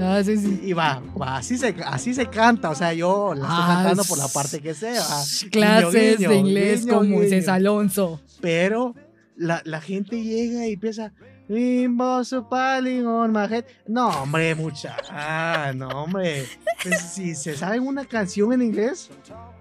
Ah, 0.00 0.22
sí, 0.24 0.36
sí. 0.36 0.60
Y 0.62 0.72
va, 0.72 1.02
va, 1.20 1.36
así 1.36 1.58
se, 1.58 1.74
así 1.84 2.14
se 2.14 2.26
canta, 2.26 2.70
o 2.70 2.74
sea, 2.74 2.92
yo 2.94 3.34
la 3.34 3.42
estoy 3.42 3.58
Ah, 3.60 3.74
cantando 3.76 4.04
por 4.04 4.18
la 4.18 4.28
parte 4.28 4.60
que 4.60 4.74
sea. 4.74 5.02
Clases 5.50 6.18
Guiño, 6.18 6.30
de 6.30 6.36
inglés 6.36 6.84
guiño, 6.84 6.98
con. 6.98 7.10
Moisés 7.10 7.48
Alonso. 7.48 8.20
Pero 8.40 8.94
la, 9.36 9.60
la 9.64 9.80
gente 9.80 10.22
llega 10.22 10.66
y 10.66 10.74
empieza. 10.74 11.12
"Rainbows 11.48 12.32
are 12.32 12.44
falling 12.48 13.06
on 13.06 13.32
my 13.32 13.46
head". 13.46 13.64
No, 13.86 14.08
hombre, 14.08 14.54
mucha. 14.54 14.96
Ah, 15.10 15.72
no, 15.74 15.88
hombre. 15.88 16.46
Pues, 16.82 17.00
si 17.00 17.34
se 17.34 17.56
saben 17.56 17.86
una 17.86 18.04
canción 18.04 18.52
en 18.52 18.62
inglés, 18.62 19.10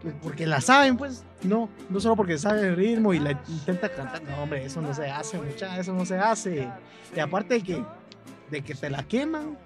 pues 0.02 0.14
porque 0.22 0.48
la 0.48 0.62
saben, 0.62 0.98
pues 0.98 1.24
no, 1.44 1.70
no 1.90 2.00
solo 2.00 2.16
porque 2.16 2.38
saben 2.38 2.66
el 2.66 2.76
ritmo 2.76 3.14
y 3.14 3.20
la 3.20 3.32
intenta 3.48 3.90
cantar. 3.94 4.24
No, 4.24 4.44
hombre, 4.44 4.66
eso 4.66 4.82
no 4.82 4.94
se 4.94 5.10
hace, 5.10 5.38
mucha, 5.40 5.80
eso 5.80 5.94
no 5.94 6.06
se 6.06 6.18
hace. 6.18 6.70
Y 7.16 7.20
aparte 7.20 7.56
de 7.56 7.64
que, 7.64 7.86
de 8.50 8.62
que 8.64 8.76
te 8.76 8.90
la 8.90 9.04
queman. 9.04 9.58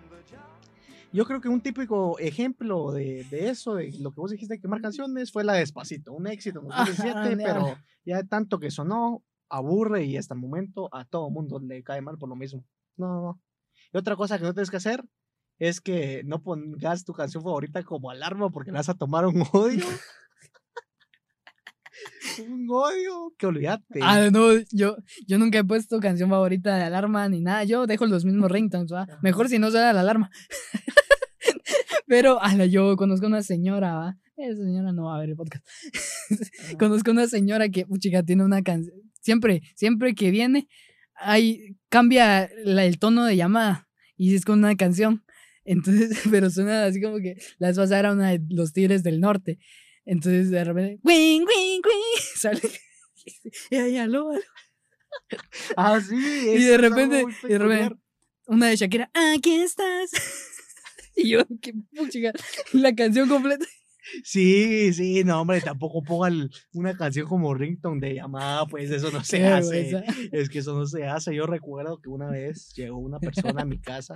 Yo 1.13 1.24
creo 1.26 1.39
que 1.39 1.47
un 1.47 1.61
típico 1.61 2.20
ejemplo 2.20 2.91
de, 2.91 3.26
de 3.32 3.47
eso, 3.47 3.76
de 3.76 3.89
lo 3.99 4.11
que 4.11 4.20
vos 4.20 4.32
dijiste 4.32 4.55
de 4.55 4.59
quemar 4.59 4.82
canciones, 4.82 5.32
fue 5.32 5.45
la 5.45 5.53
Despacito, 5.53 6.11
un 6.11 6.28
éxito 6.28 6.59
en 6.59 6.68
2017, 6.68 7.13
Ah, 7.18 7.30
pero 7.38 7.78
ya 8.03 8.22
tanto 8.24 8.59
que 8.59 8.70
sonó, 8.70 9.24
aburre 9.49 10.05
y 10.05 10.17
hasta 10.17 10.33
el 10.33 10.39
momento 10.39 10.89
a 10.93 11.05
todo 11.05 11.29
mundo 11.29 11.59
le 11.59 11.83
cae 11.83 12.01
mal 12.01 12.17
por 12.17 12.29
lo 12.29 12.35
mismo. 12.35 12.63
No, 12.97 13.07
no, 13.07 13.21
no. 13.21 13.41
Y 13.93 13.97
otra 13.97 14.15
cosa 14.15 14.37
que 14.37 14.43
no 14.43 14.53
tienes 14.53 14.69
que 14.69 14.77
hacer 14.77 15.03
es 15.57 15.81
que 15.81 16.23
no 16.25 16.41
pongas 16.41 17.05
tu 17.05 17.13
canción 17.13 17.43
favorita 17.43 17.83
como 17.83 18.09
alarma 18.09 18.49
porque 18.49 18.71
le 18.71 18.77
vas 18.77 18.89
a 18.89 18.95
tomar 18.95 19.25
un 19.25 19.43
odio. 19.53 19.85
un 22.47 22.67
odio 22.69 23.33
que 23.37 23.47
olvídate. 23.47 23.99
Ah, 24.01 24.29
no, 24.31 24.51
yo, 24.71 24.97
yo 25.27 25.37
nunca 25.37 25.59
he 25.59 25.63
puesto 25.63 25.99
canción 25.99 26.29
favorita 26.29 26.75
de 26.75 26.83
alarma 26.83 27.27
ni 27.29 27.41
nada. 27.41 27.63
Yo 27.63 27.87
dejo 27.87 28.05
los 28.05 28.25
mismos 28.25 28.51
ringtones, 28.51 28.91
¿va? 28.91 29.07
Mejor 29.21 29.49
si 29.49 29.59
no 29.59 29.71
suena 29.71 29.93
la 29.93 30.01
alarma. 30.01 30.29
Pero, 32.07 32.41
ala, 32.41 32.65
yo 32.65 32.95
conozco 32.97 33.25
una 33.25 33.41
señora, 33.41 33.95
¿va? 33.95 34.17
Esa 34.37 34.63
señora 34.63 34.91
no 34.91 35.05
va 35.05 35.15
a 35.15 35.19
ver 35.19 35.29
el 35.29 35.35
podcast. 35.35 35.65
conozco 36.79 37.11
una 37.11 37.27
señora 37.27 37.69
que, 37.69 37.85
chica, 37.99 38.21
tiene 38.21 38.43
una 38.43 38.61
canción. 38.61 39.05
Siempre, 39.26 39.63
siempre 39.73 40.13
que 40.13 40.30
viene, 40.30 40.67
hay, 41.15 41.78
cambia 41.89 42.47
la- 42.63 42.86
el 42.86 42.99
tono 42.99 43.26
de 43.26 43.36
llamada 43.36 43.89
y 44.15 44.36
es 44.36 44.45
con 44.45 44.59
una 44.59 44.76
canción. 44.76 45.26
Entonces, 45.63 46.09
pero 46.32 46.51
suena 46.51 46.86
así 46.86 47.01
como 47.01 47.17
que 47.17 47.36
la 47.57 47.69
vez 47.69 47.78
pasada 47.78 47.99
era 48.01 48.11
una 48.13 48.30
de 48.30 48.41
los 48.49 48.71
Tigres 48.71 49.01
del 49.01 49.19
Norte. 49.19 49.57
Entonces, 50.05 50.51
de 50.51 50.63
repente, 50.63 50.99
wing, 51.03 51.41
wing, 51.41 51.82
wing, 51.84 52.21
sale. 52.36 52.61
Y 53.71 53.76
ahí, 53.78 53.97
aló, 53.97 54.30
aló. 54.30 54.41
Ah, 55.76 55.99
sí. 56.07 56.15
Y 56.15 56.63
de 56.63 56.78
repente, 56.78 57.26
y 57.43 57.47
de 57.47 57.57
repente, 57.57 57.95
una 58.45 58.67
de 58.67 58.76
Shakira, 58.76 59.09
aquí 59.34 59.55
estás. 59.55 60.11
Y 61.17 61.30
yo, 61.30 61.45
qué 61.61 61.73
puchica, 61.95 62.34
la 62.73 62.93
canción 62.93 63.30
completa. 63.30 63.65
Sí, 64.24 64.93
sí, 64.93 65.24
no, 65.24 65.41
hombre, 65.41 65.62
tampoco 65.62 66.03
pongan 66.03 66.49
una 66.74 66.95
canción 66.95 67.28
como 67.28 67.53
ringtone 67.53 67.99
de 67.99 68.16
llamada, 68.16 68.66
pues 68.66 68.91
eso 68.91 69.12
no 69.12 69.24
se 69.24 69.45
hace. 69.45 70.03
Es 70.32 70.49
que 70.49 70.60
eso 70.60 70.78
no 70.78 70.86
se 70.86 71.06
hace. 71.08 71.36
Yo 71.36 71.45
recuerdo 71.45 71.99
que 71.99 72.10
una 72.10 72.30
vez 72.30 72.74
llegó 72.76 72.97
una 72.97 73.20
persona 73.20 73.62
a 73.62 73.66
mi 73.66 73.80
casa 73.80 74.16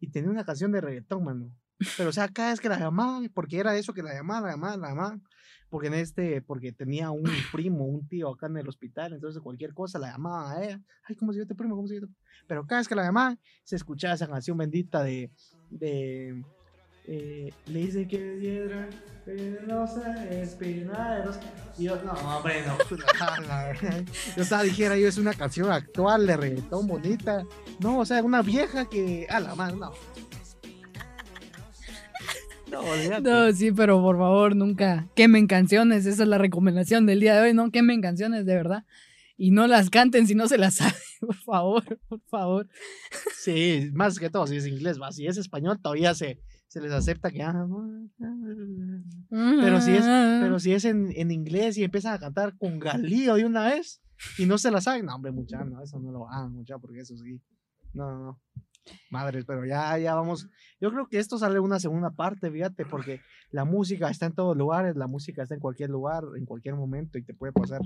y 0.00 0.10
tenía 0.10 0.30
una 0.30 0.44
canción 0.44 0.72
de 0.72 0.80
reggaetón, 0.80 1.24
mano. 1.24 1.50
Pero, 1.96 2.10
o 2.10 2.12
sea, 2.12 2.28
cada 2.28 2.50
vez 2.50 2.60
que 2.60 2.68
la 2.68 2.78
llamaban, 2.78 3.28
porque 3.34 3.58
era 3.58 3.76
eso 3.76 3.92
que 3.92 4.02
la 4.02 4.14
llamaban, 4.14 4.44
la 4.44 4.50
llamaban, 4.52 4.80
la 4.80 4.88
llamaban. 4.88 5.22
Porque 5.68 5.88
en 5.88 5.94
este, 5.94 6.40
porque 6.40 6.72
tenía 6.72 7.10
un 7.10 7.28
primo, 7.50 7.84
un 7.86 8.06
tío 8.06 8.30
acá 8.30 8.46
en 8.46 8.58
el 8.58 8.68
hospital, 8.68 9.12
entonces 9.12 9.42
cualquier 9.42 9.74
cosa 9.74 9.98
la 9.98 10.12
llamaban 10.12 10.56
a 10.56 10.64
ella. 10.64 10.82
Ay, 11.04 11.16
¿cómo 11.16 11.32
se 11.32 11.40
llama 11.40 11.48
tu 11.48 11.56
primo? 11.56 11.74
¿Cómo 11.74 11.88
se 11.88 11.94
llama? 11.94 12.06
tu-?" 12.06 12.14
Pero 12.46 12.66
cada 12.66 12.80
vez 12.80 12.88
que 12.88 12.94
la 12.94 13.02
llamaban, 13.02 13.40
se 13.64 13.76
escuchaba 13.76 14.14
esa 14.14 14.28
canción 14.28 14.56
bendita 14.56 15.02
de, 15.02 15.32
de, 15.70 16.44
eh, 17.06 17.52
le 17.66 17.78
dice 17.80 18.08
que 18.08 18.18
piedra 18.40 18.88
venenosa, 19.26 20.24
espinaderos. 20.30 21.38
Y 21.76 21.84
yo, 21.84 22.02
no, 22.02 22.12
hombre, 22.12 22.62
no. 22.66 22.78
la 23.46 23.64
verdad. 23.64 24.04
Yo 24.36 24.42
estaba 24.42 24.62
dijera, 24.62 24.96
yo 24.96 25.08
es 25.08 25.18
una 25.18 25.34
canción 25.34 25.70
actual 25.70 26.26
de 26.26 26.36
reggaetón 26.36 26.86
bonita. 26.86 27.44
No, 27.80 27.98
o 27.98 28.06
sea, 28.06 28.22
una 28.22 28.42
vieja 28.42 28.88
que. 28.88 29.26
A 29.28 29.40
la 29.40 29.54
mano, 29.54 29.76
no. 29.76 29.92
No, 32.70 32.80
olvídate. 32.80 33.22
No, 33.22 33.52
sí, 33.52 33.70
pero 33.70 34.00
por 34.00 34.16
favor, 34.16 34.56
nunca 34.56 35.06
quemen 35.14 35.46
canciones. 35.46 36.06
Esa 36.06 36.22
es 36.22 36.28
la 36.28 36.38
recomendación 36.38 37.06
del 37.06 37.20
día 37.20 37.34
de 37.34 37.42
hoy. 37.42 37.54
No 37.54 37.70
quemen 37.70 38.00
canciones, 38.00 38.46
de 38.46 38.54
verdad. 38.54 38.84
Y 39.36 39.50
no 39.50 39.66
las 39.66 39.90
canten 39.90 40.26
si 40.26 40.34
no 40.34 40.48
se 40.48 40.58
las 40.58 40.76
saben. 40.76 40.94
Por 41.20 41.36
favor, 41.36 41.98
por 42.06 42.20
favor. 42.28 42.68
Sí, 43.34 43.88
más 43.94 44.18
que 44.18 44.28
todo, 44.28 44.46
si 44.46 44.56
es 44.56 44.66
inglés, 44.66 45.00
va. 45.00 45.10
Si 45.10 45.26
es 45.26 45.38
español, 45.38 45.80
todavía 45.80 46.14
se, 46.14 46.38
se 46.74 46.80
les 46.80 46.90
acepta 46.90 47.30
que. 47.30 47.40
ah, 47.40 47.68
Pero 49.30 49.80
si 49.80 49.92
es, 49.92 50.02
pero 50.04 50.58
si 50.58 50.72
es 50.72 50.84
en, 50.84 51.12
en 51.14 51.30
inglés 51.30 51.78
y 51.78 51.84
empiezan 51.84 52.14
a 52.14 52.18
cantar 52.18 52.56
con 52.58 52.80
galío 52.80 53.36
de 53.36 53.44
una 53.44 53.62
vez 53.66 54.02
y 54.38 54.46
no 54.46 54.58
se 54.58 54.72
la 54.72 54.80
saben, 54.80 55.06
no, 55.06 55.14
hombre, 55.14 55.30
mucha, 55.30 55.64
no, 55.64 55.80
eso 55.80 56.00
no 56.00 56.10
lo 56.10 56.28
hagan, 56.28 56.52
mucha, 56.52 56.76
porque 56.78 56.98
eso 56.98 57.16
sí. 57.16 57.40
No, 57.92 58.10
no, 58.10 58.24
no. 58.24 58.40
Madres, 59.08 59.44
pero 59.46 59.64
ya, 59.64 59.96
ya 59.98 60.16
vamos. 60.16 60.48
Yo 60.80 60.90
creo 60.90 61.06
que 61.08 61.18
esto 61.18 61.38
sale 61.38 61.60
una 61.60 61.78
segunda 61.78 62.10
parte, 62.10 62.50
fíjate, 62.50 62.84
porque 62.84 63.20
la 63.50 63.64
música 63.64 64.10
está 64.10 64.26
en 64.26 64.34
todos 64.34 64.56
lugares, 64.56 64.96
la 64.96 65.06
música 65.06 65.44
está 65.44 65.54
en 65.54 65.60
cualquier 65.60 65.90
lugar, 65.90 66.24
en 66.36 66.44
cualquier 66.44 66.74
momento, 66.74 67.18
y 67.18 67.22
te 67.22 67.34
puede 67.34 67.52
pasar 67.52 67.80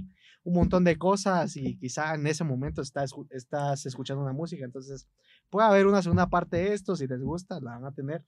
un 0.45 0.55
montón 0.55 0.83
de 0.85 0.97
cosas, 0.97 1.57
y 1.57 1.77
quizá 1.77 2.15
en 2.15 2.27
ese 2.27 2.43
momento 2.43 2.81
estás, 2.81 3.13
estás 3.31 3.85
escuchando 3.85 4.23
una 4.23 4.33
música. 4.33 4.65
Entonces, 4.65 5.07
puede 5.51 5.69
haber 5.69 5.87
una 5.87 6.01
segunda 6.01 6.27
parte 6.27 6.57
de 6.57 6.73
esto, 6.73 6.97
si 6.97 7.07
les 7.07 7.21
gusta, 7.21 7.61
la 7.61 7.73
van 7.73 7.85
a 7.85 7.93
tener. 7.93 8.25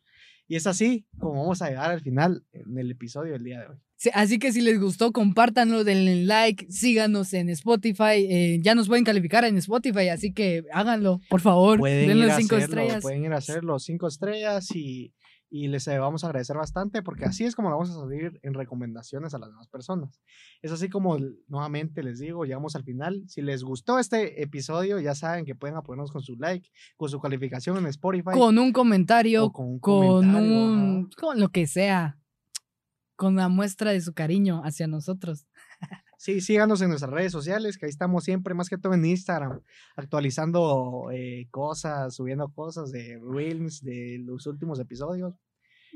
Y 0.51 0.57
es 0.57 0.66
así 0.66 1.07
como 1.16 1.42
vamos 1.42 1.62
a 1.62 1.68
llegar 1.68 1.92
al 1.92 2.01
final 2.01 2.44
en 2.53 2.76
el 2.76 2.90
episodio 2.90 3.34
del 3.34 3.44
día 3.44 3.61
de 3.61 3.66
hoy. 3.68 3.76
Sí, 3.94 4.11
Así 4.14 4.40
que 4.40 4.51
si 4.53 4.61
les 4.62 4.80
gustó, 4.80 5.12
compártanlo, 5.12 5.84
denle 5.84 6.24
like, 6.24 6.66
síganos 6.72 7.32
en 7.34 7.51
Spotify. 7.51 8.26
eh, 8.28 8.59
ya 8.61 8.74
nos 8.74 8.88
pueden 8.88 9.05
calificar 9.05 9.44
en 9.44 9.57
Spotify, 9.59 10.09
así 10.09 10.32
que 10.32 10.64
háganlo, 10.72 11.20
por 11.28 11.40
favor. 11.40 11.78
pueden 11.78 12.09
denle 12.09 12.24
ir 12.26 12.30
a 12.32 12.36
cinco 12.36 12.57
hacerlo, 12.57 12.80
estrellas. 12.80 13.03
pueden 13.03 13.24
ir 13.26 13.32
a 13.32 13.36
hacer 13.36 13.62
los 13.62 13.84
cinco 13.84 14.09
estrellas 14.09 14.74
y, 14.74 15.12
y 15.51 15.66
les 15.66 15.86
eh, 15.88 15.98
vamos 15.98 16.22
a 16.22 16.28
agradecer 16.28 16.57
bastante 16.57 17.03
porque 17.03 17.24
así 17.24 17.44
es 17.44 17.57
como 17.57 17.70
vamos 17.70 17.90
a 17.90 17.94
salir 17.94 18.38
en 18.42 18.55
recomendaciones 18.55 19.34
a 19.34 19.38
las 19.38 19.51
demás 19.51 19.68
personas. 19.68 20.22
Es 20.62 20.70
así 20.70 20.88
como 20.88 21.18
nuevamente 21.48 22.03
les 22.05 22.20
digo, 22.20 22.44
llegamos 22.44 22.76
al 22.76 22.84
final. 22.84 23.24
Si 23.26 23.42
les 23.42 23.64
gustó 23.64 23.98
este 23.98 24.42
episodio, 24.42 25.01
ya 25.01 25.14
saben 25.14 25.44
que 25.44 25.57
pueden 25.57 25.76
apoyarnos 25.76 26.12
con 26.12 26.22
su 26.22 26.36
like, 26.36 26.70
con 26.96 27.09
su 27.09 27.20
calificación 27.20 27.76
en 27.78 27.86
Spotify. 27.86 28.30
Con 28.32 28.59
un 28.59 28.72
comentario, 28.72 29.51
con 29.51 29.66
un 29.66 29.78
con 29.80 30.01
comentario, 30.01 30.48
un. 30.48 31.09
ajá. 31.11 31.20
con 31.20 31.40
lo 31.40 31.48
que 31.48 31.66
sea. 31.66 32.16
Con 33.16 33.36
la 33.36 33.48
muestra 33.48 33.90
de 33.90 34.01
su 34.01 34.14
cariño 34.14 34.62
hacia 34.64 34.86
nosotros. 34.86 35.46
Sí, 36.22 36.42
síganos 36.42 36.82
en 36.82 36.90
nuestras 36.90 37.10
redes 37.10 37.32
sociales, 37.32 37.78
que 37.78 37.86
ahí 37.86 37.90
estamos 37.90 38.24
siempre, 38.24 38.52
más 38.52 38.68
que 38.68 38.76
todo 38.76 38.92
en 38.92 39.06
Instagram, 39.06 39.60
actualizando 39.96 41.08
eh, 41.10 41.46
cosas, 41.50 42.14
subiendo 42.14 42.52
cosas 42.52 42.90
de 42.92 43.18
Reels, 43.26 43.82
de 43.82 44.18
los 44.22 44.46
últimos 44.46 44.78
episodios. 44.80 45.32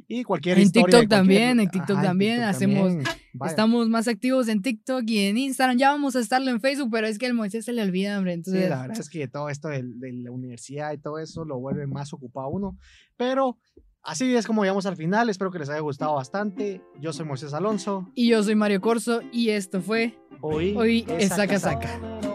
Y 0.08 0.24
cualquier 0.24 0.56
En 0.56 0.64
historia 0.64 0.86
de 0.96 1.02
TikTok 1.02 1.10
también, 1.10 1.56
cualquier- 1.58 1.60
en 1.66 1.70
TikTok 1.70 1.96
Ajá, 1.98 2.06
también 2.06 2.42
hacemos- 2.42 2.88
también. 2.88 3.06
Estamos 3.44 3.88
más 3.90 4.08
activos 4.08 4.48
en 4.48 4.62
TikTok 4.62 5.04
y 5.06 5.18
en 5.26 5.36
Instagram. 5.36 5.76
Ya 5.76 5.90
vamos 5.90 6.16
a 6.16 6.20
estarlo 6.20 6.50
en 6.50 6.60
Facebook, 6.60 6.88
pero 6.90 7.06
es 7.06 7.18
que 7.18 7.26
el 7.26 7.34
Moisés 7.34 7.66
se 7.66 7.74
le 7.74 7.82
olvida, 7.82 8.16
hombre. 8.16 8.32
Sí, 8.32 8.38
Entonces, 8.38 8.70
la 8.70 8.80
verdad 8.80 8.98
es 8.98 9.10
que 9.10 9.28
todo 9.28 9.50
esto 9.50 9.68
del- 9.68 10.00
de, 10.00 10.12
la 10.14 10.30
universidad 10.30 10.92
y 10.94 10.98
todo 10.98 11.18
eso 11.18 11.44
lo 11.44 11.58
vuelve 11.60 11.86
más 11.86 12.14
ocupado 12.14 12.48
uno. 12.48 12.78
Pero 13.18 13.58
así 14.04 14.34
es 14.36 14.46
como 14.46 14.62
llegamos 14.62 14.86
al 14.86 14.96
final. 14.96 15.28
Espero 15.30 15.50
que 15.50 15.58
les 15.58 15.68
haya 15.68 15.80
gustado 15.80 16.14
bastante. 16.14 16.82
Yo 17.00 17.12
soy 17.12 17.26
Moisés 17.26 17.52
Alonso. 17.54 18.08
y 18.14 18.28
yo 18.28 18.42
soy 18.42 18.54
Mario 18.54 18.80
Corso 18.80 19.20
y 19.32 19.50
esto 19.50 19.80
fue 19.80 20.18
Hoy, 20.40 20.74
Hoy 20.76 21.06
es 21.08 21.28
Saca 21.30 21.58
Saca. 21.58 21.88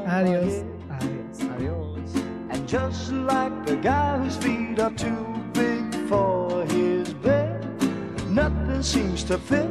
Adiós. 0.07 0.63
Adiós. 0.89 1.39
Adiós. 1.57 2.09
And 2.51 2.67
just 2.67 3.11
like 3.11 3.65
the 3.65 3.75
guy 3.75 4.17
whose 4.17 4.37
feet 4.37 4.79
are 4.79 4.93
too 4.95 5.25
big 5.53 5.93
for 6.07 6.65
his 6.65 7.13
bed, 7.21 7.63
nothing 8.29 8.81
seems 8.81 9.23
to 9.25 9.37
fit. 9.37 9.67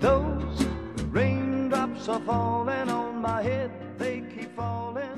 Those 0.00 0.66
raindrops 1.10 2.08
are 2.08 2.20
falling 2.20 2.90
on 2.90 3.22
my 3.22 3.42
head, 3.42 3.70
they 3.98 4.22
keep 4.34 4.54
falling. 4.54 5.08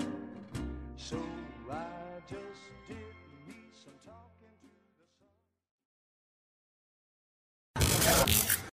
Yeah. 8.11 8.50